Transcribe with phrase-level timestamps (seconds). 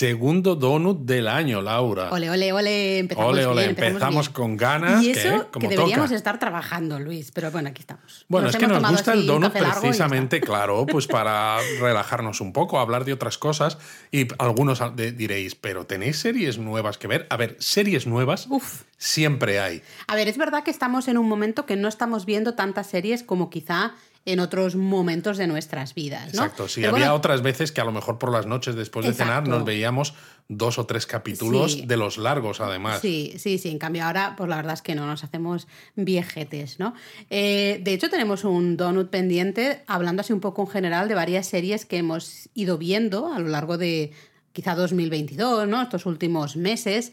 [0.00, 2.08] Segundo donut del año, Laura.
[2.10, 3.00] Ole, ole, ole.
[3.00, 4.32] Empezamos Ole, ole, bien, empezamos bien.
[4.32, 6.16] con ganas, Y que, eso como que deberíamos toca.
[6.16, 7.30] estar trabajando, Luis.
[7.32, 8.24] Pero bueno, aquí estamos.
[8.26, 13.04] Bueno, es que nos gusta el donut precisamente, claro, pues para relajarnos un poco, hablar
[13.04, 13.76] de otras cosas.
[14.10, 17.26] Y algunos diréis, ¿pero tenéis series nuevas que ver?
[17.28, 18.84] A ver, series nuevas Uf.
[18.96, 19.82] siempre hay.
[20.06, 23.22] A ver, es verdad que estamos en un momento que no estamos viendo tantas series
[23.22, 23.92] como quizá
[24.26, 26.42] en otros momentos de nuestras vidas, ¿no?
[26.42, 29.06] Exacto, sí, Pero había bueno, otras veces que a lo mejor por las noches después
[29.06, 30.14] de cenar nos veíamos
[30.48, 31.86] dos o tres capítulos Sí.
[31.86, 33.00] de los largos, además.
[33.00, 33.70] Sí, sí, sí.
[33.70, 35.66] En cambio, ahora, pues la verdad es que no nos hacemos
[35.96, 36.92] viejetes, ¿no?
[37.30, 41.46] Eh, de hecho, tenemos un donut pendiente, hablando así un poco en general de varias
[41.46, 44.12] series que hemos ido viendo a lo largo de
[44.52, 45.80] quizá 2022, ¿no?
[45.80, 47.12] Estos últimos meses.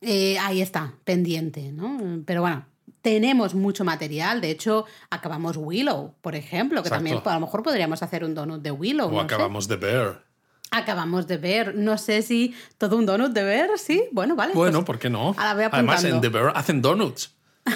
[0.00, 2.22] Eh, ahí está, pendiente, ¿no?
[2.24, 2.64] Pero bueno.
[3.02, 6.96] Tenemos mucho material, de hecho acabamos Willow, por ejemplo, que Exacto.
[6.96, 9.08] también a lo mejor podríamos hacer un donut de Willow.
[9.08, 9.24] O no sé.
[9.24, 10.18] acabamos de ver.
[10.70, 14.52] Acabamos de ver, no sé si todo un donut de ver, sí, bueno, vale.
[14.54, 15.34] Bueno, pues- ¿por qué no?
[15.36, 16.20] Además, en.
[16.20, 17.34] The Bear hacen donuts.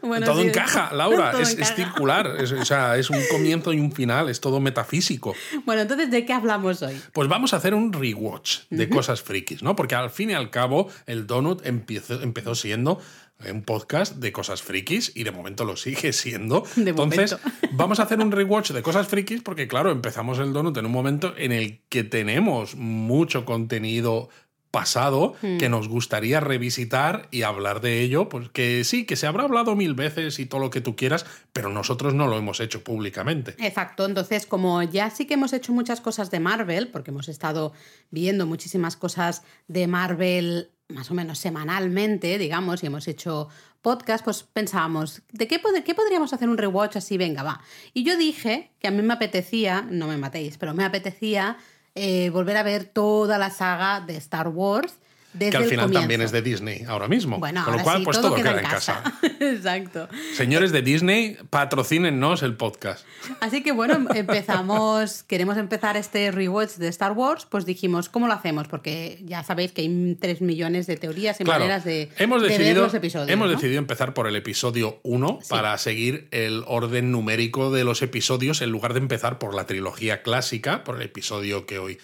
[0.00, 0.48] Bueno, todo sí.
[0.48, 1.30] encaja, Laura.
[1.32, 2.36] Todo es, circular.
[2.38, 4.28] Es, o sea, es un comienzo y un final.
[4.28, 5.34] Es todo metafísico.
[5.66, 6.98] Bueno, entonces, ¿de qué hablamos hoy?
[7.12, 9.76] Pues vamos a hacer un rewatch de cosas frikis, ¿no?
[9.76, 13.00] Porque al fin y al cabo, el Donut empezó, empezó siendo
[13.50, 16.64] un podcast de cosas frikis y de momento lo sigue siendo.
[16.76, 17.68] De Entonces, momento.
[17.72, 20.92] vamos a hacer un rewatch de cosas frikis porque, claro, empezamos el Donut en un
[20.92, 24.28] momento en el que tenemos mucho contenido
[24.70, 29.44] pasado que nos gustaría revisitar y hablar de ello, pues que sí, que se habrá
[29.44, 32.84] hablado mil veces y todo lo que tú quieras, pero nosotros no lo hemos hecho
[32.84, 33.54] públicamente.
[33.58, 37.72] Exacto, entonces como ya sí que hemos hecho muchas cosas de Marvel, porque hemos estado
[38.10, 43.48] viendo muchísimas cosas de Marvel más o menos semanalmente, digamos, y hemos hecho
[43.82, 47.18] podcast, pues pensábamos, ¿de qué, qué podríamos hacer un rewatch así?
[47.18, 47.60] Venga, va.
[47.94, 51.58] Y yo dije que a mí me apetecía, no me matéis, pero me apetecía
[51.94, 54.98] eh, volver a ver toda la saga de Star Wars.
[55.38, 57.38] Desde que al final también es de Disney ahora mismo.
[57.38, 59.02] Bueno, Con lo cual, sí, pues todo, todo, queda, queda en casa.
[59.40, 60.08] Exacto.
[60.34, 63.04] Señores de Disney, patrocínennos el podcast.
[63.40, 68.32] Así que bueno, empezamos, queremos empezar este rewatch de Star Wars, pues dijimos, ¿cómo lo
[68.34, 68.68] hacemos?
[68.68, 72.48] Porque ya sabéis que hay tres millones de teorías y Claro, maneras de, hemos de
[72.48, 73.30] ver decidido, los episodios.
[73.30, 73.54] hemos ¿no?
[73.54, 75.48] decidido empezar por el episodio 1 Sí.
[75.50, 80.22] para seguir el orden numérico de los episodios en lugar de empezar por la trilogía
[80.22, 81.98] clásica, por el episodio que hoy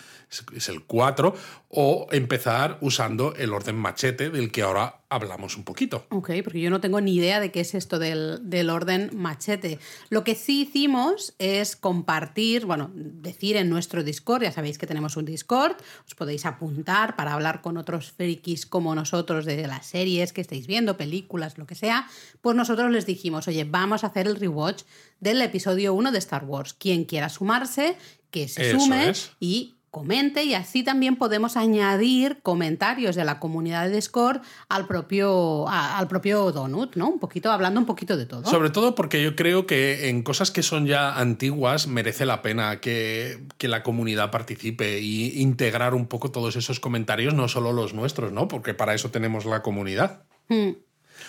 [0.55, 1.35] es- el 4,
[1.69, 6.07] o empezar usando el orden machete del que ahora hablamos un poquito.
[6.11, 9.79] Ok, porque yo no tengo ni idea de qué es esto del, del orden machete.
[10.09, 15.17] Lo que sí hicimos es compartir, bueno, decir en nuestro Discord, ya sabéis que tenemos
[15.17, 20.33] un Discord, os podéis apuntar para hablar con otros frikis como nosotros de las series
[20.33, 22.09] que estáis viendo, películas, lo que sea,
[22.41, 24.83] pues nosotros les dijimos, oye, vamos a hacer el rewatch
[25.21, 26.75] del episodio 1 de Star Wars.
[26.75, 27.97] Quien quiera sumarse,
[28.31, 29.31] que se Eso sume es.
[29.41, 35.69] y comente y así también podemos añadir comentarios de la comunidad de Discord al propio,
[35.69, 37.09] a- al propio Donut, ¿no?
[37.09, 38.45] Un poquito, hablando un poquito de todo.
[38.51, 42.81] Sobre todo porque yo creo que en cosas que son ya antiguas merece la pena
[42.81, 47.95] que, que la comunidad participe y integrar un poco todos esos comentarios, no solo los
[47.95, 48.49] nuestros, ¿no?
[48.49, 50.25] Porque para eso tenemos la comunidad.
[50.49, 50.71] Mm,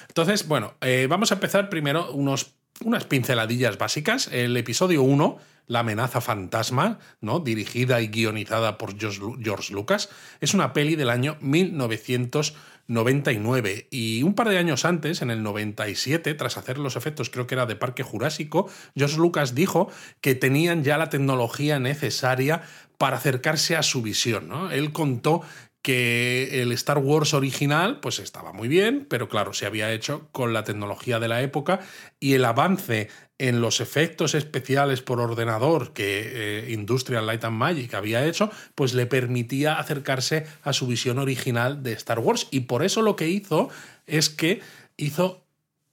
[0.07, 4.27] Entonces, bueno, eh, vamos a empezar primero unos, unas pinceladillas básicas.
[4.31, 5.37] El episodio 1,
[5.67, 7.39] La amenaza fantasma, ¿no?
[7.39, 10.09] dirigida y guionizada por George Lu- George Lucas,
[10.39, 16.35] es una peli del año 1999 y un par de años antes, en el 97,
[16.35, 19.89] tras hacer los efectos, creo que era de Parque Jurásico, George Lucas dijo
[20.21, 22.61] que tenían ya la tecnología necesaria
[22.97, 24.47] para acercarse a su visión.
[24.47, 24.71] ¿no?
[24.71, 25.41] Él contó
[25.85, 30.51] que el Star Wars original pues estaba muy bien, pero claro, se había hecho con
[30.51, 31.79] la tecnología de la época
[32.19, 37.93] y el avance en los efectos especiales por ordenador que eh, Industrial Light and Magic
[37.93, 42.47] había hecho, pues le permitía acercarse a su visión original de Star Wars.
[42.49, 43.69] Y por eso lo que hizo
[44.07, 44.61] es que
[44.97, 45.44] hizo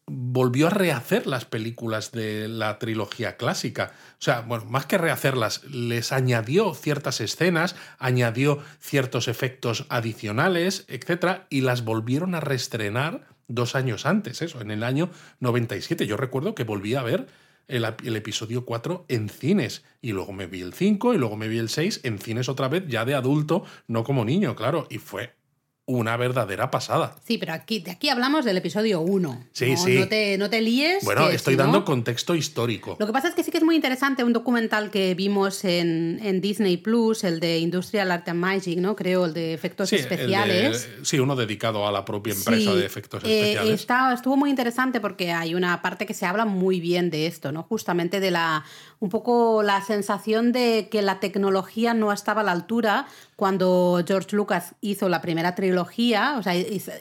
[0.07, 3.93] volvió a rehacer las películas de la trilogía clásica.
[4.13, 11.47] O sea, bueno, más que rehacerlas, les añadió ciertas escenas, añadió ciertos efectos adicionales, etcétera,
[11.51, 15.11] y las volvieron a reestrenar dos años antes, eso, en el año
[15.41, 16.07] 97.
[16.07, 17.27] Yo recuerdo que volví a ver
[17.69, 21.49] el, el episodio 4 en cines, y luego me vi el 5, y luego me
[21.49, 24.99] vi el 6 en cines otra vez, ya de adulto, no como niño, claro, y
[24.99, 25.35] fue
[25.85, 27.17] una verdadera pasada.
[27.27, 29.45] Sí, pero aquí, de aquí hablamos del episodio 1.
[29.53, 29.99] Sí, no, sí.
[29.99, 31.05] No te, no te líes.
[31.05, 32.97] Bueno, que estoy si no- dando contexto histórico.
[33.01, 36.21] Lo que pasa es que sí que es muy interesante un documental que vimos en,
[36.23, 38.95] en Disney Plus, el de Industrial Art and Magic, ¿no?
[38.95, 40.89] Creo, el de efectos Sí, el de- especiales.
[41.03, 43.81] sí, uno dedicado a la propia empresa Sí, de efectos eh, especiales.
[43.81, 47.51] está- estuvo muy interesante porque hay una parte que se habla muy bien de esto,
[47.51, 47.65] ¿no?
[47.65, 48.65] Justamente de la
[49.01, 53.07] un poco la sensación de que la tecnología no estaba a la altura
[53.43, 56.55] cuando George Lucas hizo la primera trilogía, o sea,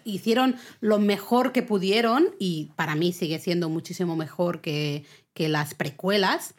[0.06, 5.06] hicieron lo mejor que pudieron y para mí sigue siendo muchísimo mejor que,
[5.36, 6.56] que las precuelas.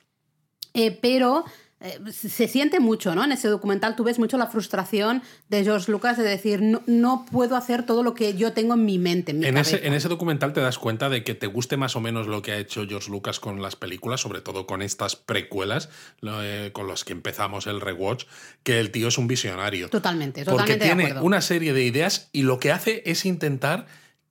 [0.72, 1.44] Eh, pero
[1.82, 3.24] eh, se siente mucho, ¿no?
[3.24, 7.26] En ese documental tú ves mucho la frustración de George Lucas de decir, no, no
[7.30, 9.92] puedo hacer todo lo que yo tengo en mi mente, en mi En ese, en
[9.92, 12.58] ese documental te das cuenta de que te guste más o menos lo que ha
[12.58, 15.88] hecho George Lucas con las películas, sobre todo con estas precuelas,
[16.20, 18.24] lo, eh, con las que empezamos el rewatch,
[18.62, 19.88] que el tío es un visionario.
[19.88, 21.24] Totalmente, Porque totalmente de tiene acuerdo.
[21.26, 23.86] una serie de ideas y lo que hace es intentar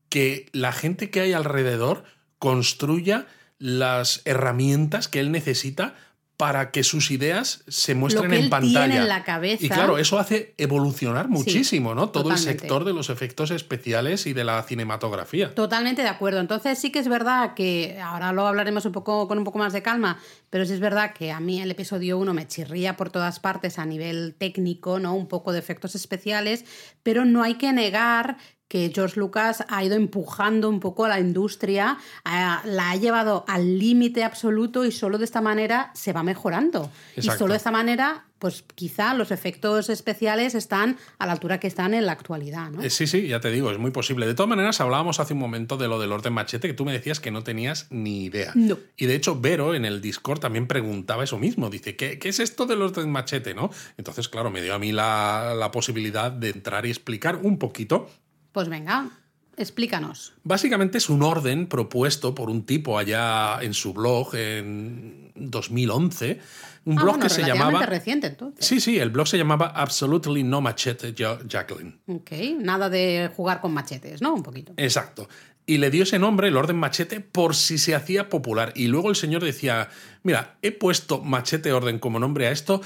[0.09, 2.03] que la gente que hay alrededor
[2.39, 3.27] construya
[3.59, 5.95] las herramientas que él necesita
[6.41, 8.85] para que sus ideas se muestren que en pantalla.
[8.85, 9.63] tiene en la cabeza.
[9.63, 12.09] Y claro, eso hace evolucionar muchísimo, ¿no?
[12.09, 15.53] Todo el sector de los efectos especiales y de la cinematografía.
[15.53, 16.39] Totalmente de acuerdo.
[16.39, 19.71] Entonces sí que es verdad que ahora lo hablaremos un poco con un poco más
[19.71, 20.17] de calma,
[20.49, 23.77] pero sí es verdad que a mí el episodio 1 me chirría por todas partes
[23.77, 25.13] a nivel técnico, ¿no?
[25.13, 26.65] Un poco de efectos especiales,
[27.03, 28.37] pero no hay que negar
[28.71, 33.43] que George Lucas ha ido empujando un poco a la industria, a- la ha llevado
[33.49, 36.89] al límite absoluto y solo de esta manera se va mejorando.
[37.17, 41.67] Y solo de esta manera, pues quizá los efectos especiales están a la altura que
[41.67, 42.81] están en la actualidad, ¿no?
[42.81, 44.25] Eh, Sí, sí, ya te digo, es muy posible.
[44.25, 46.93] De todas maneras, hablábamos hace un momento de lo del orden machete, que tú me
[46.93, 48.53] decías que no tenías ni idea.
[48.55, 48.77] No.
[48.95, 51.69] Y de hecho, Vero en el Discord también preguntaba eso mismo.
[51.69, 53.53] Dice, ¿qué, qué es esto del orden machete?
[53.53, 53.69] ¿no?
[53.97, 58.09] Entonces, claro, me dio a mí la, la posibilidad de entrar y explicar un poquito.
[58.51, 59.09] Pues venga,
[59.57, 60.33] explícanos.
[60.43, 66.39] Básicamente es un orden propuesto por un tipo allá en su blog en 2011.
[66.83, 67.85] Un Ah, blog bueno, que se llamaba...
[67.85, 68.65] reciente entonces.
[68.65, 71.99] Sí, sí, el blog se llamaba Absolutely No Machete Ja- Jacqueline.
[72.07, 74.33] Ok, nada de jugar con machetes, ¿no?
[74.33, 74.73] Un poquito.
[74.77, 75.29] Exacto.
[75.67, 78.73] Y le dio ese nombre, el orden machete, por si se hacía popular.
[78.75, 79.89] Y luego el señor decía,
[80.23, 82.81] mira, he puesto machete orden como nombre a esto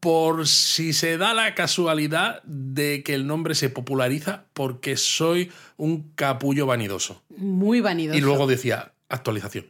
[0.00, 6.10] por si se da la casualidad de que el nombre se populariza porque soy un
[6.14, 7.22] capullo vanidoso.
[7.36, 8.18] Muy vanidoso.
[8.18, 9.66] Y luego decía, actualización.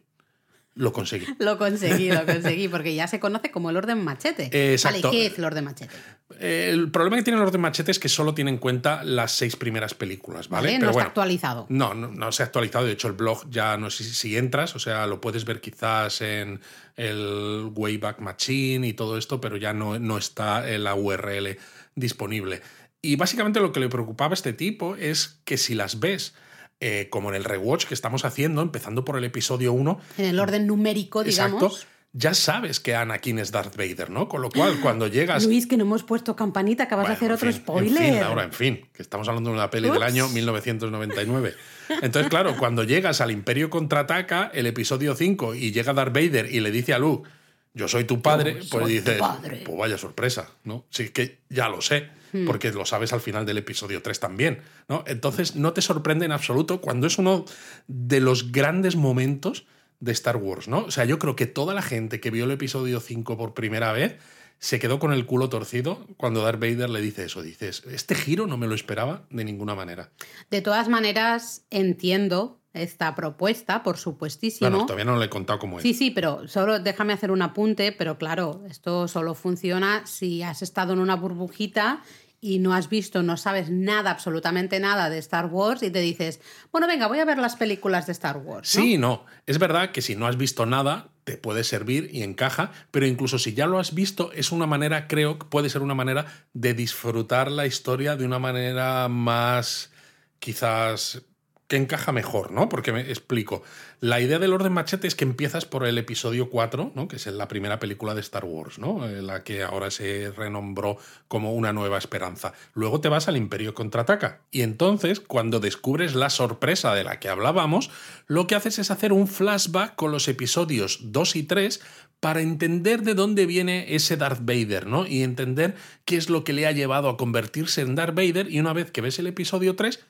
[0.74, 1.26] Lo conseguí.
[1.38, 4.72] Lo conseguí, lo conseguí, porque ya se conoce como el orden machete.
[4.72, 5.08] Exacto.
[5.08, 5.94] Vale, ¿qué es el orden machete?
[6.38, 9.32] Eh, El problema que tiene el orden machete es que solo tiene en cuenta las
[9.32, 10.68] seis primeras películas, ¿vale?
[10.68, 10.78] ¿Vale?
[10.78, 11.66] no está actualizado.
[11.68, 12.86] No, no, no se ha actualizado.
[12.86, 15.60] De hecho, el blog ya no sé si, si entras, o sea, lo puedes ver
[15.60, 16.60] quizás en
[16.96, 21.58] el Wayback Machine y todo esto, pero ya no, no está en la URL
[21.94, 22.62] disponible.
[23.02, 26.34] Y básicamente lo que le preocupaba a este tipo es que si las ves,
[26.80, 30.40] eh, como en el rewatch que estamos haciendo, empezando por el episodio 1, En el
[30.40, 31.62] orden numérico, digamos.
[31.62, 34.28] exacto, ya sabes que Anakin es Darth Vader, ¿no?
[34.28, 37.34] Con lo cual, cuando llegas Luis, que no hemos puesto campanita, acabas de hacer en
[37.34, 38.02] otro fin, spoiler.
[38.02, 41.54] En fin, ahora, en fin, que estamos hablando de una peli del año 1999.
[42.02, 46.60] Entonces, claro, cuando llegas al Imperio contraataca, el episodio 5, y llega Darth Vader y
[46.60, 47.28] le dice a Luke,
[47.74, 49.62] yo soy tu padre, Yo pues dices, padre.
[49.64, 50.86] pues vaya sorpresa, ¿no?
[50.90, 52.46] Sí que ya lo sé, Hmm.
[52.46, 55.04] porque lo sabes al final del episodio 3 también, ¿no?
[55.06, 57.44] Entonces, no te sorprende en absoluto cuando es uno
[57.88, 59.66] de los grandes momentos
[60.00, 60.84] de Star Wars, ¿no?
[60.84, 63.92] O sea, yo creo que toda la gente que vio el episodio 5 por primera
[63.92, 64.16] vez
[64.58, 67.42] se quedó con el culo torcido cuando Darth Vader le dice eso.
[67.42, 70.10] Dices, este giro no me lo esperaba de ninguna manera.
[70.50, 74.70] De todas maneras, entiendo esta propuesta, por supuestísimo.
[74.70, 75.82] Bueno, todavía no le he contado cómo es.
[75.82, 80.62] Sí, sí, pero solo déjame hacer un apunte, pero claro, esto solo funciona si has
[80.62, 82.02] estado en una burbujita
[82.40, 86.40] y no has visto, no sabes nada, absolutamente nada de Star Wars y te dices,
[86.72, 88.68] bueno, venga, voy a ver las películas de Star Wars.
[88.68, 89.26] Sí, no.
[89.46, 93.38] Es verdad que si no has visto nada, te puede servir y encaja, pero incluso
[93.38, 96.72] si ya lo has visto, es una manera, creo que puede ser una manera de
[96.72, 99.90] disfrutar la historia de una manera más,
[100.38, 101.22] quizás,
[101.70, 102.68] que encaja mejor, ¿no?
[102.68, 103.62] Porque me explico.
[104.00, 107.06] La idea del orden machete es que empiezas por el episodio 4, ¿no?
[107.06, 109.08] Que es la primera película de Star Wars, ¿no?
[109.08, 110.98] Eh, La que ahora se renombró
[111.28, 112.54] como Una Nueva Esperanza.
[112.74, 114.40] Luego te vas al Imperio Contraataca.
[114.50, 117.92] Y entonces, cuando descubres la sorpresa de la que hablábamos,
[118.26, 121.80] lo que haces es hacer un flashback con los episodios 2 y 3
[122.18, 125.06] para entender de dónde viene ese Darth Vader, ¿no?
[125.06, 128.50] Y entender qué es lo que le ha llevado a convertirse en Darth Vader.
[128.50, 130.00] Y una vez que ves el episodio 3,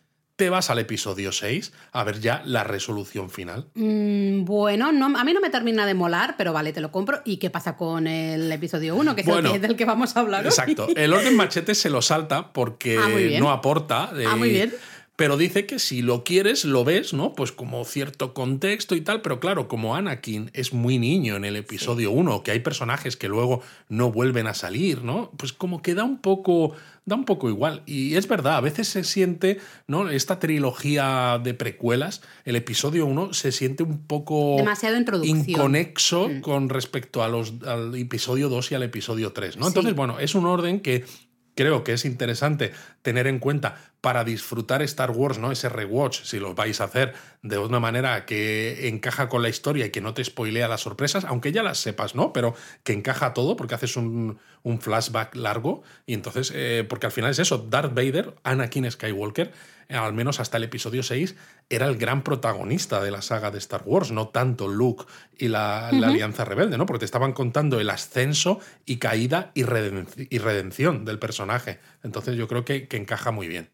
[0.41, 3.67] te vas al episodio 6 a ver ya la resolución final.
[3.75, 7.21] Mm, bueno, no, a mí no me termina de molar, pero vale, te lo compro.
[7.27, 10.21] ¿Y qué pasa con el episodio 1, que es el que, del que vamos a
[10.21, 10.89] hablar Exacto.
[10.97, 14.13] El orden machete se lo salta porque Ah, no aporta.
[14.27, 14.73] ah, muy bien
[15.21, 17.35] pero dice que si lo quieres, lo ves, ¿no?
[17.35, 21.57] Pues como cierto contexto y tal, pero claro, como Anakin es muy niño en el
[21.57, 23.61] episodio 1, que hay personajes que luego
[23.91, 25.31] no vuelven a salir, ¿no?
[25.37, 26.73] Pues como que da un poco
[27.05, 27.83] da un poco igual.
[27.85, 30.09] Y es verdad, a veces se siente, ¿no?
[30.09, 36.41] Esta trilogía de precuelas, el episodio 1 se siente un poco demasiado inconexo mm.
[36.41, 39.69] con respecto a los, al episodio 2 y al episodio 3, ¿no?
[39.69, 41.05] Entonces, bueno, es un orden que
[41.61, 45.53] creo que es interesante tener en cuenta para disfrutar Star Wars, ¿no?
[45.53, 47.13] Ese rewatch, si lo vais a hacer
[47.43, 51.27] de una manera que encaja con la historia y que no te spoilea las sorpresas,
[51.27, 52.33] aunque ya las sepas, ¿no?
[52.33, 54.39] Pero que encaja todo porque haces un,
[54.81, 59.53] flashback largo y entonces, eh, porque al final es eso, Darth Vader, Anakin Skywalker,
[59.91, 61.35] al menos hasta el episodio 6,
[61.69, 65.05] era el gran protagonista de la saga de Star Wars, no tanto Luke
[65.39, 66.87] y la, Alianza Rebelde, ¿no?
[66.87, 71.81] Porque te estaban contando el ascenso y caída y, redención del personaje.
[72.03, 73.69] Entonces yo creo que, que encaja muy bien.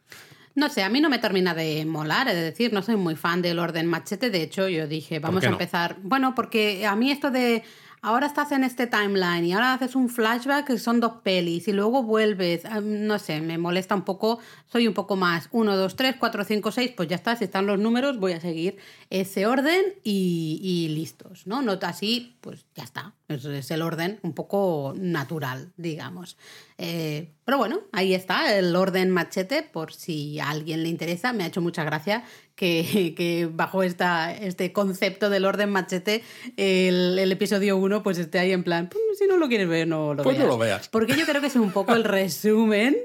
[0.56, 3.42] No sé, a mí no me termina de molar, es decir, no soy muy fan
[3.42, 4.30] del orden machete.
[4.30, 5.96] De hecho, yo dije, vamos a empezar.
[6.02, 7.62] Bueno, porque a mí esto de
[8.06, 11.72] ahora estás en este timeline y ahora haces un flashback que son dos pelis y
[11.72, 15.96] luego vuelves, ah, no sé, me molesta un poco, soy un poco más 1, 2,
[15.96, 18.76] 3, 4, 5, 6, pues ya está, si están los números voy a seguir
[19.10, 21.62] ese orden y, listos, ¿no?
[21.62, 26.36] No así, pues ya está, es, el orden un poco natural, digamos.
[26.78, 31.44] Eh, pero bueno, ahí está, el orden machete, por si a alguien le interesa, me
[31.44, 36.22] ha hecho mucha gracia que, bajo esta, este concepto del orden machete,
[36.56, 40.14] el, episodio 1 pues esté ahí en plan, pues, si no lo quieres ver, no
[40.14, 40.48] lo pues veas.
[40.48, 40.88] no lo veas.
[40.88, 42.96] Porque yo creo que es un poco el resumen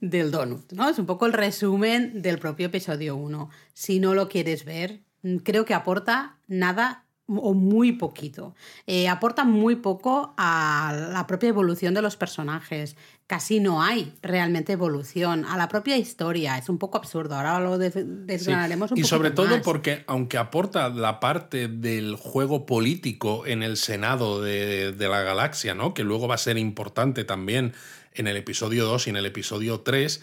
[0.00, 0.88] del donut, ¿no?
[0.88, 3.50] Es un poco el resumen del propio episodio 1.
[3.72, 5.00] Si no lo quieres ver,
[5.42, 8.54] creo que aporta nada o muy poquito.
[8.86, 12.96] Eh, aporta muy poco a la propia evolución de los personajes.
[13.26, 16.58] Casi no hay realmente evolución a la propia historia.
[16.58, 17.36] Es un poco absurdo.
[17.36, 19.00] Ahora lo desgranaremos un poco.
[19.00, 24.92] Y sobre todo porque, aunque aporta la parte del juego político en el Senado de,
[24.92, 25.94] de la galaxia, ¿no?
[25.94, 27.72] que luego va a ser importante también
[28.14, 30.22] en el episodio 2 y en el episodio 3,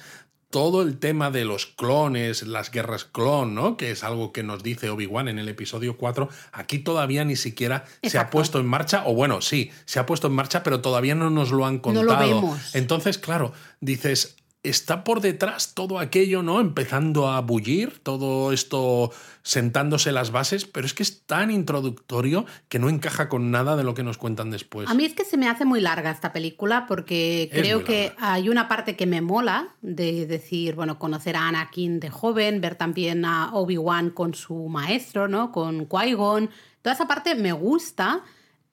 [0.49, 3.77] todo el tema de los clones, las guerras clon, ¿no?
[3.77, 7.85] Que es algo que nos dice Obi-Wan en el episodio 4, aquí todavía ni siquiera
[8.01, 11.13] se ha puesto en marcha, o bueno, sí, se ha puesto en marcha, pero todavía
[11.13, 12.05] no nos lo han contado.
[12.05, 12.75] No lo vemos.
[12.75, 16.59] Entonces, claro, dices, está por detrás todo aquello, ¿no?
[16.59, 19.11] Empezando a bullir, todo esto
[19.41, 23.83] sentándose las bases, pero es que es tan introductorio que no encaja con nada de
[23.83, 24.89] lo que nos cuentan después.
[24.89, 28.49] A mí es que se me hace muy larga esta película porque creo que hay
[28.49, 33.23] una parte que me mola de decir, bueno, conocer a Anakin de joven, ver también
[33.23, 35.51] a Obi-Wan con su maestro, ¿no?
[35.51, 36.49] Con Qui-Gon.
[36.81, 38.23] Toda esa parte me gusta,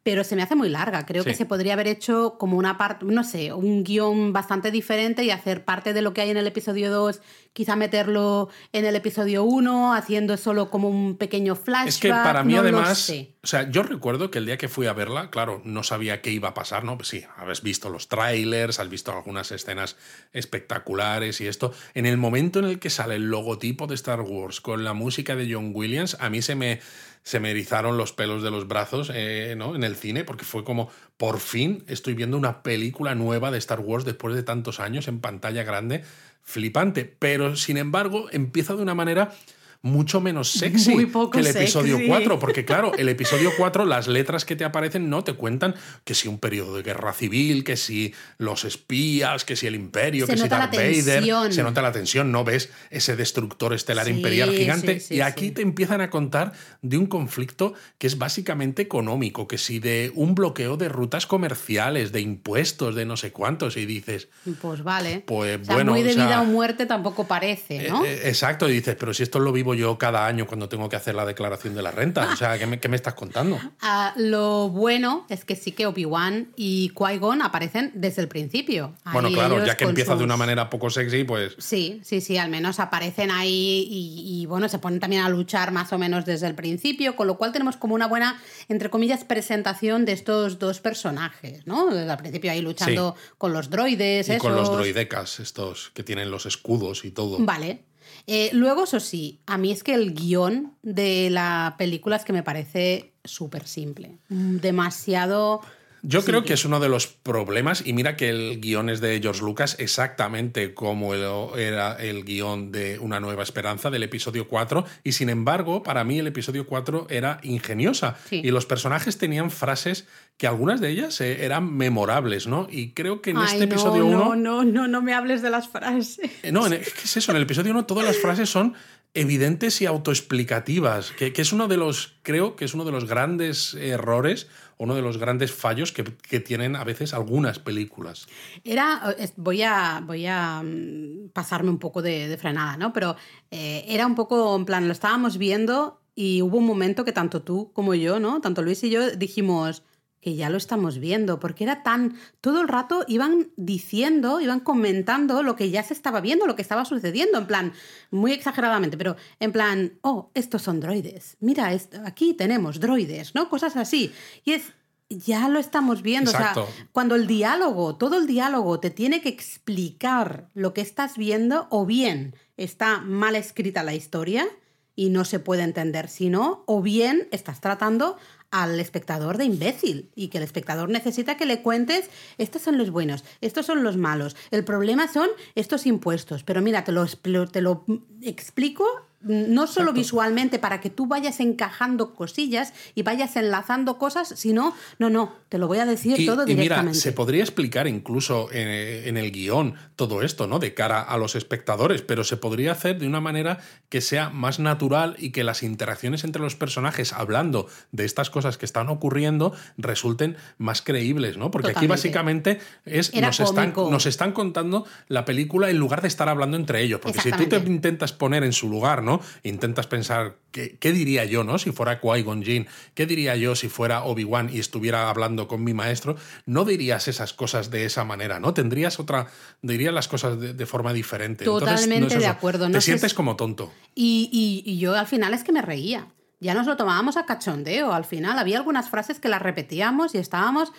[0.06, 1.04] pero se me hace muy larga.
[1.04, 5.24] Creo que se podría haber hecho como una parte, no sé, un guion bastante diferente
[5.24, 7.20] y hacer parte de lo que hay en el episodio 2,
[7.52, 11.88] quizá meterlo en el episodio 1, haciendo solo como un pequeño flashback.
[11.88, 14.92] Es que para mí, además, o sea, yo recuerdo que el día que fui a
[14.92, 16.96] verla, claro, no sabía qué iba a pasar, ¿no?
[16.96, 19.96] Pues sí, habéis visto los trailers, has visto algunas escenas
[20.32, 21.74] espectaculares y esto.
[21.94, 25.34] En el momento en el que sale el logotipo de Star Wars con la música
[25.34, 26.78] de John Williams, a mí se me
[27.26, 29.74] se me erizaron los pelos de los brazos eh, ¿no?
[29.74, 33.80] en el cine, porque fue como, por fin estoy viendo una película nueva de Star
[33.80, 36.04] Wars después de tantos años en pantalla grande,
[36.44, 37.04] flipante.
[37.04, 39.34] Pero, sin embargo, empieza de una manera
[39.82, 40.96] mucho menos sexy
[41.32, 45.24] que el episodio 4, porque claro, el episodio 4, las letras que te aparecen no
[45.24, 49.66] te cuentan que si un periodo de guerra civil, que si los espías, que si
[49.66, 54.08] el imperio, que si Darth Vader, se nota la tensión, no ves ese destructor estelar
[54.08, 56.52] imperial gigante y aquí te empiezan a contar
[56.82, 62.12] de un conflicto que es básicamente económico, que si de un bloqueo de rutas comerciales,
[62.12, 64.28] de impuestos, de no sé cuántos y dices,
[64.60, 65.22] pues vale.
[65.26, 68.04] Pues bueno, muy de vida o muerte tampoco parece, ¿no?
[68.04, 70.96] Eh, eh, exacto, y dices, pero si esto lo yo cada año cuando tengo que
[70.96, 72.28] hacer la declaración de la renta.
[72.32, 73.58] O sea, ¿qué me, qué me estás contando?
[73.80, 78.94] Ah, lo bueno es que sí que Obi-Wan y Qui-Gon aparecen desde el principio.
[79.12, 81.54] bueno, claro, ya que empieza de una manera poco sexy, pues...
[81.58, 85.92] Sí, sí, sí, al menos aparecen ahí y, bueno, se ponen también a luchar más
[85.92, 90.04] o menos desde el principio, con lo cual tenemos como una buena, entre comillas, presentación
[90.04, 91.86] de estos dos personajes, ¿no?
[91.86, 94.28] Desde el principio ahí luchando con los droides.
[94.28, 97.38] Y con los droidecas, estos que tienen los escudos y todo.
[97.40, 97.80] Vale.
[98.26, 102.32] Eh, luego, eso sí, a mí es que el guion de la película es que
[102.32, 104.18] me parece súper simple.
[104.28, 105.60] Demasiado
[106.08, 109.18] Yo creo que es uno de los problemas, y mira que el guion es de
[109.20, 115.12] George Lucas exactamente como era el guion de Una Nueva Esperanza del episodio 4, y
[115.12, 120.46] sin embargo, para mí el episodio 4 era ingeniosa, y los personajes tenían frases que
[120.46, 122.68] algunas de ellas eh, eran memorables, ¿no?
[122.70, 124.16] Y creo que en este episodio 1...
[124.16, 126.20] No, no, no, no me hables de las frases.
[126.44, 127.32] Eh, no, ¿qué es eso?
[127.32, 128.74] En el episodio 1 todas las frases son
[129.14, 133.06] evidentes y autoexplicativas, que, que, es uno de los, creo que es uno de los
[133.06, 134.46] grandes errores,
[134.78, 138.26] uno de los grandes fallos que, que tienen a veces algunas películas.
[138.64, 142.92] Era, voy a, voy a mm, pasarme un poco de, frenada, ¿no?
[142.92, 143.16] Pero
[143.50, 147.42] eh, era un poco, en plan, lo estábamos viendo y hubo un momento que tanto
[147.42, 148.40] tú como yo, ¿no?
[148.40, 149.82] Tanto Luis y yo dijimos,
[150.26, 152.16] que ya lo estamos viendo, porque era tan...
[152.40, 156.62] Todo el rato iban diciendo, iban comentando lo que ya se estaba viendo, lo que
[156.62, 157.72] estaba sucediendo, en plan,
[158.10, 161.70] muy exageradamente, pero en plan, oh, estos son droides, mira,
[162.04, 163.48] aquí tenemos droides, ¿no?
[163.48, 164.12] Cosas así.
[164.44, 164.72] Y es,
[165.08, 166.32] ya lo estamos viendo.
[166.32, 166.54] O sea,
[166.90, 171.86] cuando el diálogo, todo el diálogo te tiene que explicar lo que estás viendo, o
[171.86, 174.48] bien está mal escrita la historia
[174.96, 178.16] y no se puede entender, sino, o bien estás tratando
[178.62, 182.08] al espectador de imbécil y que el espectador necesita que le cuentes,
[182.38, 186.82] estos son los buenos, estos son los malos, el problema son estos impuestos, pero mira,
[186.82, 187.84] te lo, te lo
[188.22, 188.84] explico
[189.22, 195.10] no solo visualmente para que tú vayas encajando cosillas y vayas enlazando cosas, sino, no,
[195.10, 196.82] no, te lo voy a decir todo directamente.
[196.82, 200.58] Y mira, se podría explicar incluso en, el guion todo esto, ¿no?
[200.58, 203.58] De cara a los espectadores, pero se podría hacer de una manera
[203.88, 208.58] que sea más natural y que las interacciones entre los personajes hablando de estas cosas
[208.58, 211.50] que están ocurriendo resulten más creíbles, ¿no?
[211.50, 216.28] Porque aquí básicamente es nos están, nos están contando la película en lugar de estar
[216.28, 217.00] hablando entre ellos.
[217.00, 219.15] Porque si tú te intentas poner en su lugar, ¿no?
[219.42, 221.58] Intentas pensar qué, qué diría yo, ¿no?
[221.58, 225.74] Si fuera Qui-Gon Jinn, qué diría yo si fuera Obi-Wan y estuviera hablando con mi
[225.74, 228.54] maestro, no dirías esas cosas de esa manera, ¿no?
[228.54, 229.26] Tendrías otra,
[229.62, 231.44] dirías las cosas de, forma diferente.
[231.44, 232.68] Totalmente de acuerdo.
[232.68, 233.72] No te sientes como tonto.
[233.94, 234.28] Y,
[234.64, 236.08] y, yo al final es que me reía
[236.40, 237.92] ya nos lo tomábamos a cachondeo.
[237.92, 240.72] Al final había algunas frases que las repetíamos y estábamos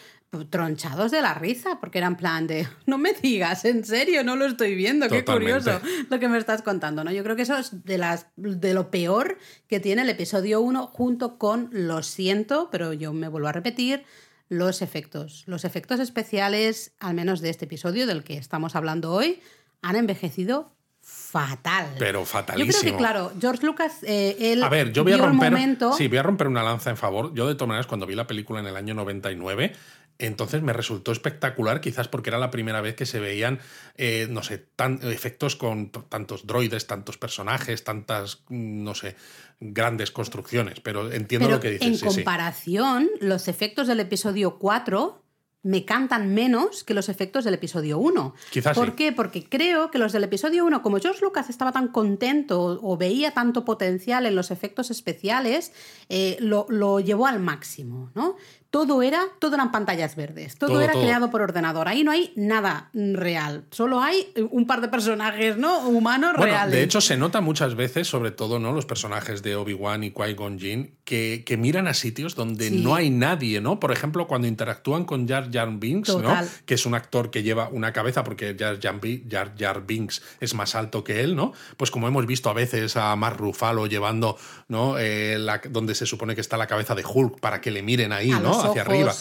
[0.50, 4.46] tronchados de la risa, porque eran plan de, no me digas, en serio, no lo
[4.46, 7.12] estoy viendo, qué curioso lo que me estás contando, ¿no?
[7.12, 9.38] Yo creo que eso es de, las, de lo peor
[9.68, 14.04] que tiene el episodio 1 junto con, lo siento, pero yo me vuelvo a repetir,
[14.50, 15.44] los efectos.
[15.46, 19.42] Los efectos especiales, al menos de este episodio del que estamos hablando hoy,
[19.82, 20.77] han envejecido
[21.30, 21.96] fatal.
[22.00, 22.72] Pero fatalísimo.
[22.72, 25.78] Yo creo que, claro, George Lucas, eh, él A ver, yo voy a romper...
[25.98, 27.34] Sí, voy a romper una lanza en favor.
[27.34, 29.74] Yo, de todas maneras, cuando vi la película en el año 99,
[30.20, 33.60] entonces me resultó espectacular, quizás porque era la primera vez que se veían,
[33.98, 39.18] eh, no sé, tan, efectos con tantos droides, tantos personajes, tantas, mm, no sé,
[39.60, 40.80] grandes construcciones.
[40.80, 42.02] Pero entiendo lo que dices.
[42.02, 45.24] En comparación, los efectos del episodio 4
[45.68, 48.34] me cantan menos que los efectos del episodio 1.
[48.52, 49.12] Quizás ¿Por qué?
[49.12, 53.32] Porque creo que los del episodio 1, como George Lucas estaba tan contento o veía
[53.32, 55.74] tanto potencial en los efectos especiales,
[56.08, 58.38] eh, lo, lo, llevó al máximo, ¿no?
[58.78, 61.88] Todo era, todo eran pantallas verdes, todo, era creado por ordenador.
[61.88, 65.80] Ahí no hay nada real, solo hay un par de personajes, ¿no?
[65.88, 66.76] Humanos bueno, reales.
[66.76, 68.74] De hecho, se nota muchas veces, sobre todo, ¿no?
[68.74, 73.10] Los personajes de Obi-Wan y Qui-Gon Jinn, que, que, miran a sitios donde no hay
[73.10, 73.80] nadie, ¿no?
[73.80, 76.36] Por ejemplo, cuando interactúan con Jar Jar Binks, ¿no?
[76.68, 81.04] Que es un actor que lleva una cabeza, porque Jar Jar, Binks es más alto
[81.04, 81.52] que él, ¿no?
[81.78, 84.38] Pues como hemos visto a veces a Mark Ruffalo llevando,
[84.68, 85.00] ¿no?
[85.00, 88.14] Eh, la, donde se supone que está la cabeza de Hulk para que le miren
[88.14, 88.67] ahí, ¿no?
[88.70, 89.14] Hacia arriba.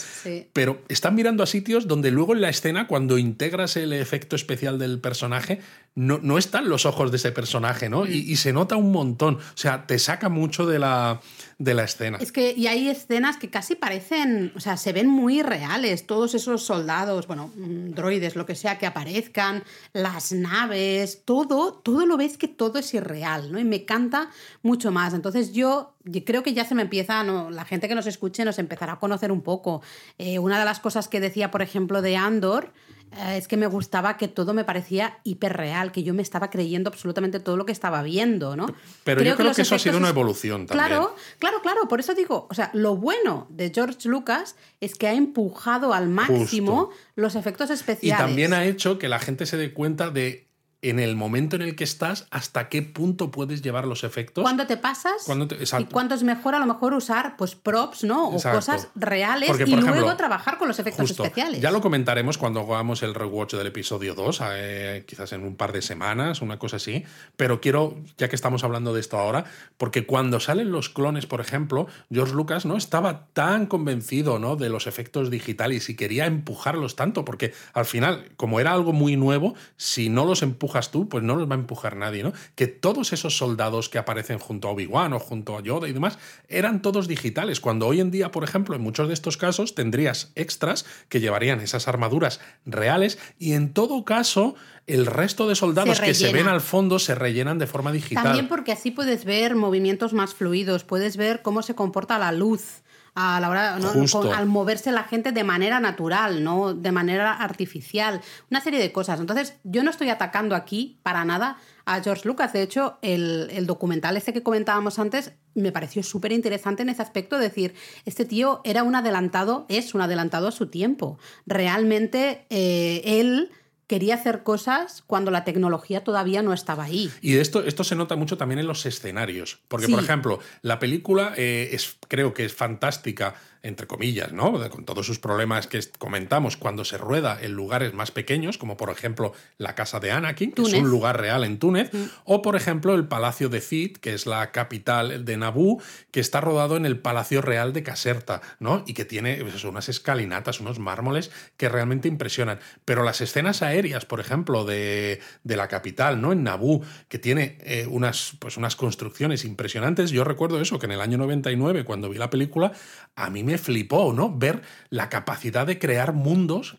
[0.52, 4.78] Pero están mirando a sitios donde luego en la escena, cuando integras el efecto especial
[4.78, 5.60] del personaje,
[5.94, 8.06] no, no están los ojos de ese personaje, ¿no?
[8.06, 9.36] Y, y, se nota un montón.
[9.36, 11.20] O sea, te saca mucho de la,
[11.58, 12.18] de la escena.
[12.20, 16.06] Es que y hay escenas que casi parecen, o sea, se ven muy reales.
[16.06, 19.64] Todos esos soldados, bueno, mm, droides, lo que sea, que aparezcan,
[19.94, 23.58] las naves, todo, todo lo ves que todo es irreal, ¿no?
[23.58, 24.30] Y me canta
[24.62, 25.14] mucho más.
[25.14, 25.94] Entonces yo
[26.26, 28.98] creo que ya se me empieza, no, la gente que nos escuche nos empezará a
[28.98, 29.82] conocer un poco.
[30.18, 32.72] Eh, una de las cosas que decía, por ejemplo, de Andor,
[33.12, 37.40] es que me gustaba que todo me parecía hiperreal, que yo me estaba creyendo absolutamente
[37.40, 38.66] todo lo que estaba viendo, ¿no?
[39.04, 40.88] Pero yo creo que, eso ha sido una evolución también.
[40.88, 45.06] Claro, claro, claro, por eso digo, o sea, lo bueno de George Lucas es que
[45.06, 48.20] ha empujado al máximo los efectos especiales.
[48.20, 50.45] Y también ha hecho que la gente se dé cuenta de
[50.90, 54.42] en el momento en el que estás, hasta qué punto puedes llevar los efectos.
[54.42, 55.22] ¿Cuándo te pasas?
[55.24, 58.28] ¿Cuándo te- y cuándo es mejor a lo mejor usar pues props, ¿no?
[58.28, 58.58] O Exacto.
[58.58, 61.24] cosas reales Porque, y luego ejemplo, trabajar con los efectos Justo.
[61.24, 61.60] especiales.
[61.60, 65.72] Ya lo comentaremos cuando hagamos el rewatch del episodio 2, eh, quizás en un par
[65.72, 67.04] de semanas, una cosa así.
[67.36, 69.44] Pero quiero, ya que estamos hablando de esto ahora,
[69.78, 74.56] porque cuando salen los clones, por ejemplo, George Lucas no estaba tan convencido ¿no?
[74.56, 79.16] de los efectos digitales y quería empujarlos tanto, porque al final, como era algo muy
[79.16, 82.32] nuevo, si no los empujas tú, pues no los va a empujar nadie, ¿no?
[82.54, 86.18] Que todos esos soldados que aparecen junto a Obi-Wan o junto a Yoda y demás
[86.48, 90.30] eran todos digitales, cuando hoy en día, por ejemplo, en muchos de estos casos tendrías
[90.34, 94.54] extras que llevarían esas armaduras reales y en todo caso
[94.86, 98.22] el resto de soldados Se que se ven al fondo se rellenan de forma digital.
[98.22, 102.82] También porque así puedes ver movimientos más fluidos, puedes ver cómo se comporta la luz
[103.18, 103.88] a la hora ¿no?
[103.88, 104.20] Justo.
[104.20, 108.92] Con- al moverse la gente de manera natural, no de manera artificial, una serie de
[108.92, 109.18] cosas.
[109.18, 112.52] Entonces, yo no estoy atacando aquí para nada a George Lucas.
[112.52, 117.00] De hecho, el, el documental este que comentábamos antes me pareció súper interesante en ese
[117.00, 117.74] aspecto, decir,
[118.04, 121.18] este tío era un adelantado, es un adelantado a su tiempo.
[121.46, 123.50] Realmente eh, él
[123.86, 127.10] quería hacer cosas cuando la tecnología todavía no estaba ahí.
[127.20, 129.58] Y esto, esto se nota mucho también en los escenarios.
[129.68, 129.92] Porque, Sí.
[129.92, 133.34] por ejemplo, la película eh, es, creo que es fantástica,
[133.66, 134.68] entre comillas, ¿no?
[134.70, 138.90] Con todos sus problemas que comentamos, cuando se rueda en lugares más pequeños, como por
[138.90, 140.82] ejemplo la casa de Anakin, que es Túnez.
[140.82, 141.90] un lugar real en Túnez,
[142.24, 146.40] o por ejemplo el Palacio de Cid, que es la capital de Naboo, que está
[146.40, 148.84] rodado en el Palacio Real de Caserta, ¿no?
[148.86, 152.60] Y que tiene pues unas escalinatas, unos mármoles que realmente impresionan.
[152.84, 156.32] Pero las escenas aéreas, por ejemplo, de, de la capital, ¿no?
[156.32, 160.10] En Naboo, que tiene eh, unas, pues unas construcciones impresionantes.
[160.10, 162.72] Yo recuerdo eso, que en el año 99, cuando vi la película,
[163.14, 164.36] a mí me flipó, ¿no?
[164.36, 166.78] Ver la capacidad de crear mundos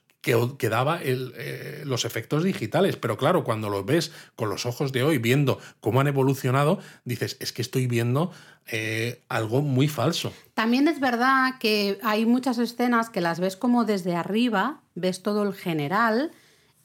[0.58, 2.98] que, daba eh, los efectos digitales.
[2.98, 7.38] Pero claro, cuando los ves con los ojos de hoy, viendo cómo han evolucionado, dices,
[7.40, 8.32] es que estoy viendo
[8.68, 10.34] eh, algo muy falso.
[10.54, 15.44] También es verdad que hay muchas escenas que las ves como desde arriba, ves todo
[15.44, 16.32] el general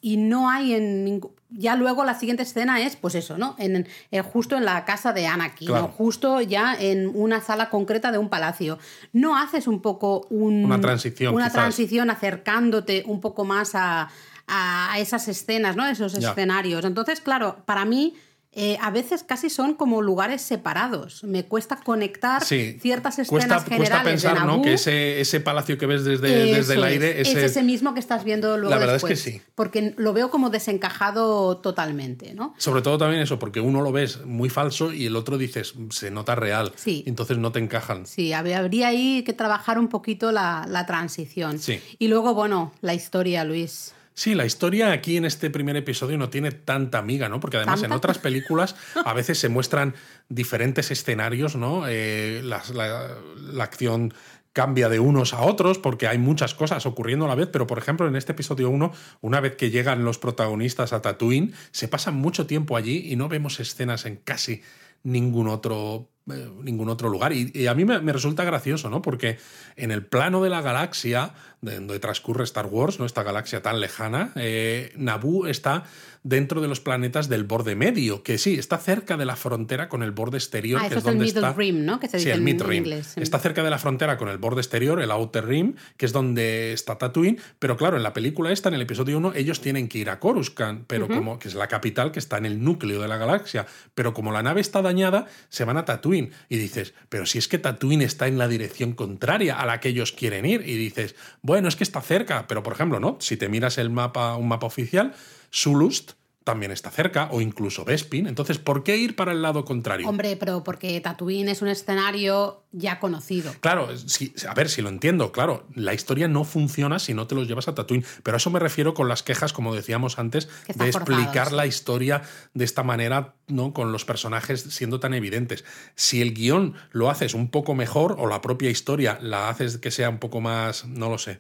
[0.03, 1.21] y no hay en.
[1.55, 3.55] Ya luego la siguiente escena es, pues eso, ¿no?
[3.59, 5.83] En, en- justo en la casa de Anakin, Claro.
[5.87, 5.89] ¿no?
[5.93, 8.79] justo ya en una sala concreta de un palacio.
[9.13, 11.53] ¿No haces un poco un- Una transición, Una quizás.
[11.55, 14.09] transición acercándote un poco más a,
[14.49, 15.87] a esas escenas, ¿no?
[15.87, 16.31] Esos Ya.
[16.31, 16.85] escenarios.
[16.85, 18.15] Entonces, claro, para mí...
[18.55, 21.25] eh, a veces casi son como lugares separados.
[21.25, 24.47] Me cuesta conectar Sí, ciertas escenas cuesta, generales cuesta pensar de ¿no?
[24.47, 24.63] Naboo.
[24.63, 27.95] que ese, ese palacio que ves desde, desde el aire es, ese- es ese mismo
[27.95, 29.41] que estás viendo luego La verdad es que después, sí.
[29.55, 32.55] Porque lo veo como desencajado totalmente, ¿no?
[32.59, 36.11] Sobre todo también eso, porque uno lo ves muy falso y el otro dices, se
[36.11, 36.73] nota real.
[36.77, 37.05] Sí.
[37.07, 38.07] Entonces no te encajan.
[38.07, 41.59] Sí, hab- habría ahí que trabajar un poquito la, la transición.
[41.59, 41.81] Sí.
[41.99, 43.95] Y luego, bueno, la historia, Luis.
[44.15, 47.41] Sí, la historia aquí en este primer episodio no tiene tanta amiga, ¿no?
[47.41, 49.95] Porque además en otras películas a veces se muestran
[50.29, 51.85] diferentes escenarios, ¿no?
[51.89, 54.13] Eh, la, la acción
[54.53, 57.79] cambia de unos a otros porque hay muchas cosas ocurriendo a la vez, pero por
[57.79, 62.17] ejemplo en este episodio 1, una vez que llegan los protagonistas a Tatooine, se pasan
[62.17, 64.63] mucho tiempo allí y no vemos escenas en casi
[65.03, 67.33] ningún otro ningún otro lugar.
[67.33, 69.03] Y, a mí me, resulta gracioso, ¿no?
[69.03, 69.39] Porque
[69.77, 73.07] en el plano de la galaxia, de donde transcurre Star Wars, ¿no?
[73.07, 75.85] Esta galaxia tan lejana, eh, Naboo está
[76.25, 80.03] dentro de los planetas del borde medio, que sí, está cerca de la frontera con
[80.03, 81.53] el borde exterior, Ah, que eso es el donde Middle está.
[81.53, 81.99] Rim, ¿no?
[81.99, 82.85] Que se sí, el Mid Rim.
[82.85, 83.15] inglés.
[83.17, 86.73] Está cerca de la frontera con el borde exterior, el Outer Rim, que es donde
[86.73, 87.39] está Tatooine.
[87.59, 90.21] Pero claro, en la película esta, en el episodio 1, ellos tienen que ir a
[90.21, 93.67] Coruscant, pero como que es la capital que está en el núcleo de la galaxia.
[93.95, 96.31] Pero como la nave está dañada, se van a Tatooine.
[96.49, 99.89] Y dices, pero si es que Tatooine está en la dirección contraria a la que
[99.89, 100.63] ellos quieren ir.
[100.69, 102.47] Y dices, bueno, es que está cerca.
[102.47, 103.17] Pero por ejemplo, ¿no?
[103.21, 105.15] Si te miras el mapa, un mapa oficial,
[105.53, 106.13] Zulust
[106.45, 108.27] también está cerca, o incluso Bespin.
[108.27, 110.09] Entonces, ¿por qué ir para el lado contrario?
[110.09, 113.53] Hombre, pero porque Tatooine es un escenario ya conocido.
[113.61, 117.35] Claro, sí, a ver si lo entiendo, claro, la historia no funciona si no te
[117.35, 120.49] los llevas a Tatooine, pero a eso me refiero con las quejas, como decíamos antes,
[120.75, 122.23] de explicar la historia
[122.55, 123.73] de esta manera, ¿no?
[123.73, 125.65] Con los personajes siendo tan evidentes.
[125.95, 129.91] Si el guion lo haces un poco mejor, o la propia historia la haces que
[129.91, 131.39] sea un poco más, no lo sé,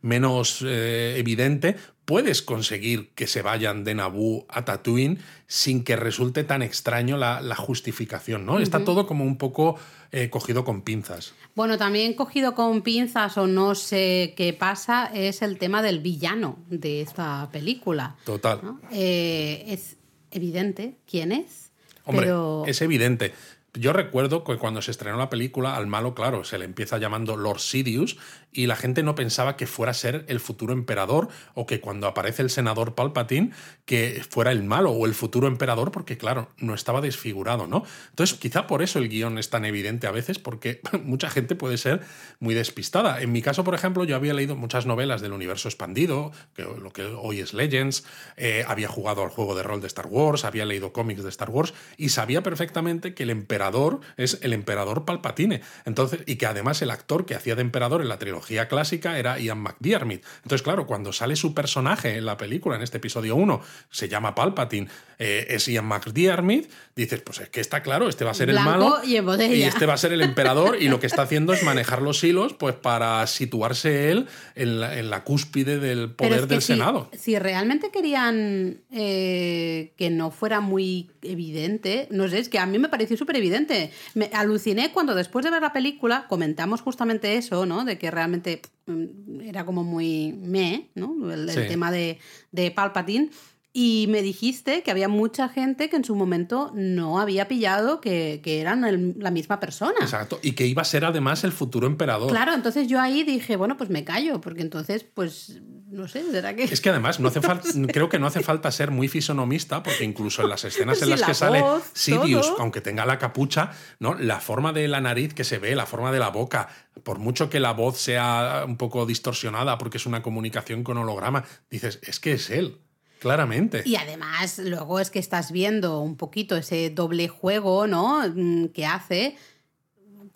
[0.00, 6.44] menos eh, evidente, puedes conseguir que se vayan de Naboo a Tatooine sin que resulte
[6.44, 8.60] tan extraño la, la justificación, ¿no?
[8.60, 9.76] Está todo como un poco
[10.10, 11.34] eh, cogido con pinzas.
[11.54, 16.58] Bueno, también cogido con pinzas o no sé qué pasa es el tema del villano
[16.70, 18.16] de esta película.
[18.24, 18.60] Total.
[18.62, 18.80] ¿no?
[18.90, 19.96] Eh, es
[20.30, 21.72] evidente quién es,
[22.04, 23.34] Hombre, pero es evidente.
[23.74, 27.36] Yo recuerdo que cuando se estrenó la película, al malo, claro, se le empieza llamando
[27.36, 28.16] Lord Sidious
[28.52, 32.06] y la gente no pensaba que fuera a ser el futuro emperador o que cuando
[32.06, 33.50] aparece el senador Palpatine
[33.84, 37.84] que fuera el malo o el futuro emperador porque claro, no estaba desfigurado, ¿no?
[38.10, 41.76] Entonces quizá por eso el guion es tan evidente a veces porque mucha gente puede
[41.76, 42.00] ser
[42.40, 43.20] muy despistada.
[43.20, 46.92] En mi caso, por ejemplo, yo había leído muchas novelas del universo expandido, que lo
[46.92, 48.04] que hoy es Legends,
[48.36, 51.50] eh, había jugado al juego de rol de Star Wars, había leído cómics de Star
[51.50, 55.60] Wars y sabía perfectamente que el emperador es el emperador Palpatine.
[55.84, 58.37] Entonces, y que además el actor que hacía de emperador en la trilogía
[58.68, 60.20] clásica era Ian McDiarmid.
[60.42, 64.34] Entonces, claro, cuando sale su personaje en la película, en este episodio 1, se llama
[64.34, 68.50] Palpatine, eh, es Ian McDiarmid, dices, pues es que está claro, este va a ser
[68.50, 69.16] el malo y,
[69.62, 72.54] este va a ser el emperador y lo que está haciendo es manejar los hilos
[72.54, 77.10] pues para situarse él en la, cúspide del poder del Senado.
[77.12, 82.78] Si realmente querían eh, que no fuera muy evidente, no sé, es que a mí
[82.78, 83.90] me pareció súper evidente.
[84.14, 87.84] Me aluciné cuando después de ver la película comentamos justamente eso, ¿no?
[87.84, 91.30] De que realmente mm, era como muy me, ¿no?
[91.32, 92.18] El, tema de,
[92.52, 93.30] de Palpatine.
[93.72, 98.40] Y me dijiste que había mucha gente que en su momento no había pillado que,
[98.44, 99.98] eran la misma persona.
[100.00, 102.30] Exacto, y que iba a ser además el futuro emperador.
[102.30, 106.54] Claro, entonces yo ahí dije, bueno, pues me callo, porque entonces, pues, no sé, ¿será
[106.54, 106.64] que...?
[106.64, 107.40] Es que además, no hace
[107.92, 111.22] creo que no hace falta ser muy fisonomista, porque incluso en las escenas en las
[111.22, 114.14] que sale Sidious, aunque tenga la capucha, ¿no?
[114.14, 116.68] la forma de la nariz que se ve, la forma de la boca,
[117.02, 121.44] por mucho que la voz sea un poco distorsionada porque es una comunicación con holograma,
[121.70, 122.78] dices, es que es él.
[123.18, 123.82] Claramente.
[123.84, 128.22] Y además, luego es que estás viendo un poquito ese doble juego, ¿no?
[128.28, 129.36] Mm, que hace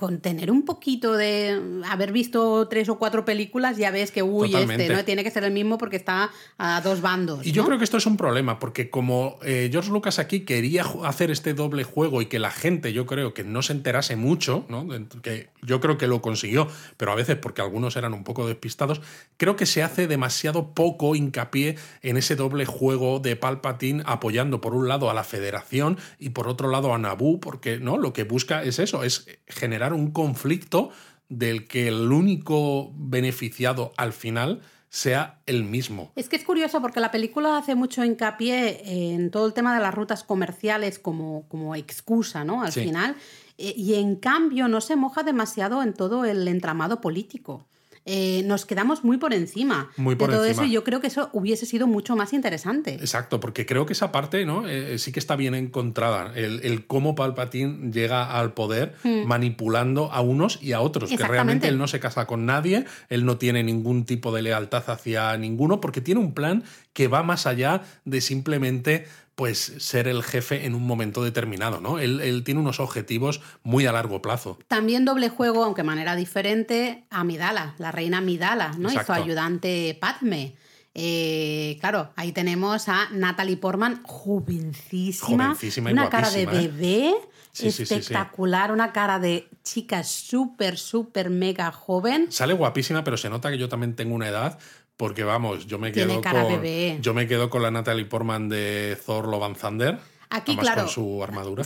[0.02, 4.52] con tener un poquito de haber visto tres o cuatro películas, ya ves que, uy,
[4.52, 5.04] este, ¿no?
[5.04, 7.46] Tiene que ser el mismo porque está a dos bandos.
[7.46, 10.84] Y yo creo que esto es un problema, porque como eh, George Lucas aquí quería
[11.04, 14.66] hacer este doble juego y que la gente, yo creo que no se enterase mucho,
[14.68, 14.88] ¿no?
[15.22, 19.00] Que yo creo que lo consiguió, pero a veces porque algunos eran un poco despistados,
[19.36, 24.74] creo que se hace demasiado poco hincapié en ese doble juego de Palpatine apoyando por
[24.74, 28.24] un lado a la Federación y por otro lado a Naboo, porque no, lo que
[28.24, 30.90] busca es eso, es generar un conflicto
[31.28, 36.12] del que el único beneficiado al final sea el mismo.
[36.16, 39.80] Es que es curioso porque la película hace mucho hincapié en todo el tema de
[39.80, 42.62] las rutas comerciales como, como excusa, ¿no?
[42.62, 43.16] Al final.
[43.56, 47.66] Eh, y en cambio no se moja demasiado en todo el entramado político.
[48.04, 51.66] Eh, nos quedamos muy por encima de todo eso y yo creo que eso hubiese
[51.66, 52.94] sido mucho más interesante.
[52.94, 54.68] Exacto, porque creo que esa parte ¿no?
[54.68, 59.26] Eh, sí que está bien encontrada, el, cómo Palpatine llega al poder hmm.
[59.26, 63.24] manipulando a unos y a otros, que realmente él no se casa con nadie, él
[63.24, 67.46] no tiene ningún tipo de lealtad hacia ninguno, porque tiene un plan que va más
[67.46, 71.98] allá de simplemente pues ser el jefe en un momento determinado, ¿no?
[71.98, 74.58] Él, tiene unos objetivos muy a largo plazo.
[74.68, 78.90] También doble juego, aunque de manera diferente, a Midala, la reina Midala, ¿no?
[78.92, 80.54] Y su ayudante Padme.
[80.94, 86.46] Eh, claro, ahí tenemos a Natalie Portman, jovencísima, jovencísima una cara de ¿eh?
[86.46, 87.14] bebé.
[87.54, 92.30] espectacular, una cara de chica súper, súper mega joven.
[92.30, 94.58] Sale guapísima, pero se nota que yo también tengo una edad
[94.96, 96.62] porque vamos, yo me quedo con
[97.00, 99.98] yo me quedo con la Natalie Portman de Thor Love and Thunder.
[100.30, 100.82] Aquí, claro.
[100.82, 101.62] Con su armadura.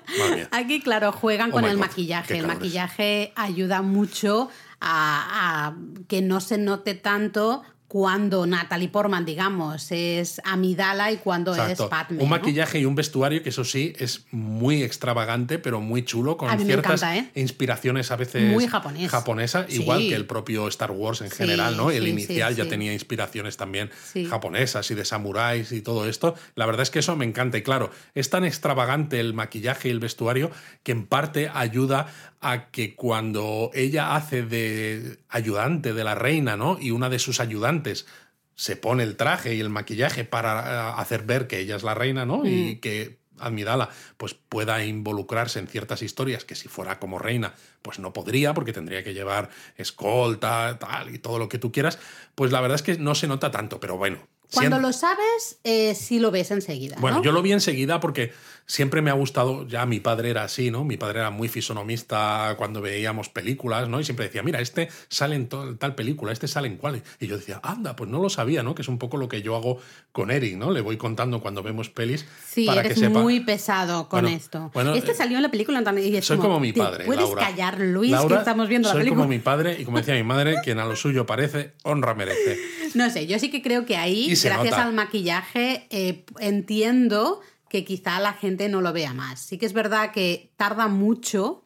[0.50, 2.38] Aquí, claro, juegan oh con el maquillaje.
[2.38, 5.76] El maquillaje ayuda mucho a,
[6.08, 12.22] que no se note tanto cuando Natalie Portman, digamos, es Amidala y cuando es Padme.
[12.22, 16.56] Un maquillaje y un vestuario que eso sí es muy extravagante, pero muy chulo, con
[16.60, 17.28] ciertas ¿eh?
[17.34, 19.10] inspiraciones a veces muy japonés.
[19.10, 21.90] japonesa, igual que el propio Star Wars en general, ¿no?
[21.90, 23.90] El inicial ya tenía inspiraciones también
[24.28, 26.36] japonesas y de samuráis y todo esto.
[26.54, 29.90] La verdad es que eso me encanta y claro, es tan extravagante el maquillaje y
[29.90, 30.52] el vestuario
[30.84, 32.06] que en parte ayuda
[32.40, 36.78] a que cuando ella hace de ayudante de la reina, ¿no?
[36.80, 38.06] Y una de sus ayudantes
[38.54, 41.94] se pone el traje y el maquillaje para eh, hacer ver que ella es la
[41.94, 42.46] reina, ¿no?
[42.46, 42.80] Y mm.
[42.80, 48.12] que Admirala pues pueda involucrarse en ciertas historias que si fuera como reina pues no
[48.12, 51.98] podría porque tendría que llevar escolta tal y todo lo que tú quieras
[52.34, 54.18] pues la verdad es que no se nota tanto pero bueno
[54.52, 58.32] cuando lo sabes eh, sí lo ves enseguida bueno yo lo vi enseguida porque
[58.70, 60.84] siempre me ha gustado, ya mi padre era así, ¿no?
[60.84, 63.98] Mi padre era muy fisonomista cuando veíamos películas, ¿no?
[63.98, 67.02] Y siempre decía, mira, este sale en tal película, este sale en cuál.
[67.18, 68.76] Y yo decía, anda, pues no lo sabía, ¿no?
[68.76, 69.78] Que es un poco lo que yo hago
[70.12, 70.70] con Eric, ¿no?
[70.70, 72.26] Le voy contando cuando vemos pelis.
[72.48, 73.18] Sí, para eres que sepa.
[73.18, 74.70] muy pesado con esto.
[74.94, 76.22] este salió en la película también.
[76.22, 77.06] soy como, mi padre.
[77.06, 79.16] ¿Puedes callar, Luis, que estamos viendo la película?
[79.16, 82.14] Soy como mi padre y como decía mi madre, quien a lo suyo parece, honra
[82.14, 82.56] merece.
[82.92, 88.18] No sé, yo sí que creo que ahí, gracias al maquillaje, eh, entiendo que quizá
[88.20, 89.40] la gente no lo vea más.
[89.40, 91.64] Sí que es verdad que tarda mucho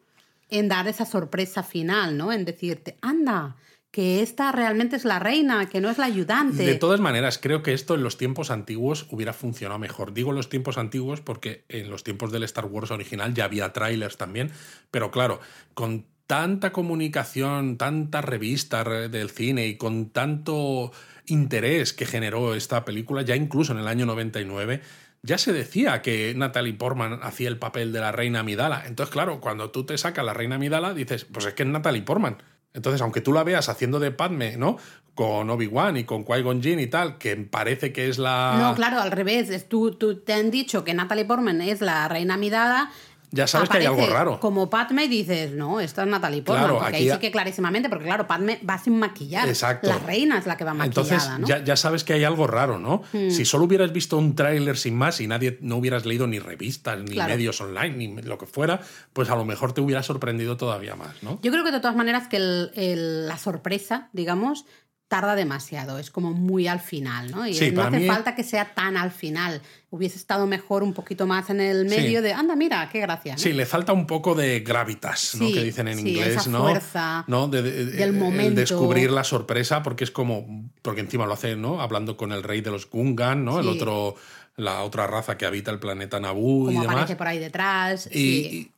[0.49, 2.31] en dar esa sorpresa final, ¿no?
[2.31, 3.57] En decirte, anda,
[3.89, 6.63] que esta realmente es la reina, que no es la ayudante.
[6.63, 10.13] De todas maneras, creo que esto en los tiempos antiguos hubiera funcionado mejor.
[10.13, 14.15] Digo los tiempos antiguos porque en los tiempos del Star Wars original ya había trailers
[14.15, 14.51] también,
[14.91, 15.39] pero claro,
[15.73, 20.91] con tanta comunicación, tantas revistas del cine y con tanto
[21.25, 24.81] interés que generó esta película, ya incluso en el año 99,
[25.25, 28.83] ya se decía que Natalie Portman hacía el papel de la reina Midala.
[28.85, 32.03] Entonces, claro, cuando tú te sacas la reina Midala, dices, pues es que es Natalie
[32.03, 32.37] Portman.
[32.73, 34.77] Entonces, aunque tú la veas haciendo de Padme, ¿no?
[35.15, 38.57] Con Obi-Wan y con Qui-Gon Jinn y tal, que parece que es la...
[38.59, 39.67] No, claro, al revés.
[39.69, 42.91] Tú, te han dicho que Natalie Portman es la reina Midala
[43.31, 44.39] ya sabes que hay algo raro.
[44.39, 46.65] Como Padme dices, no, esta es Natalie Portman.
[46.65, 49.47] Claro, porque ahí sí que clarísimamente, porque claro, Padme va sin maquillar.
[49.47, 49.87] Exacto.
[49.87, 52.79] La reina es la que va maquillada, Entonces, ya, ya, sabes que hay algo raro,
[52.79, 53.03] ¿no?
[53.13, 53.29] Hmm.
[53.29, 56.99] Si solo hubieras visto un tráiler sin más y nadie no hubieras leído ni revistas,
[56.99, 58.81] ni medios online, ni lo que fuera,
[59.13, 61.39] pues a lo mejor te hubiera sorprendido todavía más, ¿no?
[61.41, 64.65] Yo creo que de todas maneras que la sorpresa, digamos,
[65.07, 67.47] tarda demasiado, es como muy al final, ¿no?
[67.47, 69.61] Y no hace falta que sea tan al final.
[69.91, 73.37] Hubiese estado mejor un poquito más en el medio de, anda, mira, qué gracia.
[73.37, 75.47] Sí, le falta un poco de gravitas, ¿no?
[75.47, 76.63] que dicen en inglés, esa ¿no?
[76.63, 77.47] Fuerza ¿no?
[77.47, 78.59] De, del momento.
[78.59, 81.81] descubrir la sorpresa, porque es como, porque encima lo hace, ¿no?
[81.81, 83.59] Hablando con el rey de los Gungan, ¿no?
[83.59, 84.15] El otro,
[84.57, 86.87] la otra raza que habita el planeta Naboo y demás.
[86.87, 88.09] aparece por ahí detrás.
[88.11, 88.71] Y,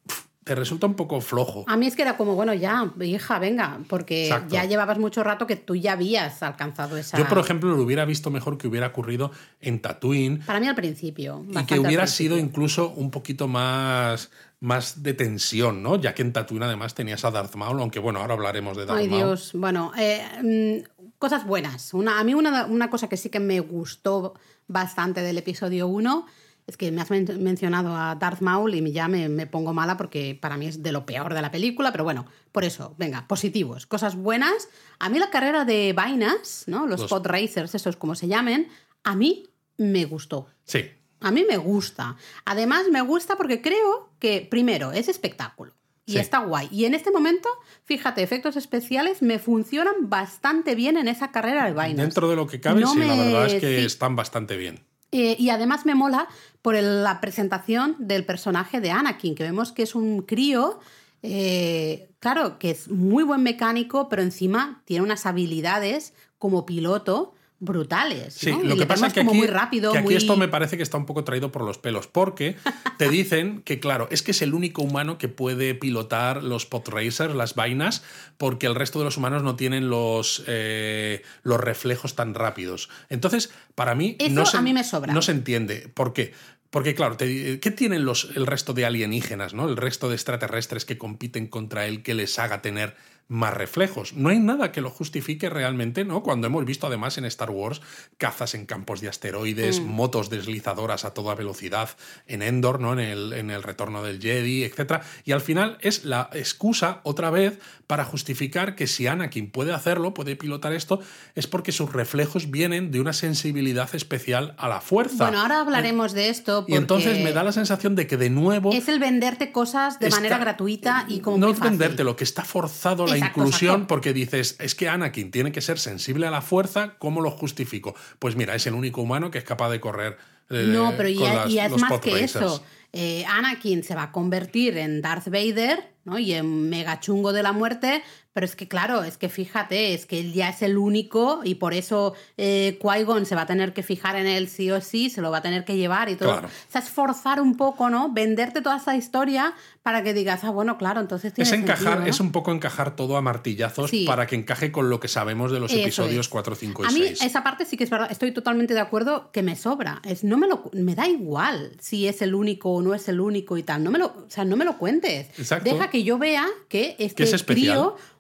[0.48, 1.66] te resulta un poco flojo.
[1.68, 5.46] A mí es que era como, bueno, ya, hija, venga, porque ya llevabas mucho rato
[5.46, 7.18] que tú ya habías alcanzado esa.
[7.18, 10.40] Yo, por ejemplo, lo hubiera visto mejor que hubiera ocurrido en Tatooine.
[10.46, 11.46] Para mí al principio.
[11.50, 14.32] Y que hubiera sido incluso un poquito más,
[14.62, 15.98] más de tensión, ¿no?
[15.98, 18.98] Ya que en Tatooine además tenías a Darth Maul, aunque bueno, ahora hablaremos de Darth
[18.98, 19.12] Maul.
[19.12, 21.94] Ay, Dios, bueno, eh, mm, cosas buenas.
[21.94, 24.34] Una, a mí una, una cosa que sí que me gustó
[24.70, 26.26] bastante del episodio 1
[26.68, 30.38] es que me has mencionado a Darth Maul y ya me, me, pongo mala porque
[30.40, 33.86] para mí es de lo peor de la película, pero bueno, por eso, venga, positivos,
[33.86, 34.68] cosas buenas.
[35.00, 36.86] A mí la carrera de vainas, ¿no?
[36.86, 37.10] Los, los...
[37.10, 38.68] pod racers, esos como se llamen,
[39.04, 40.48] a mí me gustó.
[40.66, 40.92] Sí.
[41.22, 42.18] A mí me gusta.
[42.46, 45.74] Además, me gusta porque creo que, primero, es espectáculo.
[46.06, 46.70] Y está guay.
[46.72, 47.50] Y en este momento,
[47.84, 52.06] fíjate, efectos especiales me funcionan bastante bien en esa carrera de vainas.
[52.06, 54.86] Dentro de lo que cabe, sí, la verdad es que están bastante bien.
[55.12, 56.28] Eh, y además me mola
[56.68, 60.82] por la presentación del personaje de Anakin, que vemos que es un crío,
[61.24, 68.36] eh, claro, que es muy buen mecánico, pero encima tiene unas habilidades como piloto brutales.
[68.36, 70.84] Sí, lo que pasa es que, aquí, muy rápido, que aquí esto me parece que
[70.84, 72.56] está un poco traído por los pelos, porque
[72.98, 76.88] te dicen que, claro, es que es el único humano que puede pilotar los pod
[76.90, 78.04] racers, las vainas,
[78.38, 82.90] porque el resto de los humanos no tienen los, eh, los reflejos tan rápidos.
[83.10, 85.14] Entonces, para mí, no, se, a mí me sobra.
[85.14, 85.92] no se entiende.
[85.94, 86.34] ¿Por qué?
[86.70, 89.70] Porque, claro, ¿qué tienen los, el resto de alienígenas, ¿no?
[89.70, 92.96] el resto de extraterrestres que compiten contra él que les haga tener
[93.28, 94.14] más reflejos.
[94.14, 96.24] No hay nada que lo justifique realmente, ¿no?
[96.24, 97.82] Cuando hemos visto además en Star Wars
[98.18, 99.86] cazas en campos de asteroides, mm.
[99.86, 101.90] motos deslizadoras a toda velocidad
[102.26, 102.94] en Endor, ¿no?
[102.94, 105.02] En el, en el retorno del Jedi, etc.
[105.26, 110.14] Y al final es la excusa, otra vez, para justificar que si Anakin puede hacerlo,
[110.14, 111.00] puede pilotar esto,
[111.36, 115.26] es porque sus reflejos vienen de una sensibilidad especial a la fuerza.
[115.26, 116.66] Bueno, ahora hablaremos de esto.
[116.68, 118.72] Y entonces me da la sensación de que de nuevo...
[118.72, 121.38] Es el venderte cosas de manera gratuita y como...
[121.38, 125.52] No es venderte, lo que está forzado la inclusión porque dices, es que Anakin tiene
[125.52, 127.96] que ser sensible a la fuerza, ¿cómo lo justifico?
[128.20, 130.18] Pues mira, es el único humano que es capaz de correr.
[130.50, 132.64] Eh, no, pero ya, es más que eso.
[132.94, 136.18] Eh, Anakin se va a convertir en Darth Vader ¿no?
[136.18, 138.02] y en mega chungo de la muerte,
[138.38, 141.56] pero es que, claro, es que fíjate, es que él ya es el único y
[141.56, 145.10] por eso eh, Qui-Gon se va a tener que fijar en él sí o sí,
[145.10, 146.36] se lo va a tener que llevar y todo.
[146.36, 148.14] O sea, es forzar un poco, ¿no?
[148.14, 152.20] Venderte toda esa historia para que digas, ah, bueno, claro, entonces tiene Es encajar, es
[152.20, 155.74] un poco encajar todo a martillazos para que encaje con lo que sabemos de los
[155.74, 156.96] episodios 4, 5 y 6.
[156.96, 160.00] A mí esa parte sí que es verdad, estoy totalmente de acuerdo que me sobra.
[160.04, 163.20] Es, no me, lo, me da igual si es el único o no es el
[163.20, 163.84] único y tal.
[163.84, 165.30] No me lo, o sea, no me lo cuentes.
[165.64, 167.44] Deja que yo vea que este es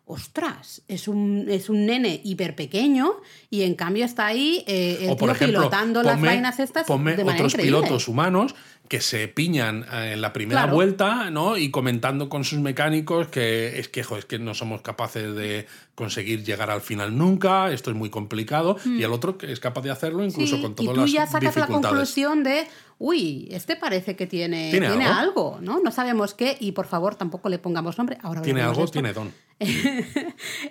[0.09, 3.17] ostras, es un, es un nene hiper pequeño
[3.49, 7.55] y en cambio está ahí eh, el tío pilotando las vainas estas ponme de otros
[7.55, 8.55] pilotos humanos
[8.87, 11.57] que se piñan eh, en la primera vuelta, ¿no?
[11.57, 16.43] Y comentando con sus mecánicos que es que, es que no somos capaces de conseguir
[16.43, 19.89] llegar al final nunca, esto es muy complicado, y el otro que es capaz de
[19.89, 22.67] hacerlo incluso con todas las Y tú ya sacas la conclusión de,
[22.99, 25.57] uy, este parece que tiene, ¿Tiene, algo?
[25.59, 25.79] ¿no?
[25.79, 28.17] No sabemos qué, y por favor tampoco le pongamos nombre.
[28.21, 29.33] Ahora tiene algo, tiene don.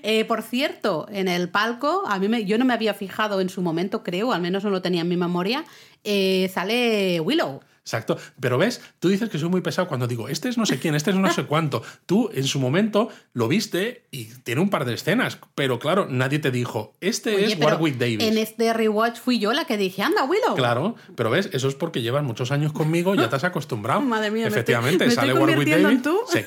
[0.02, 3.48] Eh, por cierto, en el palco, a mí me, yo no me había fijado en
[3.48, 5.64] su momento, creo, al menos no lo tenía en mi memoria,
[6.04, 7.60] eh, sale Willow.
[7.86, 8.18] Exacto.
[8.40, 10.96] Pero ves, tú dices que soy muy pesado cuando digo, este es no sé quién,
[10.96, 11.84] este es no sé cuánto.
[12.06, 16.40] Tú en su momento lo viste y tiene un par de escenas, pero claro, nadie
[16.40, 18.20] te dijo, este Oye, es Warwick Davis.
[18.22, 20.56] En este rewatch fui yo la que dije, anda, Willow.
[20.56, 24.00] Claro, pero ves, eso es porque llevas muchos años conmigo y ya te has acostumbrado.
[24.02, 25.86] Madre mía, me estoy- Efectivamente, me estoy sale Warwick Davis.
[25.86, 26.18] en tú.
[26.28, 26.40] Sí.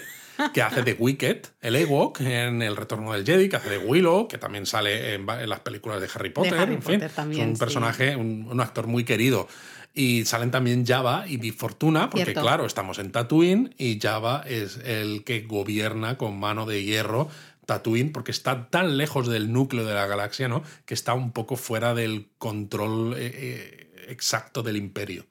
[0.53, 4.27] Que hace de Wicked, el Ewok, en El Retorno del Jedi, que hace de Willow,
[4.29, 6.53] que también sale en, en las películas de Harry Potter.
[6.55, 7.59] Harry en fin, Potter también, es un sí.
[7.59, 9.49] personaje, un, un actor muy querido.
[9.93, 12.41] Y salen también Java y Big Fortuna, porque Cierto.
[12.41, 17.29] claro, estamos en Tatooine y Java es el que gobierna con mano de hierro
[17.65, 20.63] Tatooine, porque está tan lejos del núcleo de la galaxia, ¿no?
[20.85, 25.25] Que está un poco fuera del control eh, eh, exacto del imperio.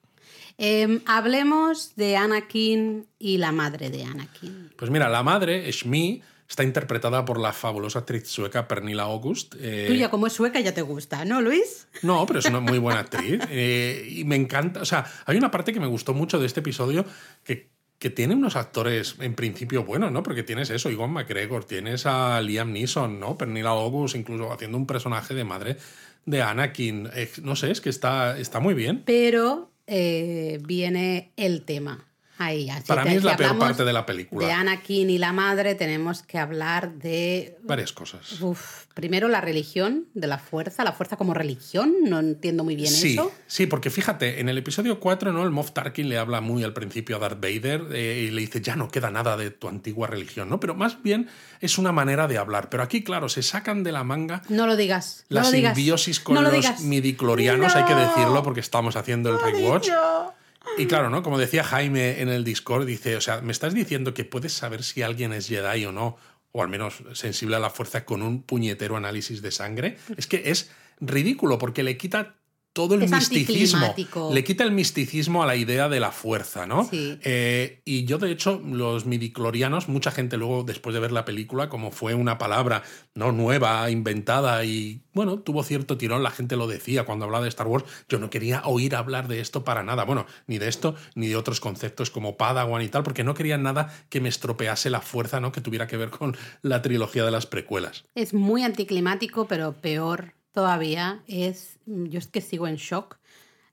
[0.57, 4.71] Em, hablemos de Anakin y la madre de Anakin.
[4.77, 9.53] Pues mira, la madre, Shmi, está interpretada por la fabulosa actriz sueca Pernilla August.
[9.59, 11.87] eh, Tú ya como es sueca ya te gusta, ¿no, Luis?
[12.01, 13.39] No, pero es una muy buena actriz.
[13.49, 14.81] eh, y me encanta.
[14.81, 17.05] O sea, hay una parte que me gustó mucho de este episodio
[17.43, 17.69] que,
[17.99, 20.23] que tiene unos actores en principio buenos, ¿no?
[20.23, 23.37] Porque tienes eso, Iwan McGregor, tienes a Liam Neeson, ¿no?
[23.37, 25.77] Pernilla August, incluso haciendo un personaje de madre
[26.25, 27.09] de Anakin.
[27.13, 29.03] Eh, no sé, es que está, está muy bien.
[29.05, 32.05] Pero eh, viene el tema.
[32.41, 34.47] Ahí, así Para mí es si la peor parte de la película.
[34.47, 38.41] De Anakin y la madre tenemos que hablar de Varias cosas.
[38.41, 42.91] Uf, primero la religión de la fuerza, la fuerza como religión, no entiendo muy bien
[42.93, 43.31] Sí, eso.
[43.45, 45.43] sí, porque fíjate, en el episodio 4, ¿no?
[45.43, 48.61] El Moff Tarkin le habla muy al principio a Darth Vader eh, y le dice,
[48.61, 50.61] ya no queda nada de tu antigua religión, ¿no?
[50.61, 51.27] Pero más bien
[51.59, 52.69] es una manera de hablar.
[52.69, 55.25] Pero aquí, claro, se sacan de la manga No lo digas.
[55.27, 56.81] la no lo digas, simbiosis con no lo los digas.
[56.81, 59.83] midiclorianos, hay que decirlo, porque estamos haciendo el Lo rewatch.
[59.87, 60.33] dicho.
[60.77, 61.23] Y claro, ¿no?
[61.23, 64.83] Como decía Jaime en el Discord, dice, o sea, me estás diciendo que puedes saber
[64.83, 66.17] si alguien es Jedi o no,
[66.51, 69.97] o al menos sensible a la fuerza con un puñetero análisis de sangre.
[70.17, 72.35] Es que es ridículo porque le quita
[72.73, 73.95] todo el Es misticismo.
[74.31, 76.85] Le quita el misticismo a la idea de la fuerza, ¿no?
[76.85, 77.17] Sí.
[77.23, 81.69] Eh, y yo, de hecho, los midiclorianos, mucha gente luego, después de ver la película,
[81.69, 82.83] como fue una palabra
[83.15, 87.49] no nueva, inventada y, bueno, tuvo cierto tirón, la gente lo decía cuando hablaba de
[87.49, 90.05] Star Wars, yo no quería oír hablar de esto para nada.
[90.05, 93.57] Bueno, ni de esto, ni de otros conceptos como Padawan y tal, porque no quería
[93.57, 95.51] nada que me estropease la fuerza, ¿no?
[95.51, 98.05] Que tuviera que ver con la trilogía de las precuelas.
[98.15, 103.17] Es muy anticlimático, pero peor todavía es, yo es que sigo en shock,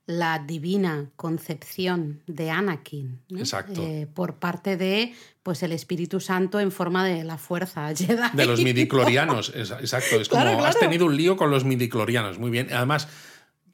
[0.05, 3.19] la divina concepción de Anakin.
[3.27, 3.39] ¿no?
[3.39, 3.83] Exacto.
[3.83, 5.13] Eh, por parte de
[5.43, 8.29] pues el Espíritu Santo en forma de la fuerza Jedi.
[8.31, 10.21] De los midiclorianos, exacto.
[10.21, 12.69] Es como, Claro, has tenido un lío con los midiclorianos, muy bien.
[12.71, 13.09] Además,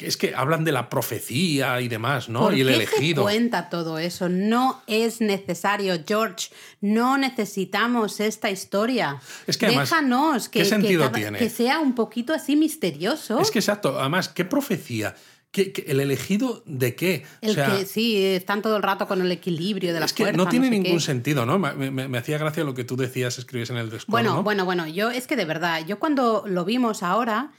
[0.06, 2.40] es que hablan de la profecía y demás, ¿no?
[2.42, 3.24] ¿Por y el qué elegido.
[3.24, 4.30] se cuenta todo eso?
[4.30, 6.50] No es necesario, George.
[6.82, 9.18] No necesitamos esta historia.
[9.48, 11.40] Es que además, Déjanos que, ¿qué que sentido cada- tiene?
[11.40, 13.40] que sea un poquito así misterioso.
[13.40, 15.16] Es que exacto, además, ¿qué profecía?
[15.52, 17.26] ¿Qué, qué- el elegido de qué?
[17.42, 20.14] El o sea, que sí, están todo el rato con el equilibrio de la es
[20.14, 21.00] que no tiene sé ningún qué.
[21.00, 21.60] sentido, ¿no?
[21.60, 24.44] Me, me- me hacía gracia lo que tú decías, escribes en el Discord, Bueno, ¿no?
[24.44, 27.52] bueno, bueno, yo es que de verdad, yo cuando lo vimos ahora,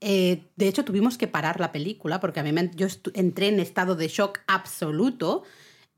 [0.00, 3.60] eh, de hecho tuvimos que parar la película porque a mí me- yo entré en
[3.60, 5.42] estado de shock absoluto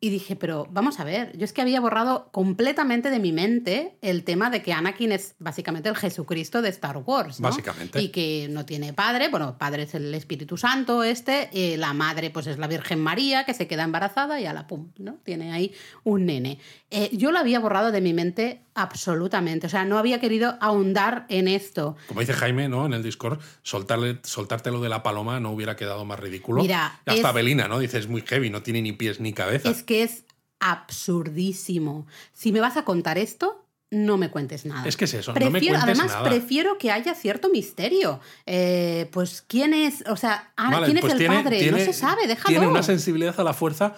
[0.04, 3.94] y dije, pero vamos a ver, yo es que había borrado completamente de mi mente
[4.02, 7.38] el tema de que Anakin es básicamente el Jesucristo de Star Wars.
[7.38, 7.48] ¿no?
[7.48, 8.02] Básicamente.
[8.02, 12.30] Y que no tiene padre, bueno, padre es el Espíritu Santo este, eh, la madre
[12.30, 15.18] pues es la Virgen María que se queda embarazada y a la pum, ¿no?
[15.22, 15.72] Tiene ahí
[16.02, 16.58] un nene.
[16.90, 21.26] Eh, yo lo había borrado de mi mente absolutamente, o sea, no había querido ahondar
[21.28, 21.94] en esto.
[22.08, 22.86] Como dice Jaime, ¿no?
[22.86, 26.62] En el Discord, soltarle, soltártelo de la paloma no hubiera quedado más ridículo.
[26.62, 27.78] Mira, hasta es- Belina, ¿no?
[27.78, 29.70] Dice, es muy heavy, no tiene ni pies ni cabeza.
[29.70, 30.24] Es que es
[30.60, 32.06] absurdísimo.
[32.32, 33.58] Si me vas a contar esto,
[33.90, 34.86] no me cuentes nada.
[34.88, 36.28] Es que es eso, no me Prefiero- cuentes además, nada.
[36.30, 38.20] prefiero que haya cierto misterio.
[38.46, 40.02] Eh, pues, ¿quién es?
[40.08, 41.58] O sea, Ana, Vale, ¿quién pues es el tiene- padre?
[41.58, 42.48] tiene- no se sabe, déjalo.
[42.48, 43.94] Tiene una sensibilidad a la fuerza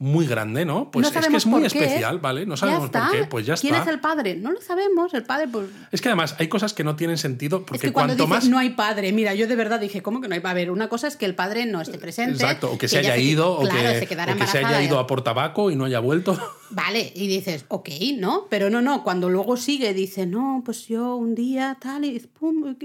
[0.00, 0.92] muy grande, ¿no?
[0.92, 2.46] Pues No es que es muy especial, ¿vale?
[2.46, 3.88] No sabemos por qué, pues ya ¿Quién está.
[3.88, 4.36] es el padre?
[4.36, 5.12] No lo sabemos.
[5.12, 5.70] El padre, pues.
[5.90, 8.44] Es que además hay cosas que no tienen sentido porque es que cuando cuanto dices
[8.44, 10.48] más no hay padre, mira, yo de verdad dije, ¿cómo que no hay padre?
[10.48, 12.34] A ver, una cosa es que el padre no esté presente.
[12.34, 15.00] Exacto, o que, se haya ido, o claro, que, se o que se haya ido
[15.00, 16.38] a por tabaco y no haya vuelto.
[16.70, 18.46] Vale, y dices, ok, ¿no?
[18.48, 22.76] Pero no, no, cuando luego sigue, dice, no, pues yo un día tal y pum,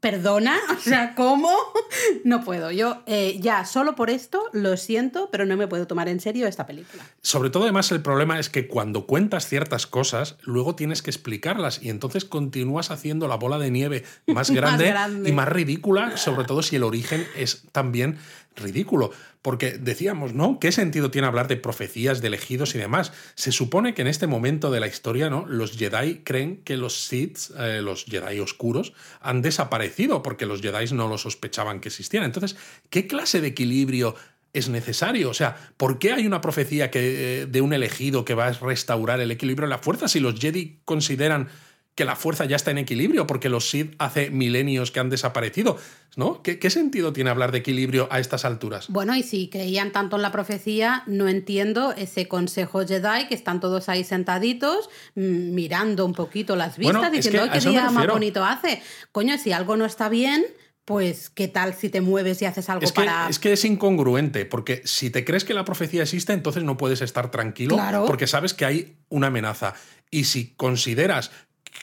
[0.00, 1.50] Perdona, o sea, ¿cómo?
[2.24, 2.70] No puedo.
[2.70, 6.46] Yo eh, ya, solo por esto, lo siento, pero no me puedo tomar en serio
[6.46, 7.02] esta película.
[7.22, 11.82] Sobre todo, además, el problema es que cuando cuentas ciertas cosas, luego tienes que explicarlas
[11.82, 15.30] y entonces continúas haciendo la bola de nieve más grande, grande.
[15.30, 18.18] y más ridícula, sobre todo si el origen es también
[18.56, 19.12] ridículo.
[19.46, 20.58] Porque decíamos, ¿no?
[20.58, 23.12] ¿Qué sentido tiene hablar de profecías, de elegidos y demás?
[23.36, 25.46] Se supone que en este momento de la historia, ¿no?
[25.46, 30.92] Los Jedi creen que los Sith, eh, los Jedi oscuros, han desaparecido porque los Jedi
[30.92, 32.24] no lo sospechaban que existían.
[32.24, 32.56] Entonces,
[32.90, 34.16] ¿qué clase de equilibrio
[34.52, 35.28] es necesario.
[35.30, 38.52] O sea, ¿por qué hay una profecía que, eh, de un elegido que va a
[38.52, 41.48] restaurar el equilibrio de la fuerza si los Jedi consideran
[41.96, 45.78] que la fuerza ya está en equilibrio porque los Sith hace milenios que han desaparecido,
[46.14, 46.42] ¿no?
[46.42, 48.88] ¿Qué, sentido tiene hablar de equilibrio a estas alturas?
[48.88, 53.60] Bueno, y si creían tanto en la profecía, no entiendo ese consejo Jedi que están
[53.60, 58.82] todos ahí sentaditos mm, mirando un poquito las vistas diciendo, qué día más bonito hace!
[59.10, 60.44] Coño, si algo no está bien,
[60.84, 63.28] pues qué tal si te mueves y haces algo es que, para...
[63.28, 67.00] Es que es incongruente, porque si te crees que la profecía existe, entonces no puedes
[67.00, 67.76] estar tranquilo,
[68.06, 69.74] porque sabes que hay una amenaza.
[70.10, 71.32] Y si consideras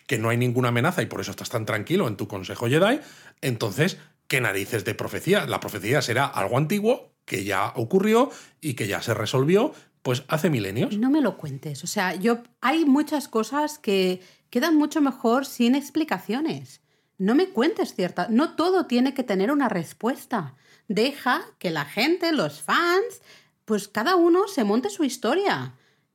[0.07, 2.99] que no hay ninguna amenaza y por eso estás tan tranquilo en tu consejo Jedi,
[3.41, 5.45] entonces, ¿qué narices de profecía?
[5.45, 8.31] La profecía será algo antiguo que ya ocurrió
[8.61, 10.97] y que ya se resolvió, pues hace milenios.
[10.97, 11.83] No me lo cuentes.
[11.83, 16.81] O sea, yo hay muchas cosas que quedan mucho mejor sin explicaciones.
[17.17, 18.27] No me cuentes cierta.
[18.29, 20.55] No todo tiene que tener una respuesta.
[20.87, 23.21] Deja que la gente, los fans,
[23.65, 25.73] pues cada uno se monte su historia.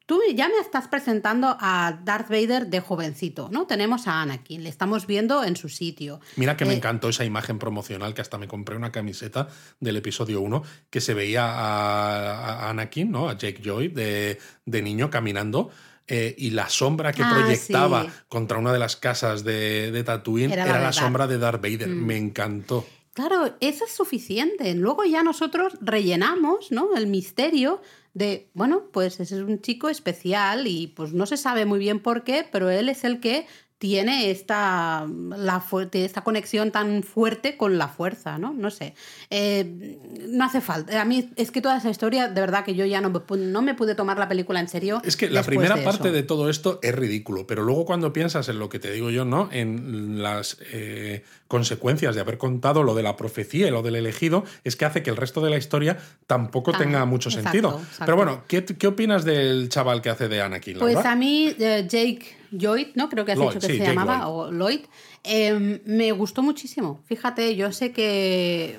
[0.09, 3.67] Tú ya me estás presentando a Darth Vader de jovencito, ¿no?
[3.67, 6.19] Tenemos a Anakin, le estamos viendo en su sitio.
[6.37, 9.49] Mira que me eh, encantó esa imagen promocional que hasta me compré una camiseta
[9.81, 13.29] del episodio 1 que se veía a, Anakin, ¿no?
[13.29, 15.69] A Jake Joy de, niño caminando.
[16.07, 20.51] Eh, y la sombra que ah, proyectaba contra una de las casas de, de Tatooine
[20.51, 21.89] era, la, sombra de Darth Vader.
[21.89, 22.07] Mm.
[22.07, 22.87] Me encantó.
[23.19, 24.73] Claro, eso es suficiente.
[24.75, 26.97] Luego ya nosotros rellenamos ¿no?
[26.97, 27.83] el misterio
[28.19, 32.01] de, bueno, pues ese es un chico especial y pues no se sabe muy bien
[32.01, 33.47] por qué, pero él es el que
[33.79, 38.53] tiene esta, la esta conexión tan fuerte con la fuerza, ¿no?
[38.53, 38.95] No sé.
[39.31, 39.99] Eh,
[40.29, 41.01] no hace falta.
[41.01, 43.75] A mí es que toda esa historia, de verdad que yo ya no, no me
[43.75, 45.01] pude tomar la película en serio.
[45.05, 48.59] Es que la primera parte de todo esto es ridículo, pero luego cuando piensas en
[48.59, 49.49] lo que te digo yo, ¿no?
[49.53, 54.45] En las eh, consecuencias de haber contado lo de la profecía y lo del elegido,
[54.65, 55.97] es que hace que el resto de la historia
[56.27, 57.81] tampoco tenga mucho sentido.
[57.99, 60.79] Pero bueno, ¿qué, ¿qué, opinas del chaval que hace de Anakin?
[60.79, 63.09] Pues a mí, eh, Jake Lloyd, ¿no?
[63.09, 64.81] Creo que has dicho que se llamaba, o Lloyd.
[65.25, 67.01] Em, me gustó muchísimo.
[67.07, 68.79] Fíjate, yo sé que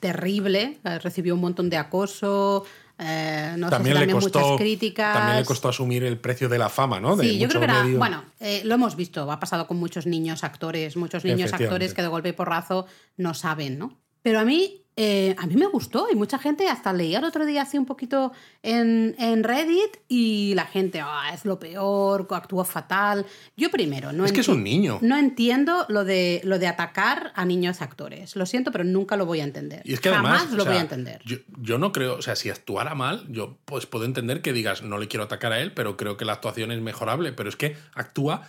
[0.00, 2.64] terrible, eh, recibió un montón de acoso.
[2.98, 5.14] Eh, no también le costó, muchas críticas.
[5.14, 7.16] También le costó asumir el precio de la fama, ¿no?
[7.16, 7.84] sí, yo creo que era.
[7.84, 12.02] Bueno, eh, lo hemos visto, ha pasado con muchos niños actores, muchos niños actores que
[12.02, 12.86] de golpe y porrazo
[13.16, 13.96] no saben, ¿no?
[14.22, 17.46] Pero a mí eh, a mí me gustó y mucha gente, hasta leía el otro
[17.46, 18.32] día así un poquito
[18.64, 23.24] en, Reddit y la gente, ah, es lo peor, actúa fatal.
[23.56, 24.98] Yo primero, no Es que es un niño.
[25.00, 28.34] No entiendo lo de, lo de atacar a niños actores.
[28.34, 29.82] Lo siento, pero nunca lo voy a entender.
[29.84, 31.22] Y es que Jamás lo voy a entender.
[31.24, 34.82] Yo, yo, no creo, o sea, si actuara mal, yo pues puedo entender que digas,
[34.82, 37.32] no le quiero atacar a él, pero creo que la actuación es mejorable.
[37.32, 38.48] Pero es que actúa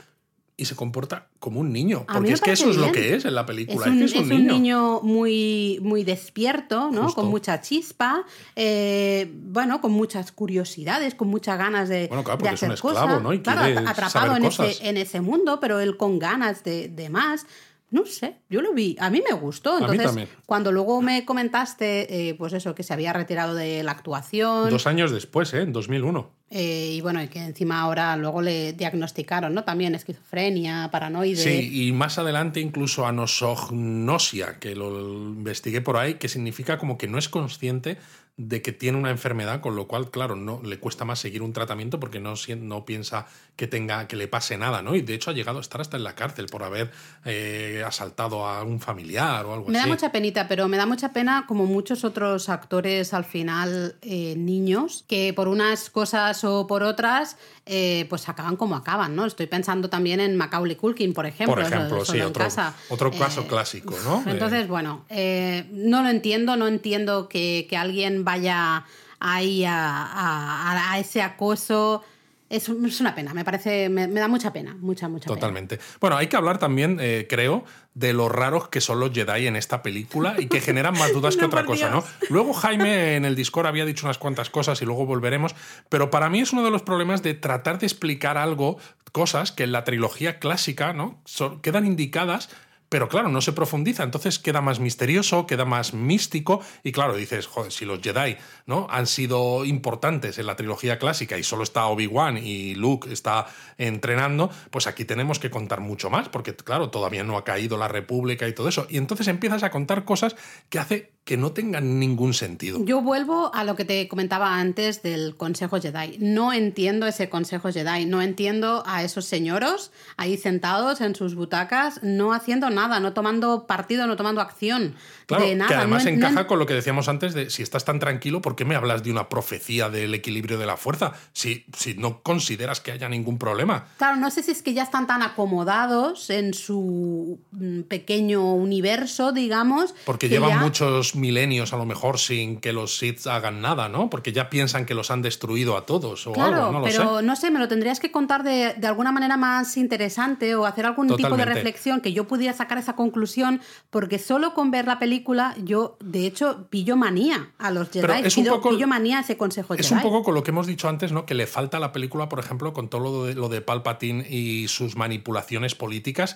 [0.60, 2.06] y se comporta como un niño.
[2.12, 3.88] Porque es que eso es lo que es en la película.
[3.88, 5.00] Es un, niño.
[5.02, 7.14] muy, muy despierto, ¿no?
[7.14, 8.26] Con mucha chispa,
[8.58, 13.22] eh, bueno, con muchas curiosidades, con muchas ganas de, bueno, claro, porque es un esclavo,
[13.22, 13.32] ¿no?
[13.32, 17.46] Y claro, atrapado en ese, en ese mundo, pero él con ganas de, de más.
[17.92, 18.96] No sé, yo lo vi.
[19.00, 19.80] A mí me gustó.
[19.80, 24.70] Entonces, cuando luego me comentaste, eh, pues eso, que se había retirado de la actuación.
[24.70, 25.62] Dos años después, ¿eh?
[25.62, 26.30] En 2001.
[26.52, 29.64] Eh, y bueno, y que encima ahora luego le diagnosticaron, ¿no?
[29.64, 31.36] También esquizofrenia, paranoide.
[31.36, 37.08] Sí, y más adelante incluso anosognosia, que lo investigué por ahí, que significa como que
[37.08, 37.98] no es consciente
[38.40, 41.52] de que tiene una enfermedad, con lo cual, claro, no le cuesta más seguir un
[41.52, 43.28] tratamiento porque no, no piensa
[43.60, 44.96] que tenga que le pase nada, ¿no?
[44.96, 46.92] Y de hecho ha llegado a estar hasta en la cárcel por haber
[47.26, 49.74] eh, asaltado a un familiar o algo así.
[49.74, 53.98] Me da mucha penita, pero me da mucha pena como muchos otros actores al final
[54.02, 57.36] eh, niños que por unas cosas o por otras
[57.66, 59.26] eh, pues acaban como acaban, ¿no?
[59.26, 61.56] Estoy pensando también en Macaulay Culkin, por ejemplo.
[61.56, 62.48] Por ejemplo, sí, otro,
[62.88, 64.24] otro caso clásico, ¿no?
[64.32, 68.86] Entonces, bueno, no lo entiendo, no entiendo que, que alguien vaya
[69.20, 72.04] ahí a, ese acoso.
[72.50, 75.80] Es, una pena, me parece, me, da mucha pena, mucha, mucha Totalmente.
[76.02, 79.56] Bueno, hay que hablar también, eh, creo, de lo raros que son los Jedi en
[79.56, 82.04] esta película y que generan más dudas que otra cosa, ¿no?
[82.30, 85.54] Luego Jaime en el Discord había dicho unas cuantas cosas y luego volveremos,
[85.90, 88.80] pero para mí es uno de los problemas de tratar de explicar algo,
[89.12, 91.22] cosas que en la trilogía clásica, ¿no?
[91.62, 92.50] quedan indicadas
[92.90, 97.46] pero claro, no se profundiza, entonces queda más misterioso, queda más místico y claro, dices,
[97.48, 98.88] joder, si los Jedi ¿no?
[98.90, 104.50] han sido importantes en la trilogía clásica y solo está Obi-Wan y Luke está entrenando,
[104.72, 108.48] pues aquí tenemos que contar mucho más, porque claro, todavía no ha caído la República
[108.48, 108.88] y todo eso.
[108.90, 110.36] Y entonces empiezas a contar cosas
[110.70, 112.84] que hace que no tengan ningún sentido.
[112.84, 116.18] Yo vuelvo a lo que te comentaba antes del Consejo Jedi.
[116.18, 122.02] No entiendo ese Consejo Jedi, no entiendo a esos señoros ahí sentados en sus butacas,
[122.02, 124.96] no haciendo nada, no tomando partido, no tomando acción.
[125.30, 125.70] Claro, de nada.
[125.70, 128.00] que además No en- encaja no- con lo que decíamos antes de si estás tan
[128.00, 131.14] tranquilo, ¿por qué me hablas de una profecía del equilibrio de la fuerza?
[131.34, 133.86] Si, si no consideras que haya ningún problema.
[133.98, 139.32] Claro, no sé si es que ya están tan acomodados en su mm, pequeño universo,
[139.32, 139.94] digamos.
[140.06, 143.88] Porque que llevan ya- muchos milenios a lo mejor sin que los Sith hagan nada,
[143.88, 144.10] ¿no?
[144.10, 147.20] Porque ya piensan que los han destruido a todos o Claro, algo, no lo pero
[147.20, 147.26] sé.
[147.26, 150.88] no sé, me lo tendrías que contar de, de alguna manera más interesante o hacer
[150.88, 153.62] algún tipo de reflexión que yo pudiera sacar esa conclusión,
[153.92, 155.19] porque solo con ver la película
[155.64, 159.18] yo, de hecho, pillo manía a los Jedi, Pero es un pillo, poco- pillo manía
[159.20, 159.96] a ese consejo Es Jedi.
[159.96, 161.26] un poco con lo que hemos dicho antes, ¿no?
[161.26, 164.26] Que le falta a la película, por ejemplo, con todo lo de, lo de Palpatine
[164.30, 166.36] y sus manipulaciones políticas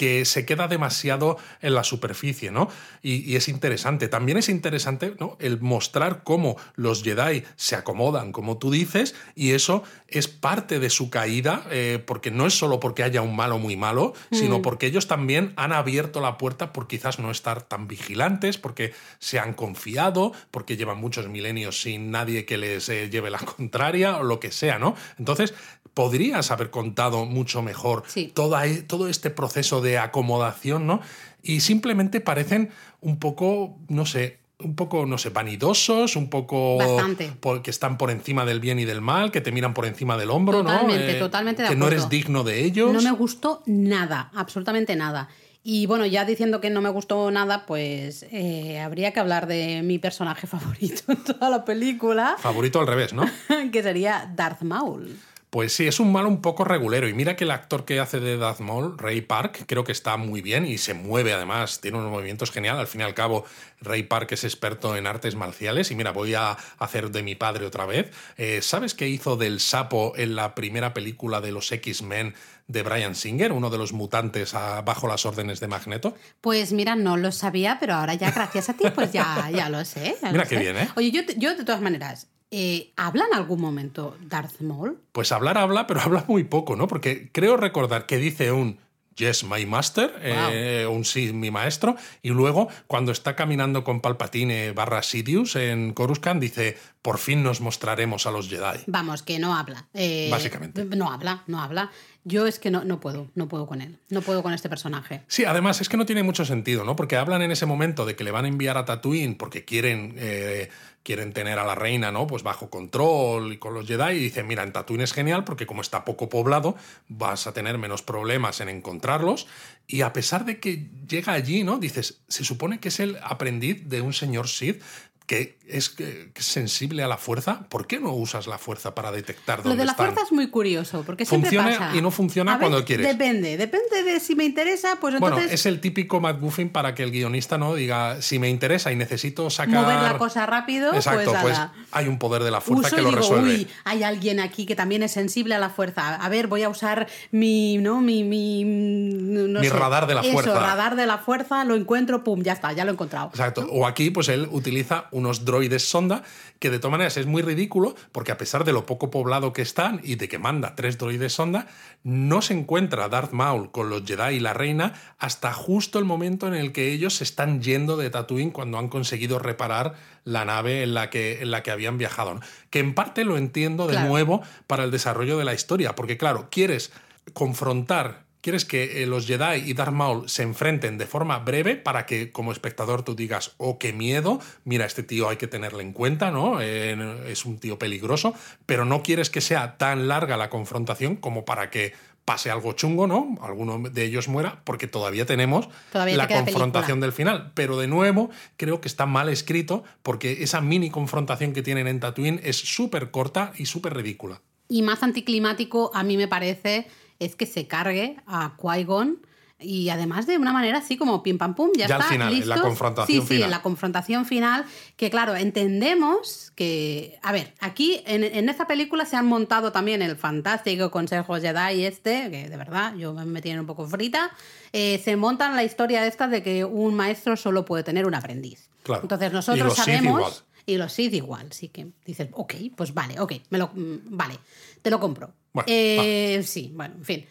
[0.00, 2.70] que se queda demasiado en la superficie, ¿no?
[3.02, 4.08] Y, y es interesante.
[4.08, 5.36] También es interesante, ¿no?
[5.40, 10.88] El mostrar cómo los Jedi se acomodan, como tú dices, y eso es parte de
[10.88, 14.86] su caída, eh, porque no es solo porque haya un malo muy malo, sino porque
[14.86, 19.52] ellos también han abierto la puerta por quizás no estar tan vigilantes, porque se han
[19.52, 24.40] confiado, porque llevan muchos milenios sin nadie que les eh, lleve la contraria o lo
[24.40, 24.94] que sea, ¿no?
[25.18, 25.52] Entonces,
[25.92, 28.30] podrías haber contado mucho mejor Sí.
[28.32, 31.00] toda e- todo este proceso de acomodación, ¿no?
[31.42, 32.70] Y simplemente parecen
[33.00, 37.32] un poco, no sé, un poco, no sé, vanidosos, un poco Bastante.
[37.40, 40.18] por- que están por encima del bien y del mal, que te miran por encima
[40.18, 41.18] del hombro, Totalmente, ¿no?
[41.18, 42.92] totalmente de que no eres digno de ellos.
[42.92, 45.28] No me gustó nada, absolutamente nada.
[45.62, 49.82] Y bueno, ya diciendo que no me gustó nada, pues eh, habría que hablar de
[49.82, 53.24] mi personaje favorito en toda la película, Favorito al revés, ¿no?
[53.72, 55.16] que sería Darth Maul.
[55.50, 57.08] Pues sí, es un malo un poco regulero.
[57.08, 60.16] Y mira que el actor que hace de Darth Maul, Ray Park, creo que está
[60.16, 62.80] muy bien y se mueve además, tiene unos movimientos geniales.
[62.80, 63.44] Al fin y al cabo,
[63.80, 65.90] Ray Park es experto en artes marciales.
[65.90, 68.12] Y mira, voy a hacer de mi padre otra vez.
[68.36, 72.34] Eh, ¿Sabes qué hizo del sapo en la primera película de los X-Men
[72.68, 76.14] de Brian Singer, uno de los mutantes a- bajo las órdenes de Magneto?
[76.40, 79.84] Pues mira, no lo sabía, pero ahora ya gracias a ti, pues ya, ya lo
[79.84, 80.16] sé.
[80.22, 80.60] ya Mira lo qué sé.
[80.62, 80.88] bien, ¿eh?
[80.94, 84.98] Oye, yo, yo de todas maneras, eh, ¿habla en algún momento Darth Maul?
[85.12, 86.88] Pues hablar habla, pero habla muy poco, ¿no?
[86.88, 88.78] Porque creo recordar que dice un
[89.16, 94.72] Yes, my master, eh, un sí, mi maestro, y luego cuando está caminando con Palpatine
[94.72, 98.80] barra Sidious en Coruscant dice, por fin nos mostraremos a los Jedi.
[98.86, 99.88] Vamos, que no habla.
[99.92, 100.84] Eh, Básicamente.
[100.84, 101.90] No habla, no habla.
[102.24, 103.98] Yo es que no, no puedo, no puedo con él.
[104.10, 105.22] No puedo con este personaje.
[105.26, 106.96] Sí, además es que no tiene mucho sentido, ¿no?
[106.96, 110.14] Porque hablan en ese momento de que le van a enviar a Tatooine porque quieren,
[110.18, 110.70] eh,
[111.02, 112.26] quieren tener a la reina, ¿no?
[112.26, 114.16] Pues bajo control y con los Jedi.
[114.16, 116.76] Y dicen, mira, en Tatooine es genial porque como está poco poblado,
[117.08, 119.46] vas a tener menos problemas en encontrarlos.
[119.86, 121.78] Y a pesar de que llega allí, ¿no?
[121.78, 124.82] Dices, se supone que es el aprendiz de un señor Sith
[125.30, 125.94] que es,
[126.34, 127.60] sensible a la fuerza.
[127.68, 130.06] ¿Por qué no usas la fuerza para detectar Lo dónde de la están?
[130.06, 131.96] fuerza es muy curioso, porque siempre Funciona pasa.
[131.96, 133.06] y no funciona A ver, cuando quieres.
[133.06, 137.04] Depende, depende de si me interesa, pues entonces Bueno, es el típico McGuffin para que
[137.04, 139.82] el guionista no diga si me interesa y necesito sacar.
[139.84, 141.74] mover la cosa rápido, Exacto, pues, pues, ala.
[141.92, 143.54] hay un poder de la fuerza Uso que y lo digo, resuelve.
[143.54, 146.16] uy, hay alguien aquí que también es sensible a la fuerza.
[146.16, 148.00] A ver, voy a usar mi, ¿no?
[148.00, 150.58] Mi, mi, no Mi sé, radar de la eso, fuerza.
[150.58, 153.28] radar de la fuerza, lo encuentro, pum, ya está, ya lo he encontrado.
[153.28, 153.68] Exacto.
[153.70, 156.22] O aquí, pues él utiliza unos droides sonda,
[156.58, 159.62] que de todas maneras es muy ridículo, porque a pesar de lo poco poblado que
[159.62, 161.66] están y de que manda tres droides sonda,
[162.02, 166.46] no se encuentra Darth Maul con los Jedi y la reina hasta justo el momento
[166.48, 169.94] en el que ellos se están yendo de Tatooine cuando han conseguido reparar
[170.24, 172.34] la nave en la que, en la que habían viajado.
[172.34, 172.40] ¿no?
[172.70, 174.08] Que en parte lo entiendo de Claro.
[174.08, 176.92] nuevo para el desarrollo de la historia, porque claro, quieres
[177.32, 182.06] confrontar Quieres que eh, los Jedi y Darth Maul se enfrenten de forma breve para
[182.06, 185.92] que como espectador tú digas, oh, qué miedo, mira, este tío hay que tenerle en
[185.92, 186.60] cuenta, ¿no?
[186.60, 188.34] Eh, es un tío peligroso,
[188.66, 191.92] pero no quieres que sea tan larga la confrontación como para que
[192.24, 193.36] pase algo chungo, ¿no?
[193.42, 197.06] Alguno de ellos muera, porque todavía tenemos Todavía la confrontación película.
[197.06, 197.52] del final.
[197.54, 201.98] Pero de nuevo, creo que está mal escrito porque esa mini confrontación que tienen en
[201.98, 204.40] Tatooine es súper corta y súper ridícula.
[204.68, 206.86] Y más anticlimático, a mí me parece,
[207.20, 209.18] es que se cargue a Qui-Gon.
[209.62, 212.12] Y además de una manera así como pim pam pum, ya, Ya al está.
[212.14, 213.44] final, en la confrontación sí, Sí, final.
[213.44, 214.64] en la confrontación final.
[214.96, 217.18] Que claro, entendemos que.
[217.22, 221.84] A ver, aquí en, en esta película se han montado también el fantástico Consejo Jedi
[221.84, 224.30] este, que de verdad yo me tiene un poco frita.
[224.72, 228.70] eh, se montan la historia esta de que un maestro solo puede tener un aprendiz.
[228.82, 229.02] Claro.
[229.02, 230.44] Entonces Y nosotros los sabemos.
[230.66, 234.38] Y los Sith igual, sí que dices, ok, pues vale, ok, me lo, mm, vale,
[234.82, 235.32] te lo compro.
[235.52, 237.26] Bueno, Eh, Sí, bueno, en fin.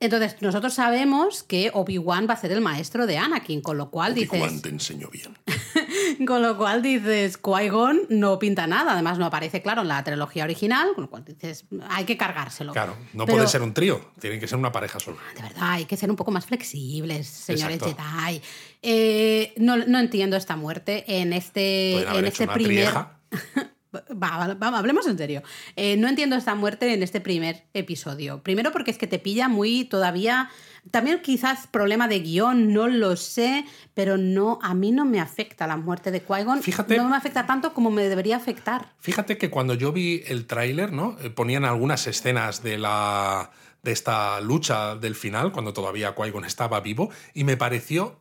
[0.00, 4.14] Entonces, nosotros sabemos que Obi-Wan va a ser el maestro de Anakin, con lo cual
[4.14, 5.38] dices, Obi-Wan te enseño bien.
[6.26, 10.44] Con lo cual dices, Qui-Gon no pinta nada, además no aparece claro en la trilogía
[10.44, 12.72] original, con lo cual dices, hay que cargárselo.
[12.72, 15.16] Claro, no Pero- puede ser un trío, tiene que ser una pareja solo.
[15.36, 17.96] De verdad, hay que ser un poco más flexibles, señores Exacto.
[18.26, 18.42] Jedi.
[18.82, 22.94] Eh, no, no entiendo esta muerte en este, en este una primer.
[24.02, 24.14] trieja.
[24.20, 25.42] Va, va, va, hablemos en serio.
[25.76, 28.42] Eh, no entiendo esta muerte en este primer episodio.
[28.42, 30.50] Primero porque es que te pilla muy todavía.
[30.90, 33.64] También quizás problema de guion, no lo sé,
[33.94, 36.62] pero no, a mí no me afecta la muerte de Qui-Gon.
[36.62, 38.92] Fíjate- No me afecta tanto como me debería afectar.
[39.00, 41.16] Fíjate que cuando yo vi el tráiler, ¿no?
[41.22, 43.50] Eh, Ponían algunas escenas de la
[43.82, 48.18] de esta lucha del final, cuando todavía Qui-Gon estaba vivo, y me pareció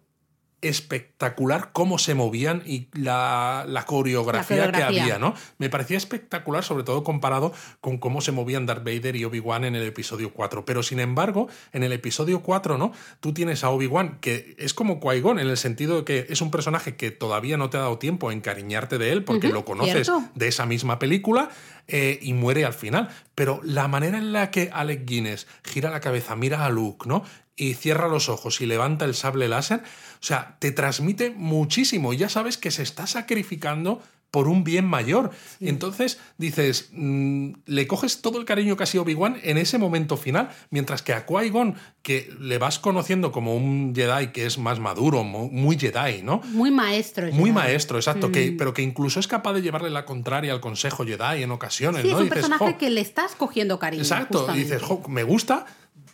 [0.63, 4.95] espectacular cómo se movían y la, la coreografía, La coreografía.
[4.95, 5.33] que había, ¿no?
[5.57, 9.75] Me parecía espectacular, sobre todo comparado con cómo se movían Darth Vader y Obi-Wan en
[9.75, 10.65] el episodio 4.
[10.65, 12.91] Pero sin embargo, en el episodio 4, ¿no?
[13.19, 16.51] Tú tienes a Obi-Wan, que es como Qui-Gon, en el sentido de que es un
[16.51, 20.07] personaje que todavía no te ha dado tiempo a encariñarte de él, porque lo conoces
[20.07, 20.23] cierto.
[20.35, 21.49] de esa misma película
[21.87, 23.09] eh, y muere al final.
[23.35, 27.23] Pero la manera en la que Alec Guinness gira la cabeza, mira a Luke, ¿no?
[27.55, 32.17] Y cierra los ojos y levanta el sable láser, o sea, te transmite muchísimo y
[32.17, 34.01] ya sabes que se está sacrificando
[34.31, 35.29] por un bien mayor.
[35.59, 40.17] Entonces dices, mm, le coges todo el cariño que ha sido Obi-Wan en ese momento
[40.17, 44.79] final, mientras que a Qui-Gon, que le vas conociendo como un Jedi que es más
[44.79, 46.41] maduro, mu- muy Jedi, ¿no?
[46.45, 47.27] Muy maestro.
[47.27, 47.51] Muy Jedi.
[47.51, 48.57] maestro, exacto, que, Mm.
[48.57, 52.07] pero que incluso es capaz de llevarle la contraria al Consejo Jedi en ocasiones, Sí,
[52.07, 52.15] ¿no?
[52.15, 54.01] es un Dices, personaje que le estás cogiendo cariño.
[54.01, 55.67] Exacto, y dices, "Jo, me gusta,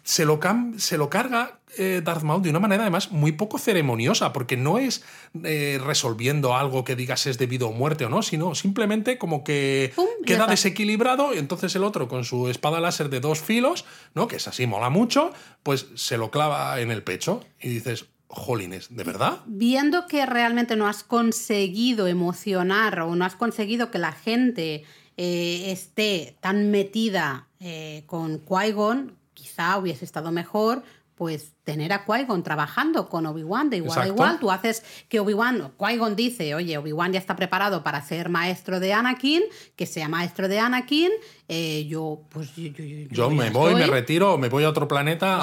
[0.09, 0.39] se lo,
[0.77, 4.79] se lo carga eh, Darth Maul de una manera además muy poco ceremoniosa, porque no
[4.79, 5.03] es
[5.43, 9.93] eh, resolviendo algo que digas es debido a muerte o no, sino simplemente como que
[9.95, 13.85] Pum, queda desequilibrado y entonces el otro con su espada láser de dos filos,
[14.15, 14.27] ¿no?
[14.27, 15.31] que es así, mola mucho,
[15.61, 19.41] pues se lo clava en el pecho y dices, jolines, ¿de verdad?
[19.45, 24.85] viendo que realmente no has conseguido emocionar o no has conseguido que la gente
[25.17, 30.83] eh, esté tan metida eh, con Qui-Gon, quizá hubiese estado mejor
[31.15, 34.39] pues tener a Qui-Gon trabajando con Obi-Wan de igual a igual.
[34.39, 38.93] Tú haces que Obi-Wan, Qui-Gon dice, oye, Obi-Wan ya está preparado para ser maestro de
[38.93, 39.43] Anakin,
[39.75, 41.09] que sea maestro de Anakin,
[41.49, 43.93] eh, yo pues yo, yo- yo- Yo me voy, me estoy".
[43.99, 45.35] retiro, me voy a otro planeta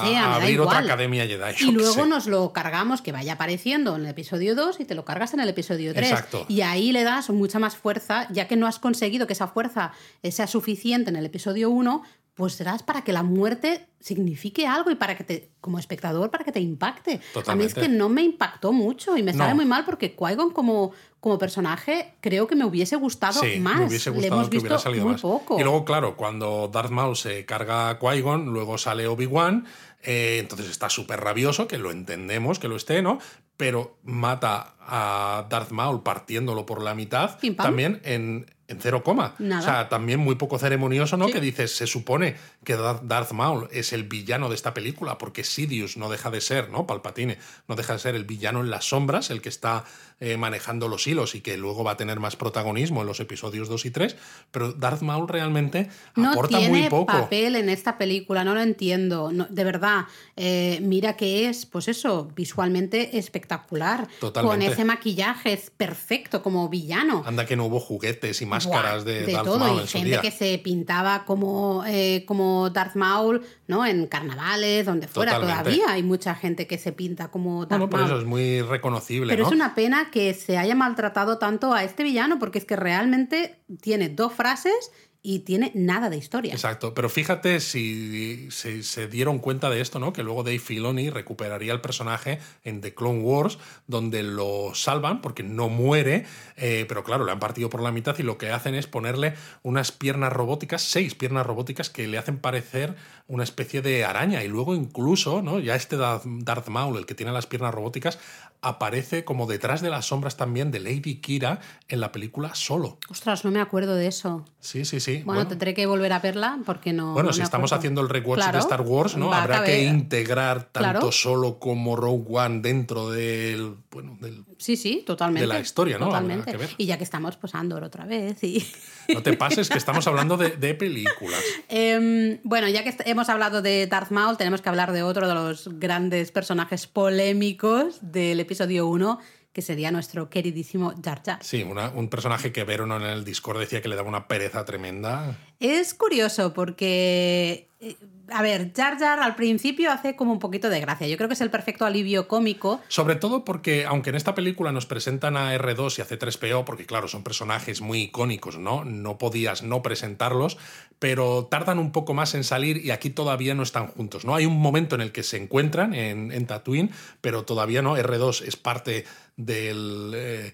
[0.00, 1.68] a, sea, a abrir otra academia Jedi.
[1.68, 5.04] Y luego nos lo cargamos que vaya apareciendo en el episodio 2 y te lo
[5.04, 6.10] cargas en el episodio 3.
[6.10, 6.46] Exacto.
[6.48, 9.92] Y ahí le das mucha más fuerza, ya que no has conseguido que esa fuerza
[10.22, 12.02] eh, sea suficiente en el episodio 1,
[12.34, 16.42] pues serás para que la muerte signifique algo y para que te, como espectador, para
[16.44, 17.10] que te impacte.
[17.12, 17.80] A mí es Totalmente.
[17.82, 19.56] que no me impactó mucho y me sabe No.
[19.56, 23.78] muy mal porque Qui-Gon como, como personaje creo que me hubiese gustado Sí, más.
[23.80, 25.20] me hubiese Le gustado hemos que hubiera visto salido muy más.
[25.20, 25.60] poco.
[25.60, 29.66] Y luego, claro, cuando Darth Maul se carga a Qui-Gon, luego sale Obi-Wan,
[30.02, 33.18] eh, entonces está súper rabioso, que lo entendemos, que lo esté, ¿no?
[33.58, 39.34] Pero mata a Darth Maul partiéndolo por la mitad, también en, en cero coma.
[39.38, 39.60] Nada.
[39.60, 41.26] O sea, también muy poco ceremonioso, ¿no?
[41.26, 41.32] Sí.
[41.34, 45.44] Que dices, se supone que Dar- Darth Maul es el villano de esta película, porque
[45.44, 46.86] Sidious no deja de ser, ¿no?
[46.86, 47.36] Palpatine
[47.68, 49.84] no deja de ser el villano en las sombras, el que está
[50.20, 53.68] eh, manejando los hilos y que luego va a tener más protagonismo en los episodios
[53.68, 54.16] 2 y 3,
[54.50, 57.06] pero Darth Maul realmente no aporta tiene muy poco.
[57.06, 59.32] papel en esta película, no lo entiendo.
[59.32, 60.04] No, de verdad,
[60.36, 64.08] eh, mira que es, pues eso, visualmente espectacular.
[64.20, 64.66] Totalmente.
[64.66, 67.22] Con ese maquillaje es perfecto como villano.
[67.26, 69.92] Anda que no hubo juguetes y máscaras Buah, de, Darth todo Maul y en su
[69.92, 70.20] gente día.
[70.20, 75.62] que se pintaba como, eh, como Darth Maul no en carnavales donde fuera Totalmente.
[75.62, 79.32] todavía hay mucha gente que se pinta como Darth Bueno, Maul eso es muy reconocible,
[79.32, 79.48] pero ¿no?
[79.48, 83.60] es una pena que se haya maltratado tanto a este villano porque es que realmente
[83.80, 84.90] tiene dos frases
[85.22, 89.98] y tiene nada de historia Exacto, pero fíjate si se, se dieron cuenta de esto,
[89.98, 90.14] ¿no?
[90.14, 95.42] Que luego Dave Filoni recuperaría el personaje en The Clone Wars, donde lo salvan porque
[95.42, 96.24] no muere,
[96.56, 99.34] eh, pero claro, le han partido por la mitad y lo que hacen es ponerle
[99.62, 102.94] unas piernas robóticas, seis piernas robóticas que le hacen parecer
[103.26, 105.58] una especie de araña y luego incluso, ¿no?
[105.58, 108.18] Ya este Darth Maul, el que tiene las piernas robóticas,
[108.62, 112.98] aparece como detrás de las sombras también de Lady Kira en la película Solo.
[113.08, 115.22] ostras no me acuerdo de eso Sí, sí, sí.
[115.24, 118.10] bueno, tendré que volver a verla porque no Bueno, no si me estamos haciendo el
[118.10, 119.32] rewatch Claro, de Star Wars, ¿no?
[119.32, 121.12] Habrá que integrar tanto Claro.
[121.12, 125.40] solo como Rogue One dentro del, bueno, del Sí, sí, totalmente.
[125.40, 126.06] de la historia, ¿no?
[126.06, 126.54] Totalmente.
[126.76, 128.44] Y ya que estamos, pues Andor otra vez.
[128.44, 128.66] Y...
[129.14, 131.40] no te pases que estamos hablando de, de películas.
[131.70, 135.34] Em, bueno, ya que hemos hablado de Darth Maul, tenemos que hablar de otro de
[135.34, 138.49] los grandes personajes polémicos del episodio
[138.86, 139.18] 1,
[139.52, 141.38] que sería nuestro queridísimo Jar Jar.
[141.42, 144.64] Sí, una- un personaje que Veron en el Discord decía que le daba una pereza
[144.64, 145.36] tremenda.
[145.58, 147.96] Es curioso porque eh,
[148.32, 151.06] a ver, Jar Jar al principio hace como un poquito de gracia.
[151.06, 152.80] Yo creo que es el perfecto alivio cómico.
[152.88, 156.86] Sobre todo porque, aunque en esta película nos presentan a R2 y a C3PO, porque
[156.86, 158.84] claro, son personajes muy icónicos, ¿no?
[158.84, 160.58] No podías no presentarlos,
[160.98, 164.34] pero tardan un poco más en salir y aquí todavía no están juntos, ¿no?
[164.34, 167.96] Hay un momento en el que se encuentran en, Tatooine, pero todavía no.
[167.96, 169.04] R2 es parte
[169.36, 170.12] del.
[170.14, 170.52] eh,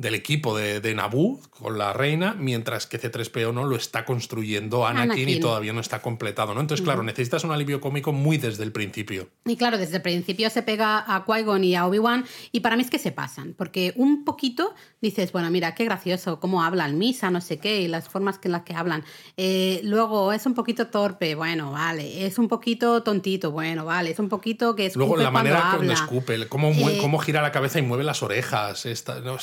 [0.00, 4.86] del equipo de, de Naboo con la reina, mientras que C3PO no lo está construyendo
[4.86, 6.60] Anakin, y todavía no está completado, ¿no?
[6.60, 9.28] Entonces, claro, necesitas un alivio cómico muy desde el principio.
[9.44, 12.82] Y claro, desde el principio se pega a Qui-Gon y a Obi-Wan y para mí
[12.82, 17.30] es que se pasan, porque un poquito dices, bueno, mira, qué gracioso, cómo hablan, misa,
[17.30, 19.04] no sé qué, y las formas en las que hablan.
[19.36, 24.18] Eh, luego es un poquito torpe, bueno, vale, es un poquito tontito, bueno, vale, es
[24.18, 27.78] un poquito que escupe Luego, la manera como escupe, cómo, Eh, cómo gira la cabeza
[27.78, 28.86] y mueve las orejas.
[28.86, 29.36] esta- no,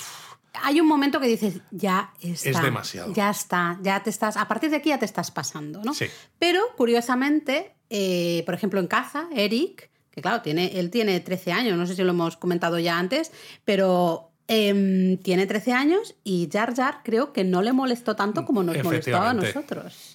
[0.64, 2.62] Hay un momento que dices, ya está.
[2.62, 3.14] demasiado.
[3.14, 5.94] Ya está, ya te estás, a partir de aquí ya te estás pasando, ¿no?
[5.94, 6.06] Sí.
[6.40, 11.78] Pero, curiosamente, eh, por ejemplo, en caza, Eric, que claro, tiene, él tiene 13 años,
[11.78, 13.32] no sé si lo hemos comentado ya antes,
[13.66, 18.64] pero em, tiene 13 años y Jar Jar creo que no le molestó tanto como
[18.64, 20.07] nos molestaba a nosotros.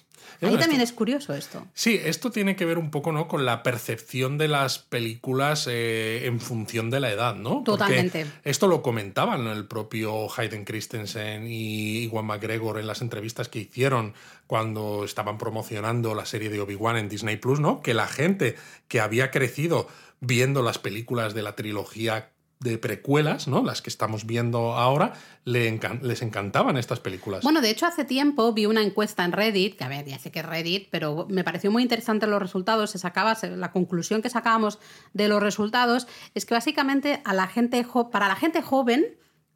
[0.45, 1.65] Ahí bueno, también esto- es curioso esto.
[1.73, 3.27] Sí, esto tiene que ver un poco ¿no?
[3.27, 7.63] con la percepción de las películas eh, en función de la edad, ¿no?
[7.63, 8.25] Porque Totalmente.
[8.43, 14.13] esto lo comentaban el propio Hayden Christensen y Iwan McGregor en las entrevistas que hicieron
[14.47, 17.81] cuando estaban promocionando la serie de Obi-Wan en Disney Plus, ¿no?
[17.81, 18.55] Que la gente
[18.87, 19.87] que había crecido
[20.19, 22.29] viendo las películas de la trilogía
[22.63, 23.63] de precuelas, ¿no?
[23.63, 25.13] Las que estamos viendo ahora,
[25.45, 27.43] le encan- les encantaban estas películas.
[27.43, 30.31] Bueno, de hecho, hace tiempo vi una encuesta en Reddit, que a ver, ya sé
[30.31, 32.89] que es Reddit, pero me pareció muy interesante los resultados.
[32.91, 34.79] Se sacaba, la conclusión que sacábamos
[35.13, 39.05] de los resultados es que básicamente a la gente para la gente joven,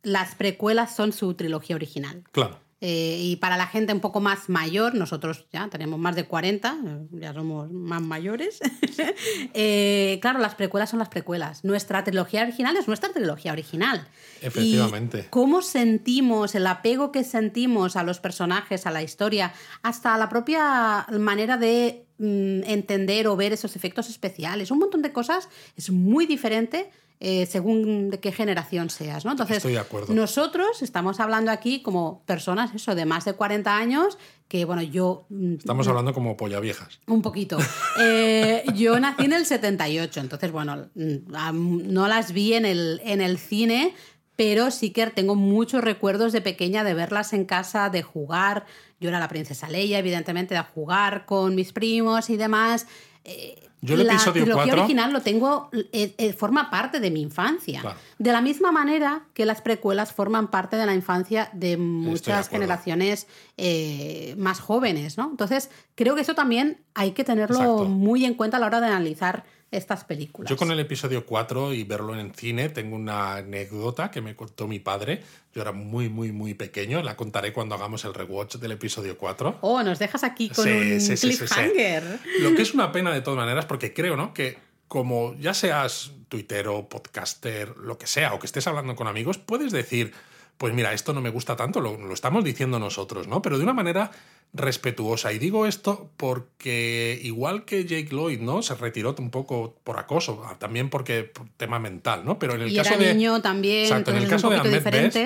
[0.04, 2.24] las precuelas son su trilogía original.
[2.32, 2.60] claro.
[2.80, 6.78] Eh, y para la gente un poco más mayor, nosotros ya tenemos más de 40,
[6.86, 8.60] eh, ya somos más mayores.
[9.56, 11.64] eh, claro, las precuelas son las precuelas.
[11.64, 14.08] Nuestra trilogía original es nuestra trilogía original.
[14.44, 15.22] Efectivamente.
[15.22, 20.30] Y cómo sentimos, el apego que sentimos a los personajes, a la historia, hasta la
[20.30, 25.90] propia manera de mm, entender o ver esos efectos especiales, un montón de cosas, es
[25.90, 26.92] muy diferente.
[27.20, 29.32] Eh, según de qué generación seas, ¿no?
[29.32, 30.14] Entonces, Estoy de acuerdo.
[30.14, 35.26] nosotros estamos hablando aquí como personas, eso, de más de 40 años, que bueno, yo
[35.30, 37.00] mm, Estamos hablando como polla viejas.
[37.08, 37.58] un poquito.
[38.00, 43.22] Eh, yo nací en el 78, entonces, bueno, mm, no las vi en el, en
[43.22, 43.96] el cine,
[44.36, 48.66] pero sí que tengo muchos recuerdos de pequeña de verlas en casa, de jugar.
[49.00, 52.86] Yo era la princesa Leia, evidentemente, de jugar con mis primos y demás.
[53.24, 57.22] Eh, Yo el la episodio trilogía original lo tengo, eh, eh, forma parte de mi
[57.22, 57.82] infancia.
[57.82, 57.98] Claro.
[58.18, 63.28] De la misma manera que las precuelas forman parte de la infancia de muchas generaciones
[63.58, 65.30] eh, más jóvenes, ¿no?
[65.30, 67.86] Entonces, creo que eso también hay que tenerlo Exacto.
[67.86, 70.50] muy en cuenta a la hora de analizar estas películas.
[70.50, 74.68] Yo con el episodio 4 y verlo en cine tengo una anécdota que me contó
[74.68, 75.24] mi padre.
[75.54, 77.02] Yo era muy, muy, muy pequeño.
[77.04, 79.60] La contaré cuando hagamos el rewatch del episodio 4.
[79.62, 82.20] Oh, nos dejas aquí con Sí, un sí, sí, sí, cliffhanger.
[82.42, 84.34] Lo que es una pena de todas maneras, porque creo, ¿no?
[84.34, 84.58] Que
[84.88, 89.72] como ya seas tuitero, podcaster, lo que sea, o que estés hablando con amigos, puedes
[89.72, 90.14] decir,
[90.58, 93.42] pues mira, esto no me gusta tanto, lo, lo estamos diciendo nosotros, ¿no?
[93.42, 94.12] Pero de una manera
[94.54, 95.34] respetuosa.
[95.34, 98.62] Y digo esto porque igual que Jake Lloyd, ¿no?
[98.62, 102.40] Se retiró un poco por acoso, también porque por tema mental, ¿no?
[102.40, 103.14] Pero en el Y caso era de...
[103.14, 105.18] niño también, Exacto, en el caso de Ahmed Best,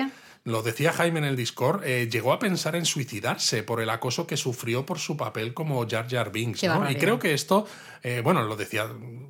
[0.44, 4.26] lo decía Jaime en el Discord, eh, llegó a pensar en suicidarse por el acoso
[4.26, 6.64] que sufrió por su papel como Jar Jar Binks.
[6.64, 6.90] ¿no?
[6.90, 7.66] Y creo que esto,
[8.02, 8.88] eh, bueno, lo decía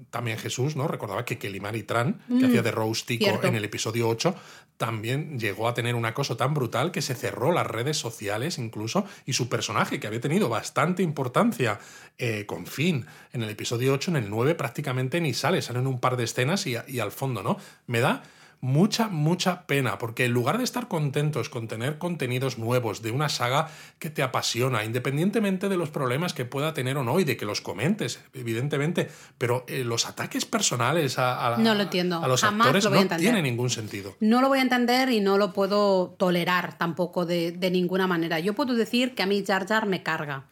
[0.09, 0.89] también Jesús, ¿no?
[0.89, 4.35] Recordaba que Kelimari Tran, que hacía de Rose Tico Mm, en el episodio 8,
[4.77, 9.05] también llegó a tener un acoso tan brutal que se cerró las redes sociales incluso
[9.27, 11.79] y su personaje, que había tenido bastante importancia
[12.19, 16.01] eh, con Finn en el episodio 8, en el 9 prácticamente ni sale, salen un
[16.01, 17.59] par de escenas y, y al fondo, ¿no?
[17.87, 18.23] Me da
[18.63, 23.29] mucha, mucha pena, porque en lugar de estar contentos con tener contenidos nuevos de una
[23.29, 27.37] saga que te apasiona, independientemente de los problemas que pueda tener o no, y de
[27.37, 32.23] que los comentes, evidentemente, pero eh, los ataques personales a, a- No lo entiendo.
[32.23, 33.27] a los Jamás actores lo voy a no entender.
[33.33, 34.17] tiene ningún sentido.
[34.21, 38.39] No lo voy a entender y no lo puedo tolerar tampoco de, de ninguna manera.
[38.39, 40.45] Yo puedo decir que a mí Jar Jar me carga,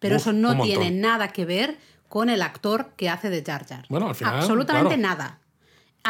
[0.00, 1.76] pero Uf, eso no tiene nada que ver
[2.08, 3.84] con el actor que hace de Jar Jar.
[3.90, 5.02] Bueno, al final, Absolutamente claro.
[5.16, 5.38] nada.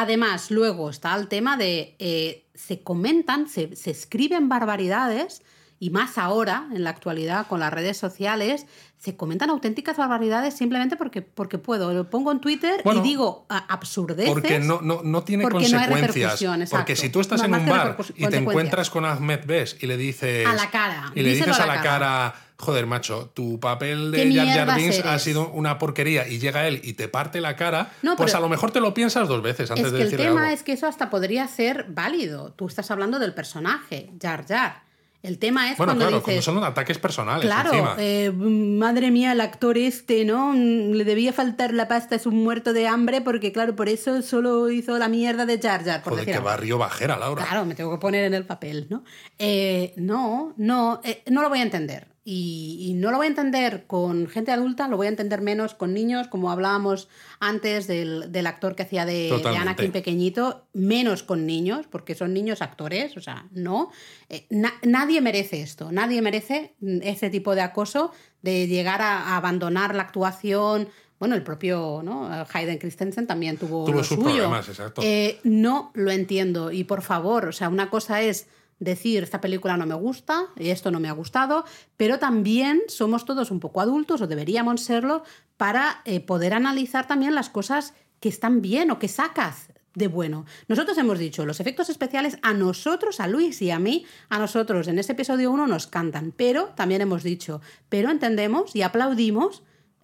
[0.01, 5.43] Además, luego está el tema de eh, se comentan, se, se escriben barbaridades
[5.81, 10.95] y más ahora, en la actualidad, con las redes sociales, se comentan auténticas barbaridades simplemente
[10.97, 11.93] porque, porque puedo.
[11.93, 14.31] Lo pongo en Twitter Bueno, y digo absurdeces.
[14.33, 16.71] Porque no, no, no tiene porque no hay consecuencias.
[16.71, 19.97] porque si tú estás en un bar y te encuentras con Ahmed Best y le
[19.97, 20.47] dices.
[20.47, 21.99] A la cara, Y le díselo dices a la la cara.
[21.99, 22.35] cara.
[22.59, 26.67] Joder, macho, tu papel ¿Qué de Jar Jar Binks ha sido una porquería y llega
[26.67, 29.43] él y te parte la cara, No, pues a lo mejor te lo piensas dos
[29.43, 30.55] veces antes Es de que el decirle tema algo.
[30.55, 32.53] es que eso hasta podría ser válido.
[32.53, 34.89] Tú estás hablando del personaje, Jar Jar.
[35.21, 36.45] El tema es Bueno, cuando claro, dices...
[36.47, 40.53] cuando son ataques personales Claro, eh, madre mía, el actor este, ¿no?
[40.53, 44.23] Mm, Le debía faltar la pasta, es un muerto de hambre, porque claro, por eso
[44.23, 46.05] solo hizo la mierda de Jar Jar.
[46.05, 47.45] Por Joder, decir que barrio bajera, Laura.
[47.45, 49.03] Claro, me tengo que poner en el papel, ¿no?
[49.41, 52.07] Eh, no, no, eh, no lo voy a entender.
[52.31, 55.73] Y, y no lo voy a entender con gente adulta, lo voy a entender menos
[55.75, 57.09] con niños, como hablábamos
[57.41, 59.57] antes del, del actor que hacía de, de.
[59.57, 63.91] Anakin pequeñito, menos con niños, porque son niños actores, o sea, no.
[64.29, 68.13] Eh, na- nadie merece esto, nadie merece mm, ese tipo de acoso,
[68.43, 70.91] de llegar a, a abandonar la actuación.
[71.19, 72.29] Bueno, el propio ¿no?
[72.53, 74.35] Hayden Christensen también tuvo, Tuvo lo sus suyo.
[74.35, 75.01] problemas, exacto.
[75.03, 76.73] Eh, no lo entiendo.
[76.73, 78.47] Y por favor, o sea, una cosa es
[78.81, 81.65] decir esta película no me gusta esto no me ha gustado,
[81.97, 85.25] pero también somos todos un poco adultos o deberíamos serlo
[85.57, 90.47] para eh, poder analizar también las cosas que están bien o que sacas de bueno.
[90.69, 94.87] Nosotros hemos dicho, los efectos especiales a nosotros, a Luis y a mí, a nosotros
[94.89, 99.63] en este episodio 1 nos cantan, pero también hemos dicho, pero entendemos y aplaudimos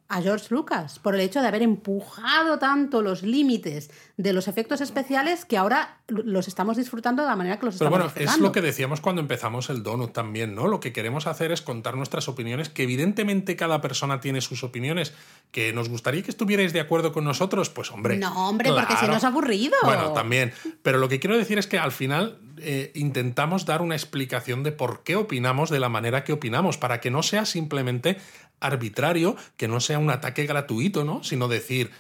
[0.09, 4.81] a George Lucas por el hecho de haber empujado tanto los límites de los efectos
[4.81, 8.39] especiales que ahora los estamos disfrutando de la manera que los Pero estamos bueno, es
[8.39, 10.69] lo que decíamos cuando empezamos el Donut también, ¿no?
[10.69, 15.15] Lo que queremos hacer es contar nuestras opiniones, que evidentemente cada persona tiene sus opiniones,
[15.51, 18.19] que nos gustaría que estuvierais de acuerdo con nosotros, pues hombre.
[18.19, 19.75] No, hombre, porque si no es aburrido.
[19.83, 20.53] Bueno, también.
[20.83, 24.73] Pero lo que quiero decir es que al final eh, intentamos dar una explicación de
[24.73, 28.19] por qué opinamos de la manera que opinamos, para que no sea simplemente
[28.61, 31.23] arbitrario, que no sea un ataque gratuito, ¿no?
[31.25, 31.91] Sino decir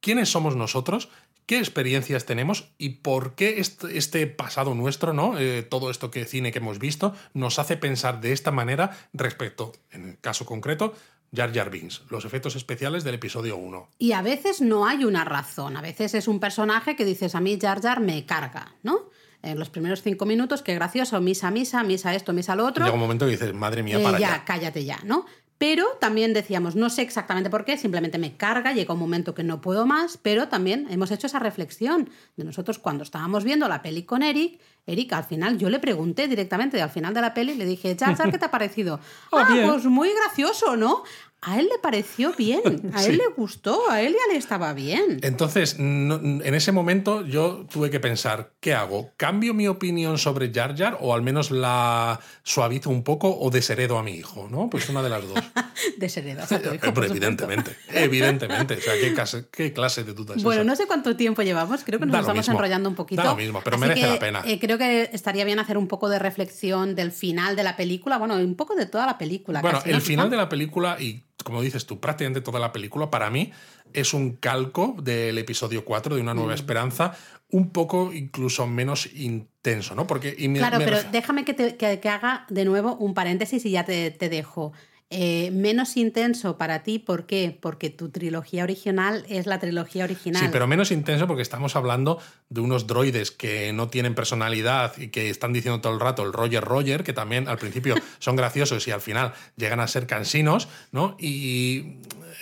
[0.00, 1.08] quiénes somos nosotros,
[1.46, 5.38] qué experiencias tenemos y por qué este, pasado nuestro, ¿no?
[5.38, 9.72] Eh, todo esto que cine que hemos visto nos hace pensar de esta manera respecto,
[9.90, 10.94] en el caso concreto,
[11.34, 13.88] Jar Jar Binks, los efectos especiales del episodio 1.
[13.98, 15.76] Y a veces no hay una razón.
[15.76, 19.10] A veces es un personaje que dices, a mí Jar Jar me carga, ¿no?
[19.42, 22.84] En los primeros cinco minutos, qué gracioso, misa, misa, misa esto, misa lo otro.
[22.84, 24.44] Llega un momento que dices, madre mía, Eh, para ya, allá.
[24.44, 25.24] cállate ya, ¿no?
[25.56, 29.42] Pero también decíamos, no sé exactamente por qué, simplemente me carga, llega un momento que
[29.44, 33.82] no puedo más, pero también hemos hecho esa reflexión de nosotros cuando estábamos viendo la
[33.82, 34.58] peli con Eric.
[34.86, 38.16] Eric, al final, yo le pregunté directamente al final de la peli, le dije, Jar,
[38.30, 39.00] ¿qué te ha parecido?
[39.32, 39.66] Ah, ah, bien.
[39.68, 41.02] pues muy gracioso, ¿no?
[41.42, 42.60] A él le pareció bien,
[42.94, 43.16] a él Sí.
[43.16, 45.20] le gustó, a él ya le estaba bien.
[45.22, 49.10] Entonces, no- en ese momento yo tuve que pensar, ¿qué hago?
[49.16, 53.96] ¿Cambio mi opinión sobre Jar Jar o al menos la suavizo un poco o desheredo
[53.98, 54.48] a mi hijo?
[54.50, 54.68] ¿no?
[54.68, 55.38] Pues una de las dos.
[55.96, 58.74] Desheredas a tu hijo, por pero evidentemente, evidentemente.
[58.74, 61.84] O sea, ¿qué clase, qué clase de duda es Bueno, no sé cuánto tiempo llevamos,
[61.84, 62.54] creo que nos estamos mismo.
[62.54, 63.22] enrollando un poquito.
[63.22, 64.42] Da lo mismo, pero Así merece que, la pena.
[64.44, 68.18] eh, creo que estaría bien hacer un poco de reflexión del final de la película,
[68.18, 69.62] bueno, un poco de toda la película.
[69.62, 73.10] Bueno, casi, el final de la película, y como dices tú, prácticamente toda la película,
[73.10, 73.52] para mí
[73.92, 76.36] es un calco del episodio 4 de Una Mm.
[76.38, 77.14] Nueva Esperanza,
[77.50, 80.06] un poco incluso menos intenso, ¿no?
[80.06, 80.34] Porque.
[80.38, 83.64] y me- Claro, me pero déjame que, te- que- que haga de nuevo un paréntesis
[83.66, 84.72] y ya te, te dejo.
[85.12, 87.58] Eh, menos intenso para ti, ¿por qué?
[87.60, 90.40] Porque tu trilogía original es la trilogía original.
[90.40, 95.08] Sí, pero menos intenso porque estamos hablando de unos droides que no tienen personalidad y
[95.08, 98.86] que están diciendo todo el rato el Roger Roger, que también al principio son graciosos
[98.86, 101.16] y al final llegan a ser cansinos, ¿no?
[101.18, 101.96] Y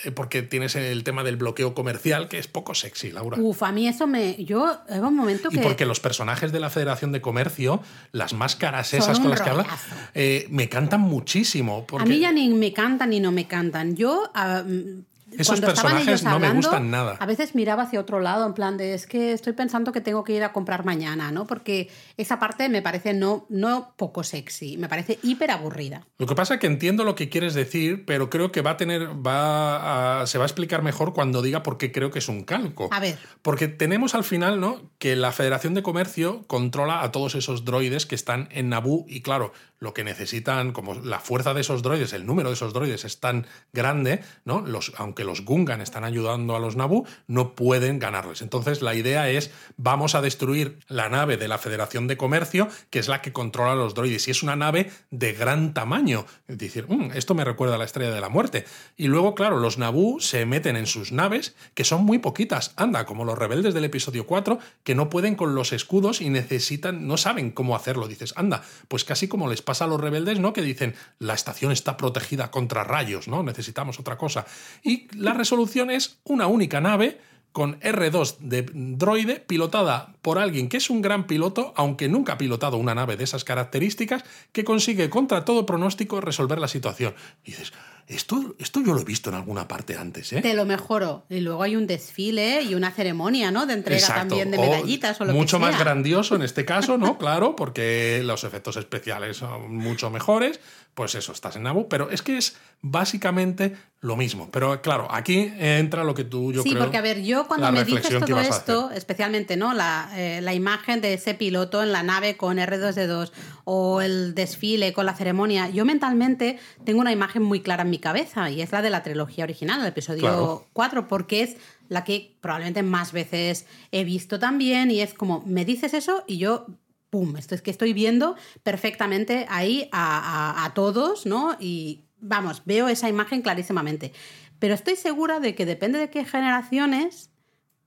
[0.04, 3.38] eh, porque tienes el tema del bloqueo comercial, que es poco sexy, Laura.
[3.40, 4.44] Uf, a mí eso me.
[4.44, 5.62] Yo, hubo un momento Y que.
[5.62, 7.80] porque los personajes de la Federación de Comercio,
[8.12, 9.70] las máscaras esas con las que rollazo.
[10.14, 11.86] eh, me cantan muchísimo.
[11.86, 13.96] Porque A mí ya ni me cantan ni no me cantan.
[13.96, 14.30] Yo.
[14.34, 15.04] ah, mm,
[15.38, 17.16] Esos cuando estaban personajes no me gustan nada.
[17.20, 20.24] A veces miraba hacia otro lado, en plan de es que estoy pensando que tengo
[20.24, 21.46] que ir a comprar mañana, ¿no?
[21.46, 26.06] Porque esa parte me parece no, no poco sexy, me parece hiper aburrida.
[26.18, 28.76] Lo que pasa es que entiendo lo que quieres decir, pero creo que va a
[28.76, 32.28] tener, va a- se va a explicar mejor cuando diga por qué creo que es
[32.28, 32.88] un calco.
[32.92, 33.18] A ver.
[33.42, 34.90] Porque tenemos al final, ¿no?
[34.98, 39.22] Que la Federación de Comercio controla a todos esos droides que están en Naboo y
[39.22, 43.04] claro, lo que necesitan, como la fuerza de esos droides, el número de esos droides
[43.04, 44.60] es tan grande, ¿no?
[44.60, 48.42] Los, aunque los Gungan están ayudando a los Naboo, no pueden ganarles.
[48.42, 52.98] Entonces la idea es, vamos a destruir la nave de la Federación de Comercio, que
[52.98, 54.26] es la que controla los droides.
[54.26, 56.24] Y es una nave de gran tamaño.
[56.48, 58.64] Es decir, "Mm, esto me recuerda a la Estrella de la Muerte.
[58.96, 62.72] Y luego, claro, los Naboo se meten en sus naves, que son muy poquitas.
[62.76, 67.06] Anda, como los rebeldes del episodio 4, que no pueden con los escudos y necesitan,
[67.06, 68.08] no saben cómo hacerlo.
[68.08, 70.52] Dices, anda, pues casi como les pasa a los rebeldes, ¿no?
[70.52, 73.42] Que dicen, la estación está protegida contra rayos, ¿no?
[73.42, 74.46] Necesitamos otra cosa.
[74.82, 77.18] Y la resolución es una única nave
[77.52, 82.38] con R2 de droide, pilotada por alguien que es un gran piloto, aunque nunca ha
[82.38, 87.14] pilotado una nave de esas características, que consigue contra todo pronóstico resolver la situación.
[87.44, 87.72] Y dices,
[88.08, 90.40] esto, esto yo lo he visto en alguna parte antes, ¿eh?
[90.40, 91.26] Te lo mejoro.
[91.28, 93.66] Y luego hay un desfile y una ceremonia, ¿no?
[93.66, 95.72] De entrega también de medallitas o, lo Mucho que sea.
[95.72, 97.18] más grandioso en este caso, ¿no?
[97.18, 100.58] claro, porque los efectos especiales son mucho mejores.
[100.98, 101.88] Pues eso, estás en Naboo.
[101.88, 104.48] Pero es que es básicamente lo mismo.
[104.50, 106.82] Pero claro, aquí entra lo que tú, yo sí, creo.
[106.82, 109.74] porque a ver, yo cuando me dices todo esto, especialmente, ¿no?
[109.74, 113.30] La, eh, la imagen de ese piloto en la nave con R2D2
[113.62, 118.00] o el desfile con la ceremonia, yo mentalmente tengo una imagen muy clara en mi
[118.00, 120.66] cabeza y es la de la trilogía original, el episodio Claro.
[120.72, 121.56] 4, porque es
[121.88, 126.38] la que probablemente más veces he visto también y es como, me dices eso y
[126.38, 126.66] yo
[127.10, 131.56] pum, esto es que estoy viendo perfectamente ahí a, a- a todos, ¿no?
[131.58, 134.12] Y vamos, veo esa imagen clarísimamente.
[134.58, 137.30] Pero estoy segura de que depende de qué generaciones,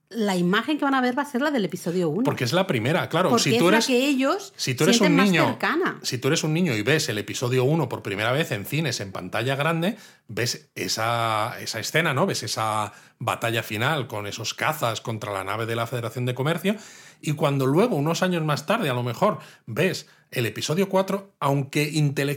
[0.10, 2.24] la imagen que van a ver va a ser la del episodio 1.
[2.24, 3.30] Porque es la primera, claro.
[3.30, 6.00] Porque si es tú eres, la que ellos si tú eres un más niño, cercana.
[6.02, 9.00] si tú eres un niño y ves el episodio 1 por primera vez en cines
[9.00, 9.96] en pantalla grande,
[10.28, 12.26] ves esa, esa escena, ¿no?
[12.26, 16.76] Ves esa batalla final con esos cazas contra la nave de la Federación de Comercio
[17.22, 21.84] y cuando luego unos años más tarde a lo mejor ves el episodio 4, aunque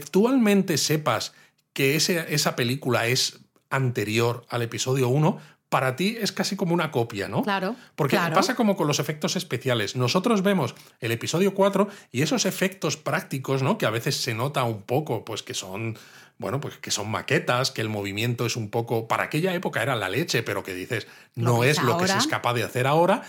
[0.05, 1.33] intelectualmente sepas
[1.73, 5.37] que ese- esa película es anterior al episodio 1,
[5.69, 7.41] para ti es casi como una copia, ¿no?
[7.41, 8.35] Claro, Porque claro.
[8.35, 9.95] pasa como con los efectos especiales.
[9.95, 13.77] Nosotros vemos el episodio 4 y esos efectos prácticos, ¿no?
[13.77, 15.97] Que a veces se nota un poco, pues que son.
[16.37, 19.07] Bueno, pues que son maquetas, que el movimiento es un poco.
[19.07, 22.17] Para aquella época era la leche, pero que dices, no es es lo que se
[22.17, 23.23] es capaz de hacer ahora.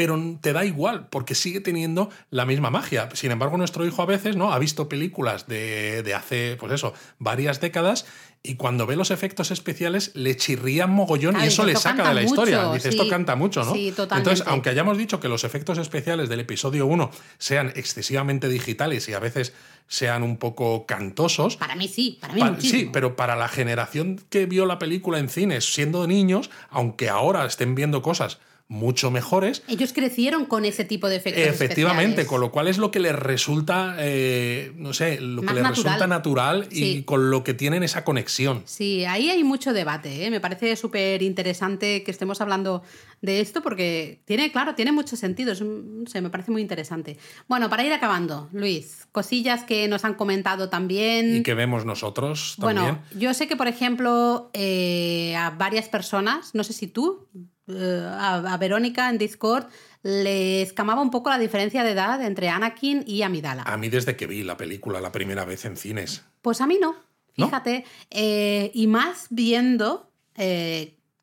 [0.00, 3.10] Pero te da igual, porque sigue teniendo la misma magia.
[3.12, 4.50] Sin embargo, nuestro hijo a veces ¿no?
[4.50, 8.06] ha visto películas de, de hace, pues eso, varias décadas,
[8.42, 12.08] y cuando ve los efectos especiales le chirrían mogollón Claro, y eso le "Esto saca
[12.08, 12.60] de la historia.
[12.62, 12.96] mucho", Dice, sí.
[12.96, 13.74] esto canta mucho, ¿no?
[13.74, 14.30] Sí, totalmente.
[14.30, 19.12] Entonces, aunque hayamos dicho que los efectos especiales del episodio 1 sean excesivamente digitales y
[19.12, 19.52] a veces
[19.86, 22.80] sean un poco cantosos, Para mí sí, para mí muchísimo.
[22.80, 27.44] sí, pero para la generación que vio la película en cines siendo niños, aunque ahora
[27.44, 28.38] estén viendo cosas
[28.70, 32.28] mucho mejores, Ellos crecieron con ese tipo de efectos efectivamente, especiales.
[32.28, 35.74] con lo cual es lo que les resulta, eh, no sé, lo que les natural.
[35.74, 37.02] resulta natural y Sí.
[37.04, 38.62] con lo que tienen esa conexión.
[38.66, 40.24] Sí, ahí hay mucho debate.
[40.24, 40.30] ¿eh?
[40.30, 42.84] Me parece súper interesante que estemos hablando
[43.22, 45.52] de esto porque tiene, claro, tiene mucho sentido.
[45.52, 47.18] Es un- no sé, me parece muy interesante.
[47.48, 51.36] Bueno, para ir acabando, Luis, cosillas que nos han comentado también.
[51.36, 52.82] Y que vemos nosotros también.
[52.84, 57.28] Bueno, yo sé que, por ejemplo, eh, a varias personas, no sé si tú,
[57.68, 59.66] eh, a, a Verónica en Discord,
[60.02, 63.64] le escamaba un poco la diferencia de edad entre Anakin y Amidala.
[63.64, 66.24] A mí desde que vi la película la primera vez en cines.
[66.40, 66.96] Pues a mí no,
[67.36, 67.46] ¿No?
[67.46, 67.84] fíjate.
[68.10, 70.10] Eh, y más viendo,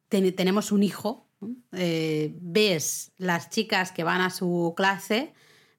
[0.10, 1.27] ten- tenemos un hijo.
[1.72, 5.34] Eh, ves las chicas que van a su clase,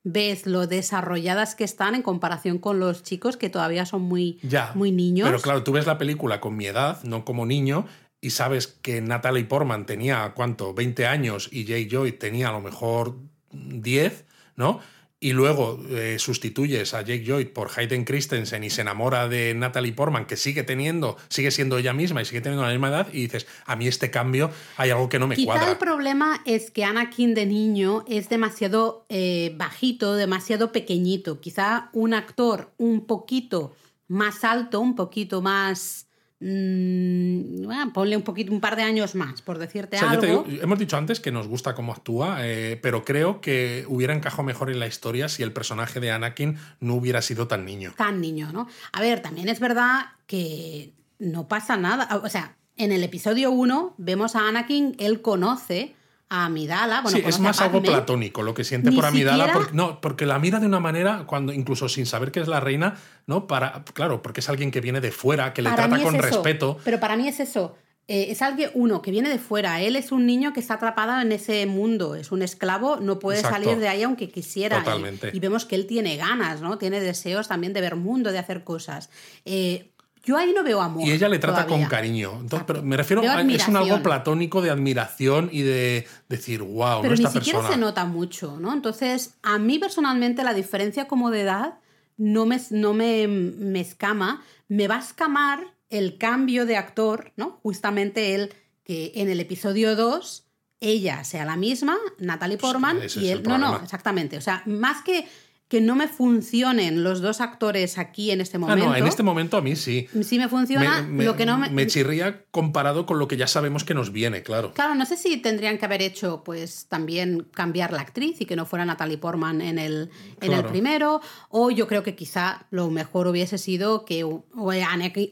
[0.04, 4.72] ves lo desarrolladas que están en comparación con los chicos que todavía son muy, Ya.
[4.74, 5.28] muy niños.
[5.28, 7.86] Pero claro, tú ves la película con mi edad, no como niño,
[8.20, 10.74] y sabes que Natalie Portman tenía, ¿cuánto?
[10.74, 13.16] 20 años y Jay Joy tenía a lo mejor
[13.52, 14.24] 10,
[14.56, 14.80] ¿no?
[15.20, 19.92] Y luego eh, sustituyes a Jake Joy por Hayden Christensen y se enamora de Natalie
[19.92, 23.22] Portman, que sigue teniendo, sigue siendo ella misma y sigue teniendo la misma edad, y
[23.22, 25.70] dices, a mí este cambio hay algo que no me Quizá cuadra.
[25.72, 31.40] el problema es que Anakin de niño es demasiado eh, bajito, demasiado pequeñito.
[31.40, 33.74] Quizá un actor un poquito
[34.06, 36.07] más alto, un poquito más...
[36.40, 40.20] mm, bueno, ponle un poquito, un par de años más, por decirte O sea, yo
[40.20, 40.42] algo.
[40.44, 44.14] te digo, hemos dicho antes que nos gusta cómo actúa, eh, pero creo que hubiera
[44.14, 47.94] encajado mejor en la historia si el personaje de Anakin no hubiera sido tan niño.
[47.96, 48.68] tan niño, ¿no?
[48.92, 52.20] A ver, también es verdad que no pasa nada.
[52.22, 55.96] O sea, en el episodio 1 vemos a Anakin, él conoce
[56.30, 57.00] a Amidala.
[57.02, 59.44] Bueno, sí, es más algo platónico lo que siente Ni por Amidala.
[59.44, 62.48] siquiera- Porque, no, porque la mira de una manera, cuando incluso sin saber que es
[62.48, 63.46] la reina, ¿no?
[63.46, 66.22] Para, claro, porque es alguien que viene de fuera, que le Para trata con eso.
[66.24, 66.78] respeto.
[66.84, 67.76] Pero para mí es eso.
[68.10, 69.82] Eh, es alguien, uno, que viene de fuera.
[69.82, 72.14] Él es un niño que está atrapado en ese mundo.
[72.14, 73.62] Es un esclavo, no puede Exacto.
[73.64, 74.78] salir de ahí aunque quisiera.
[74.78, 75.30] Y- Totalmente.
[75.34, 76.78] Y, vemos que él tiene ganas, ¿no?
[76.78, 79.10] Tiene deseos también de ver mundo, de hacer cosas.
[79.44, 79.90] Eh,
[80.28, 81.08] yo ahí no veo amor.
[81.08, 81.86] Y ella le trata todavía.
[81.86, 82.38] con cariño.
[82.38, 87.00] Entonces, pero me refiero a es un algo platónico de admiración y de decir, wow,
[87.00, 87.18] Pero ¿no?
[87.18, 87.74] ni esta siquiera persona.
[87.74, 88.74] se nota mucho, ¿no?
[88.74, 91.78] Entonces, a mí personalmente la diferencia como de edad
[92.18, 94.42] no me, no me, me escama.
[94.68, 97.58] Me va a escamar el cambio de actor, ¿no?
[97.62, 98.52] Justamente el
[98.84, 100.44] que en el episodio 2
[100.80, 103.42] ella sea la misma, Natalie Portman, ese y él.
[103.44, 104.36] No, no, exactamente.
[104.36, 105.26] O sea, más que
[105.68, 108.86] que no me funcionen los dos actores aquí en este Ah, momento.
[108.86, 110.08] no, en este momento a mí sí.
[110.22, 111.68] Sí me funciona, Me, me- lo que no me...
[111.68, 114.72] me chirría comparado con lo que ya sabemos que nos viene, claro.
[114.72, 118.56] Claro, no sé si tendrían que haber hecho, pues también cambiar la actriz y que
[118.56, 120.10] no fuera Natalie Portman en el,
[120.40, 124.24] en el primero, o yo creo que quizá lo mejor hubiese sido que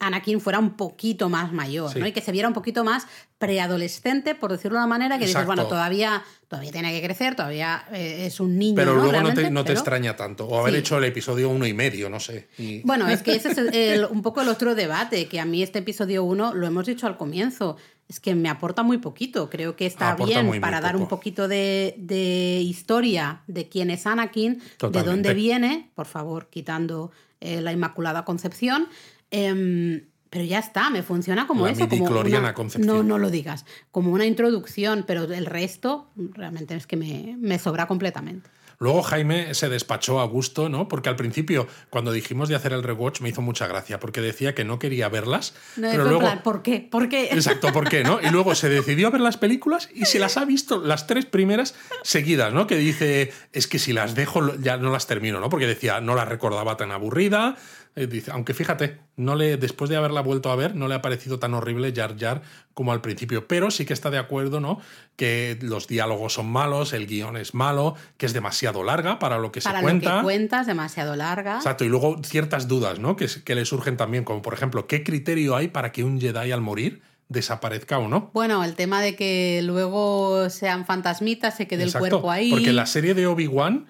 [0.00, 1.98] Anakin fuera un poquito más mayor, Sí.
[2.00, 2.06] ¿no?
[2.06, 3.06] Y que se viera un poquito más
[3.38, 7.84] preadolescente, por decirlo de una manera, que dices, bueno, todavía, todavía tiene que crecer, todavía
[7.92, 8.76] eh, es un niño.
[8.76, 9.02] Pero ¿no?
[9.04, 10.46] luego no te, no te extraña tanto.
[10.46, 10.78] O haber Sí.
[10.80, 12.48] hecho el episodio uno y medio, no sé.
[12.58, 15.62] Y- Bueno, es que ese es el- un poco el otro debate, que a mí
[15.62, 17.76] este episodio 1, lo hemos dicho al comienzo,
[18.08, 19.50] es que me aporta muy poquito.
[19.50, 23.68] Creo que está Aporta bien muy, muy para dar un poquito de, de historia de
[23.68, 27.10] quién es Anakin, de dónde viene, por favor, quitando
[27.40, 28.88] eh, la Inmaculada Concepción.
[29.32, 30.06] Em,
[30.36, 31.88] pero ya está, me funciona como La eso.
[31.88, 32.94] Como una- Concepción.
[32.94, 33.64] No, no lo digas.
[33.90, 38.50] Como una introducción, pero el resto realmente es que me, me sobra completamente.
[38.78, 40.88] Luego Jaime se despachó a gusto, ¿no?
[40.88, 44.54] Porque al principio, cuando dijimos de hacer el rewatch, me hizo mucha gracia, porque decía
[44.54, 45.54] que no quería verlas.
[45.76, 46.20] No, pero luego.
[46.20, 46.80] plan, ¿Por qué?
[46.80, 47.30] ¿Por qué?
[47.32, 48.04] Exacto, ¿por qué?
[48.04, 48.20] ¿no?
[48.20, 51.24] Y luego se decidió a ver las películas y se las ha visto las tres
[51.24, 52.66] primeras seguidas, ¿no?
[52.66, 55.48] Que dice, es que si las dejo ya no las termino, ¿no?
[55.48, 57.56] Porque decía, no la recordaba tan aburrida.
[57.98, 61.00] Eh, dice, aunque fíjate, no le, después de haberla vuelto a ver, no le ha
[61.00, 62.42] parecido tan horrible Jar Jar
[62.74, 63.48] como al principio.
[63.48, 64.78] Pero sí que está de acuerdo, ¿no?
[65.16, 69.50] Que los diálogos son malos, el guion es malo, que es demasiado larga para lo
[69.50, 70.16] que Para se lo cuenta.
[70.18, 71.56] que cuentas, demasiado larga.
[71.56, 73.16] Exacto, y luego ciertas dudas, ¿no?
[73.16, 76.52] Que, que le surgen también, como por ejemplo, ¿qué criterio hay para que un Jedi
[76.52, 77.00] al morir
[77.30, 78.30] desaparezca o no?
[78.34, 82.50] Bueno, el tema de que luego sean fantasmitas, se quede el cuerpo ahí.
[82.50, 83.86] Porque en la serie de Obi-Wan,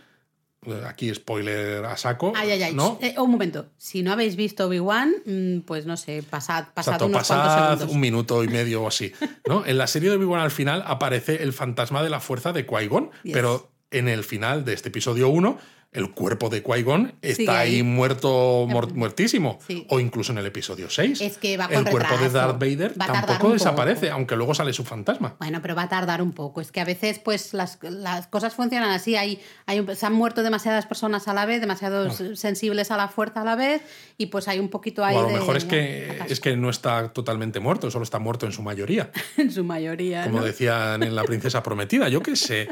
[0.89, 2.75] aquí spoiler a saco, Ay, ay, ay.
[2.75, 2.99] ¿no?
[3.01, 3.67] Eh, un momento.
[3.79, 7.59] Si no habéis visto Obi-Wan, mm, pues no sé, pasad, pasad Exacto, unos pasad cuantos
[7.79, 7.95] segundos.
[7.95, 9.13] un minuto y medio o así.
[9.49, 9.65] ¿no?
[9.67, 13.11] En la serie de Obi-Wan al final aparece el fantasma de la fuerza de Qui-Gon,
[13.23, 13.33] Yes.
[13.33, 15.59] pero en el final de este episodio 1
[15.97, 17.77] el cuerpo de Qui-Gon está ahí.
[17.77, 19.59] ahí muerto, muer- muertísimo.
[19.67, 19.87] Sí.
[19.91, 21.21] O incluso en el episodio 6.
[21.21, 22.29] Es que va el cuerpo de.
[22.31, 24.15] Darth Vader tampoco desaparece, poco.
[24.15, 25.37] aunque luego sale su fantasma.
[25.39, 26.61] Bueno, pero va a tardar un poco.
[26.61, 29.17] Es que a veces, pues, las, las cosas funcionan así.
[29.17, 33.41] Hay, hay, se han muerto demasiadas personas a la vez, demasiados sensibles a la fuerza
[33.41, 33.83] a la vez,
[34.19, 36.41] y pues hay un poquito ahí O a lo de- mejor es de que, es
[36.41, 39.11] que no está totalmente muerto, solo está muerto en su mayoría.
[39.37, 40.25] en su mayoría.
[40.25, 40.45] como ¿no?
[40.45, 42.09] decían en La Princesa Prometida.
[42.09, 42.69] Yo qué sé.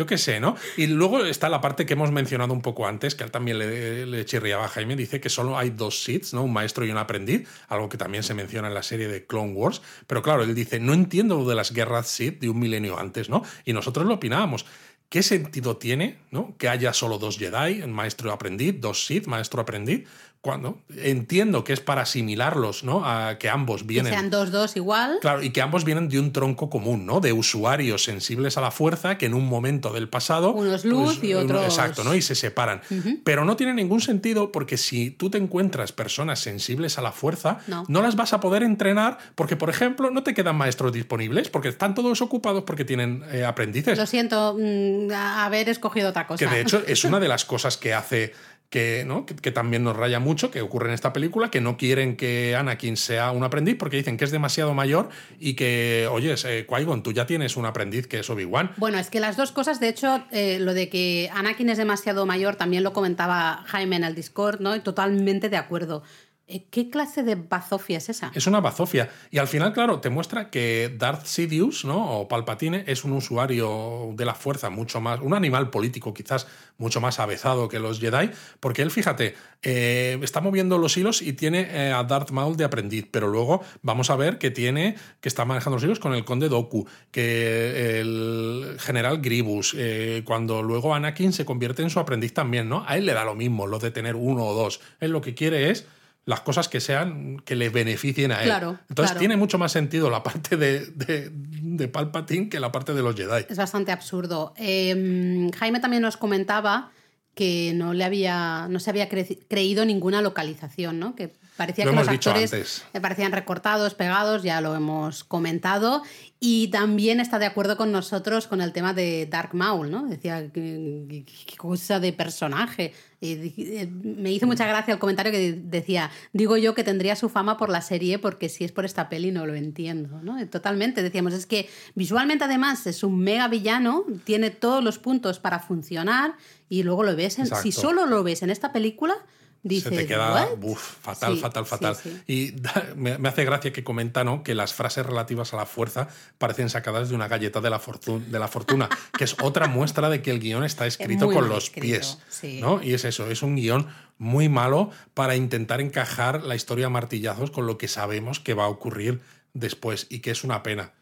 [0.00, 0.56] Yo qué sé, ¿no?
[0.78, 4.06] Y luego está la parte que hemos mencionado un poco antes, que él también le,
[4.06, 6.42] le chirriaba a Jaime, dice que solo hay dos Siths, ¿no?
[6.42, 9.52] Un maestro y un aprendiz, algo que también se menciona en la serie de Clone
[9.52, 9.82] Wars.
[10.06, 13.28] Pero claro, él dice, no entiendo lo de las guerras Sith de un milenio antes,
[13.28, 13.42] ¿no?
[13.66, 14.64] Y nosotros lo opinábamos.
[15.10, 16.54] ¿Qué sentido tiene ¿no?
[16.56, 20.08] que haya solo dos Jedi, maestro aprendiz, dos Sith, maestro aprendiz?
[20.42, 23.04] Cuando entiendo que es para asimilarlos, ¿no?
[23.04, 24.12] A que ambos Que vienen.
[24.12, 25.18] sean dos, dos igual.
[25.20, 27.20] Claro, y que ambos vienen de un tronco común, ¿no?
[27.20, 30.54] De usuarios sensibles a la fuerza que en un momento del pasado.
[30.54, 32.14] pues, Unos luz y uno- otros- Exacto, ¿no?
[32.14, 32.80] Y se separan.
[33.22, 37.58] Pero no tiene ningún sentido porque si tú te encuentras personas sensibles a la fuerza,
[37.66, 37.84] No.
[38.00, 41.94] las vas a poder entrenar porque, por ejemplo, no te quedan maestros disponibles porque están
[41.94, 43.98] todos ocupados porque tienen eh, aprendices.
[43.98, 46.38] Lo siento, mm, a- haber escogido otra cosa.
[46.38, 48.32] Que de hecho es una de las cosas que hace
[48.70, 49.26] que, ¿no?
[49.26, 52.96] que, también nos raya mucho, que ocurre en esta película, que no quieren que Anakin
[52.96, 55.10] sea un aprendiz porque dicen que es demasiado mayor
[55.40, 56.66] y que, oye, eh,
[57.02, 58.70] tú ya tienes un aprendiz que es Obi-Wan.
[58.76, 62.26] Bueno, es que las dos cosas, de hecho, eh, lo de que Anakin es demasiado
[62.26, 64.76] mayor, también lo comentaba Jaime en el Discord, ¿no?
[64.76, 66.04] Y totalmente de acuerdo.
[66.50, 68.32] Eh, ¿Qué clase de bazofia es esa?
[68.34, 69.08] Es una bazofia.
[69.30, 72.18] Y al final, claro, te muestra que Darth Sidious, ¿no?
[72.18, 77.00] O Palpatine, es un usuario de la fuerza mucho más, un animal político quizás mucho
[77.00, 81.68] más avezado que los Jedi, porque él, fíjate, eh, está moviendo los hilos y tiene
[81.70, 85.44] eh, a Darth Maul de aprendiz, pero luego vamos a ver que tiene, que está
[85.44, 91.32] manejando los hilos con el conde Doku, que el general Gribus, eh, cuando luego Anakin
[91.32, 92.84] se convierte en su aprendiz también, ¿no?
[92.88, 94.80] A él le da lo mismo lo de tener uno o dos.
[94.98, 95.86] Él lo que quiere es
[96.26, 98.46] las cosas que sean que le beneficien a él.
[98.46, 99.18] Claro, Entonces claro.
[99.18, 103.16] tiene mucho más sentido la parte de, de, de Palpatine que la parte de los
[103.16, 103.46] Jedi.
[103.48, 104.52] Es bastante absurdo.
[104.56, 106.92] Eh, Jaime también nos comentaba
[107.34, 111.14] que no le había, no se había cre- creído ninguna localización, ¿no?
[111.14, 112.50] Que parecía Lo que los actores
[112.94, 116.02] le parecían recortados, pegados, ya lo hemos comentado.
[116.40, 120.06] Y también está de acuerdo con nosotros con el tema de Dark Maul, ¿no?
[120.06, 121.22] Decía, qué,
[121.58, 122.94] cosa de personaje.
[123.20, 127.28] Y eh, me hizo mucha gracia el comentario que decía, digo yo que tendría su
[127.28, 130.38] fama por la serie porque si es por esta peli no lo entiendo, ¿no?
[130.48, 135.58] Totalmente, decíamos, es que visualmente además es un mega villano, tiene todos los puntos para
[135.58, 136.36] funcionar
[136.70, 139.14] y luego lo ves, en- si solo lo ves en esta película,
[139.62, 140.58] Dices, se te queda "What?".
[140.62, 141.94] uf, fatal, Sí, fatal, fatal.
[141.96, 142.22] sí.
[142.26, 144.42] Y da- me, me hace gracia que comenta ¿no?
[144.42, 146.08] que las frases relativas a la fuerza
[146.38, 148.88] parecen sacadas de una galleta de la, fortu- de la fortuna,
[149.18, 152.18] que es otra muestra de que el guion está escrito con los escrito, pies.
[152.60, 152.82] ¿no?
[152.82, 157.50] Y es eso, es un guion muy malo para intentar encajar la historia a martillazos
[157.50, 159.20] con lo que sabemos que va a ocurrir
[159.52, 160.92] después y que es una pena.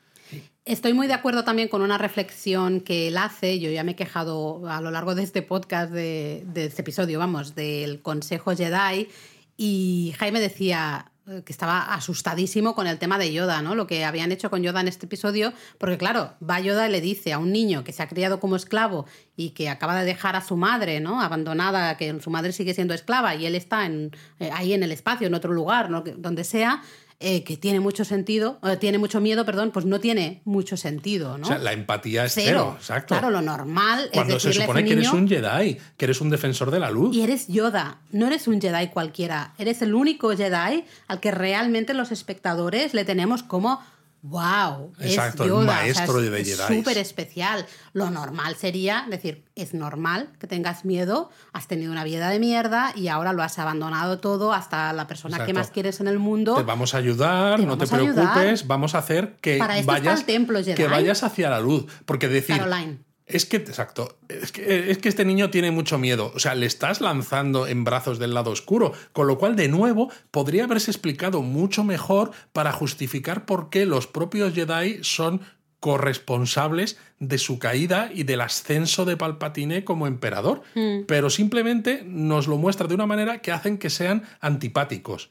[0.64, 3.59] Estoy muy de acuerdo también con una reflexión que él hace.
[3.59, 7.55] Yo ya me he quejado a lo largo de este podcast, de, este episodio, vamos,
[7.55, 9.09] del Consejo Jedi.
[9.56, 11.10] Y Jaime decía
[11.44, 13.74] que estaba asustadísimo con el tema de Yoda, ¿no?
[13.74, 17.00] Lo que habían hecho con Yoda en este episodio, porque claro, va Yoda y le
[17.00, 19.06] dice a un niño que se ha criado como esclavo
[19.36, 21.20] y que acaba de dejar a su madre, ¿no?
[21.20, 24.10] Abandonada, que su madre sigue siendo esclava y él está eh,
[24.52, 26.82] ahí en el espacio, en otro lugar, donde sea,
[27.20, 31.36] eh, que tiene mucho sentido, eh, tiene mucho miedo, perdón, pues no tiene mucho sentido,
[31.36, 31.46] ¿no?
[31.46, 32.74] O sea, la empatía es cero, Cero.
[32.78, 33.14] exacto.
[33.14, 36.20] Claro, lo normal Cuando es se decirle a supone que eres un Jedi, que eres
[36.20, 37.16] un defensor de la luz.
[37.16, 41.92] y eres Yoda, no eres un Jedi cualquiera, eres el único Jedi al que realmente
[41.92, 43.80] los espectadores le tenemos como
[44.22, 46.76] wow, Exacto, es maestro es, de es Jedis.
[46.78, 47.66] súper especial.
[47.92, 52.92] Lo normal sería decir, es normal que tengas miedo, has tenido una vida de mierda
[52.96, 56.54] y ahora lo has abandonado todo hasta la persona que más quieres en el mundo.
[56.56, 58.14] Te vamos a ayudar, Te no te ayudar.
[58.14, 60.74] preocupes, vamos a hacer que Para vayas templo Jedi.
[60.74, 62.98] que vayas hacia la luz, porque decir Caroline.
[63.28, 66.66] Es que exacto, es que, es que este niño tiene mucho miedo, o sea, le
[66.66, 71.42] estás lanzando en brazos del lado oscuro, con lo cual de nuevo podría haberse explicado
[71.42, 75.40] mucho mejor para justificar por qué los propios Jedi son
[75.80, 81.05] corresponsables de su caída y del ascenso de Palpatine como emperador, Mm.
[81.06, 85.30] pero simplemente nos lo muestra de una manera que hacen que sean antipáticos.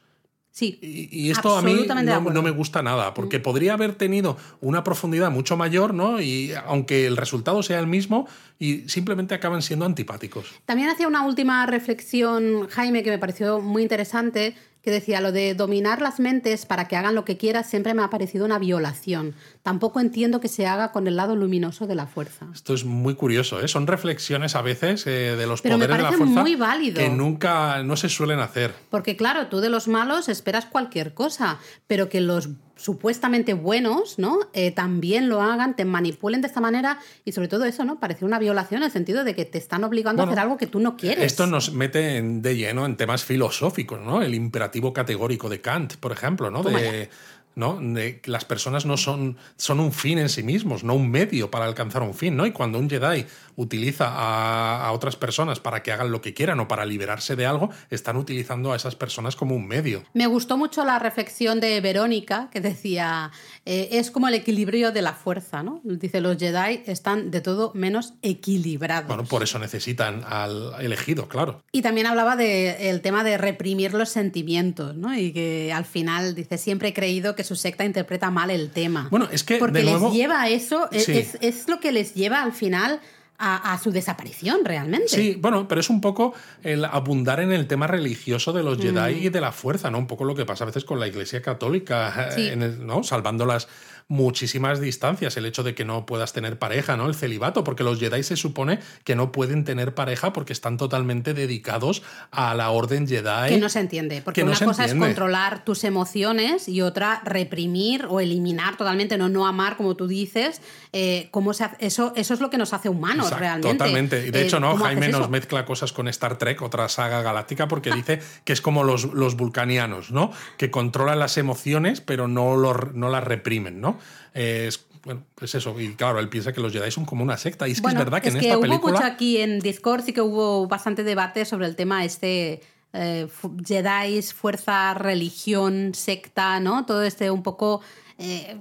[0.58, 2.20] Sí, Y, y esto a mí no.
[2.20, 2.42] Mm.
[2.42, 6.20] me gusta nada, porque podría haber tenido una profundidad mucho mayor, ¿no?
[6.20, 8.26] Y aunque el resultado sea el mismo,
[8.58, 10.46] y simplemente acaban siendo antipáticos.
[10.66, 15.54] También hacía una última reflexión, Jaime, que me pareció muy interesante, que decía lo de
[15.54, 19.34] dominar las mentes para que hagan lo que quieras siempre me ha parecido una violación.
[19.62, 22.46] Tampoco entiendo que se haga con el lado luminoso de la fuerza.
[22.54, 23.68] Esto es muy curioso, ¿eh?
[23.68, 27.00] Son reflexiones a veces eh, de los Pero me poderes de la fuerza muy válido.
[27.00, 28.74] que nunca no se suelen hacer.
[28.90, 32.48] Porque claro, tú de los malos esperas cualquier cosa, pero que los
[32.78, 34.38] supuestamente buenos, ¿no?
[34.52, 37.98] Eh, también lo hagan, te manipulen de esta manera y sobre todo eso, ¿no?
[38.00, 40.56] Parece una violación en el sentido de que te están obligando Bueno, a hacer algo
[40.56, 41.24] que tú no quieres.
[41.24, 44.22] Esto nos mete en- de lleno en temas filosóficos, ¿no?
[44.22, 46.62] El imperativo categórico de Kant, por ejemplo, ¿no?
[46.62, 47.10] De,
[47.58, 47.78] ¿no?
[48.24, 52.02] las personas no son, son un fin en sí mismos, no un medio para alcanzar
[52.02, 52.46] un fin, ¿no?
[52.46, 53.26] Y cuando un Jedi
[53.56, 57.46] utiliza a, a otras personas para que hagan lo que quieran o para liberarse de
[57.46, 60.04] algo, están utilizando a esas personas como un medio.
[60.14, 63.30] Me gustó mucho la reflexión de Verónica, que decía,
[63.64, 65.80] eh, es como el equilibrio de la fuerza, ¿no?
[65.84, 69.08] Dice, los Jedi están de todo menos equilibrados.
[69.08, 71.62] Bueno, por eso necesitan al elegido, claro.
[71.72, 75.16] Y también hablaba del tema de reprimir los sentimientos, ¿no?
[75.16, 79.08] Y que al final, dice, siempre he creído que su secta interpreta mal el tema.
[79.10, 81.12] Bueno, es que, Porque de nuevo- les lleva a eso, es, Sí.
[81.18, 83.00] es- es lo que les lleva al final
[83.40, 85.06] a, a su desaparición, realmente.
[85.08, 86.34] Sí, bueno, pero es un poco
[86.64, 88.82] el abundar en el tema religioso de los Mm.
[88.82, 89.98] Jedi y de la fuerza, ¿no?
[89.98, 92.48] Un poco lo que pasa a veces con la Iglesia Católica, Sí.
[92.48, 93.04] en el- ¿no?
[93.04, 93.68] Salvando las
[94.10, 97.06] muchísimas distancias, el hecho de que no puedas tener pareja, ¿no?
[97.08, 101.34] El celibato, porque los Jedi se supone que no pueden tener pareja porque están totalmente
[101.34, 103.50] dedicados a la Orden Jedi.
[103.50, 105.04] Que no se entiende, porque no una cosa entiende.
[105.06, 110.06] es controlar tus emociones y otra reprimir o eliminar totalmente, no, no amar, como tú
[110.06, 110.60] dices.
[110.94, 113.72] eh, cómo se hace- eso, eso es lo que nos hace humanos, Exacto, realmente.
[113.76, 114.26] Totalmente.
[114.26, 117.20] Y de Eh, hecho, no, ¿cómo Jaime nos mezcla cosas con Star Trek, otra saga
[117.20, 120.32] galáctica, porque dice que es como los, los vulcanianos, ¿no?
[120.56, 123.97] Que controlan las emociones, pero no, lo- no las reprimen, ¿no?
[124.34, 125.78] Eh, es, bueno, pues eso.
[125.80, 127.68] Y claro, él piensa que los Jedi son como una secta.
[127.68, 128.92] Y es que es verdad que es en que esta hubo película.
[128.94, 132.60] mucho aquí en Discord, sí que hubo bastante debate sobre el tema este.
[132.94, 133.28] Eh,
[133.66, 136.86] Jedi, fuerza, religión, secta, ¿no?
[136.86, 137.82] Todo este un poco.
[138.18, 138.56] eh,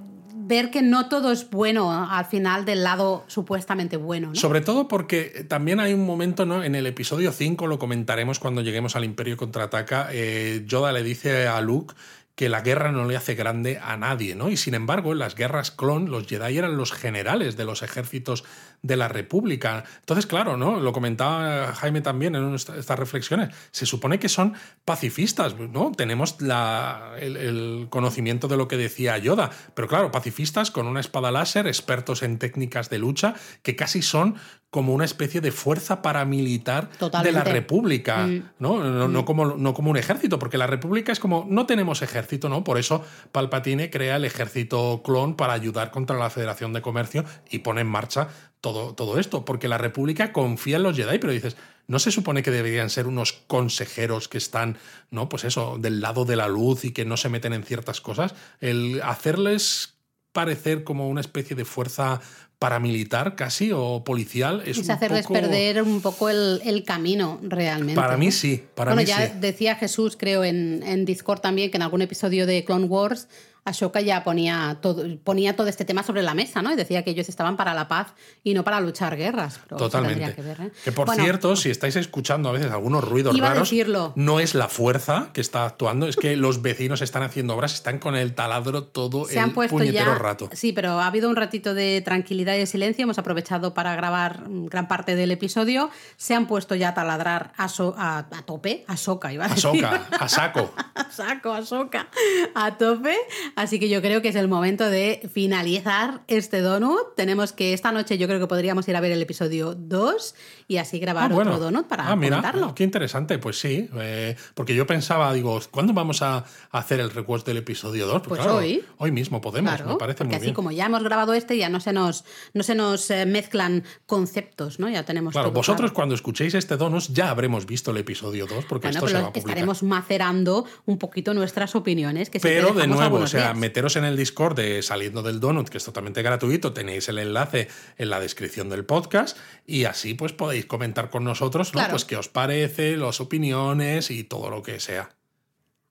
[0.48, 4.36] ver que no todo es bueno al final del lado supuestamente bueno, ¿no?
[4.36, 6.64] Sobre todo porque también hay un momento, ¿no?
[6.64, 11.48] En el episodio 5, lo comentaremos cuando lleguemos al Imperio contraataca, eh, Yoda le dice
[11.48, 11.96] a Luke
[12.38, 14.50] que la guerra no le hace grande a nadie, ¿no?
[14.50, 18.44] Y sin embargo, en las guerras clon, los Jedi eran los generales de los ejércitos
[18.82, 19.84] de la República.
[20.00, 20.80] Entonces, claro, ¿no?
[20.80, 23.50] Lo comentaba Jaime también en esta- estas reflexiones.
[23.72, 24.54] Se supone que son
[24.86, 25.92] pacifistas, ¿no?
[25.92, 31.00] Tenemos la- el, el conocimiento de lo que decía Yoda, pero claro, pacifistas con una
[31.00, 33.34] espada láser, expertos en técnicas de lucha,
[33.64, 34.36] que casi son
[34.70, 36.90] como una especie de fuerza paramilitar
[37.24, 38.44] de la República, Mm.
[38.60, 38.84] ¿no?
[38.84, 42.50] No, no como, no como un ejército, porque la República es como, no tenemos ejército,
[42.50, 42.64] ¿no?
[42.64, 47.60] Por eso Palpatine crea el ejército clon para ayudar contra la Federación de Comercio y
[47.60, 48.28] pone en marcha
[48.74, 51.56] todo, todo esto, porque la República confía en los Jedi, pero dices,
[51.88, 54.78] ¿no se supone que deberían ser unos consejeros que están,
[55.12, 55.30] ¿no?
[55.30, 58.36] Pues eso, del lado de la luz y que no se meten en ciertas cosas?
[58.60, 59.96] El hacerles
[60.32, 62.22] parecer como una especie de fuerza
[62.60, 68.00] paramilitar casi o policial es, es hacerles perder un poco el, camino realmente.
[68.00, 69.34] Para mí sí, para bueno, mí ya sí.
[69.40, 73.28] decía Jesús, creo, en, en Discord también, que en algún episodio de Clone Wars
[73.68, 76.72] Ashoka ya ponía todo, ponía todo este tema sobre la mesa, ¿no?
[76.72, 79.60] Y decía que ellos estaban para la paz y no para luchar guerras.
[79.68, 80.34] Totalmente.
[80.34, 80.72] Que, ver, ¿eh?
[80.86, 83.70] que, por cierto, si estáis escuchando a veces algunos ruidos raros,
[84.16, 88.00] no es la fuerza que está actuando, es que los vecinos están haciendo obras, están
[88.00, 90.50] con el taladro todo Se el han puesto puñetero ya, rato.
[90.54, 93.04] Sí, pero ha habido un ratito de tranquilidad y de silencio.
[93.04, 95.90] Hemos aprovechado para grabar gran parte del episodio.
[96.16, 99.50] Se han puesto ya a taladrar a, so, a, a tope, a soca, iba a
[99.50, 99.86] decir.
[99.86, 100.74] A soca, a saco.
[100.96, 102.08] a saco, a soca,
[102.56, 103.18] a tope.
[103.58, 107.16] Así que yo creo que es el momento de finalizar este donut.
[107.16, 110.36] Tenemos que esta noche yo creo que podríamos ir a ver el episodio 2
[110.68, 111.52] y así grabar Ah, bueno.
[111.52, 112.76] otro donut para Ah, mira, comentarlo.
[112.76, 113.90] Qué interesante, pues sí.
[114.00, 118.22] eh, porque yo pensaba, digo, ¿cuándo vamos a hacer el recuerdo del episodio 2?
[118.28, 118.84] Pues hoy.
[119.00, 120.54] Hoy mismo podemos, Claro, me parece porque muy así bien.
[120.54, 124.80] como ya hemos grabado este, ya no se nos, no se nos eh, mezclan conceptos,
[124.80, 124.88] ¿no?
[124.88, 125.94] Ya tenemos Claro, todo vosotros claro.
[125.96, 129.20] cuando escuchéis este Donos ya habremos visto el episodio 2 porque Bueno, esto se va
[129.20, 129.50] a publicar.
[129.50, 132.30] estaremos macerando un poquito nuestras opiniones.
[132.30, 135.70] Que Pero de nuevo, o algunos sea, meteros en el Discord de Saliendo del Donut,
[135.70, 137.68] que es totalmente gratuito, tenéis el enlace
[137.98, 141.80] en la descripción del podcast y así pues podéis comentar con nosotros, ¿no?
[141.80, 141.92] Claro.
[141.92, 145.10] Pues qué os parece, las opiniones y todo lo que sea.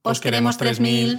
[0.03, 1.19] Os queremos 3000.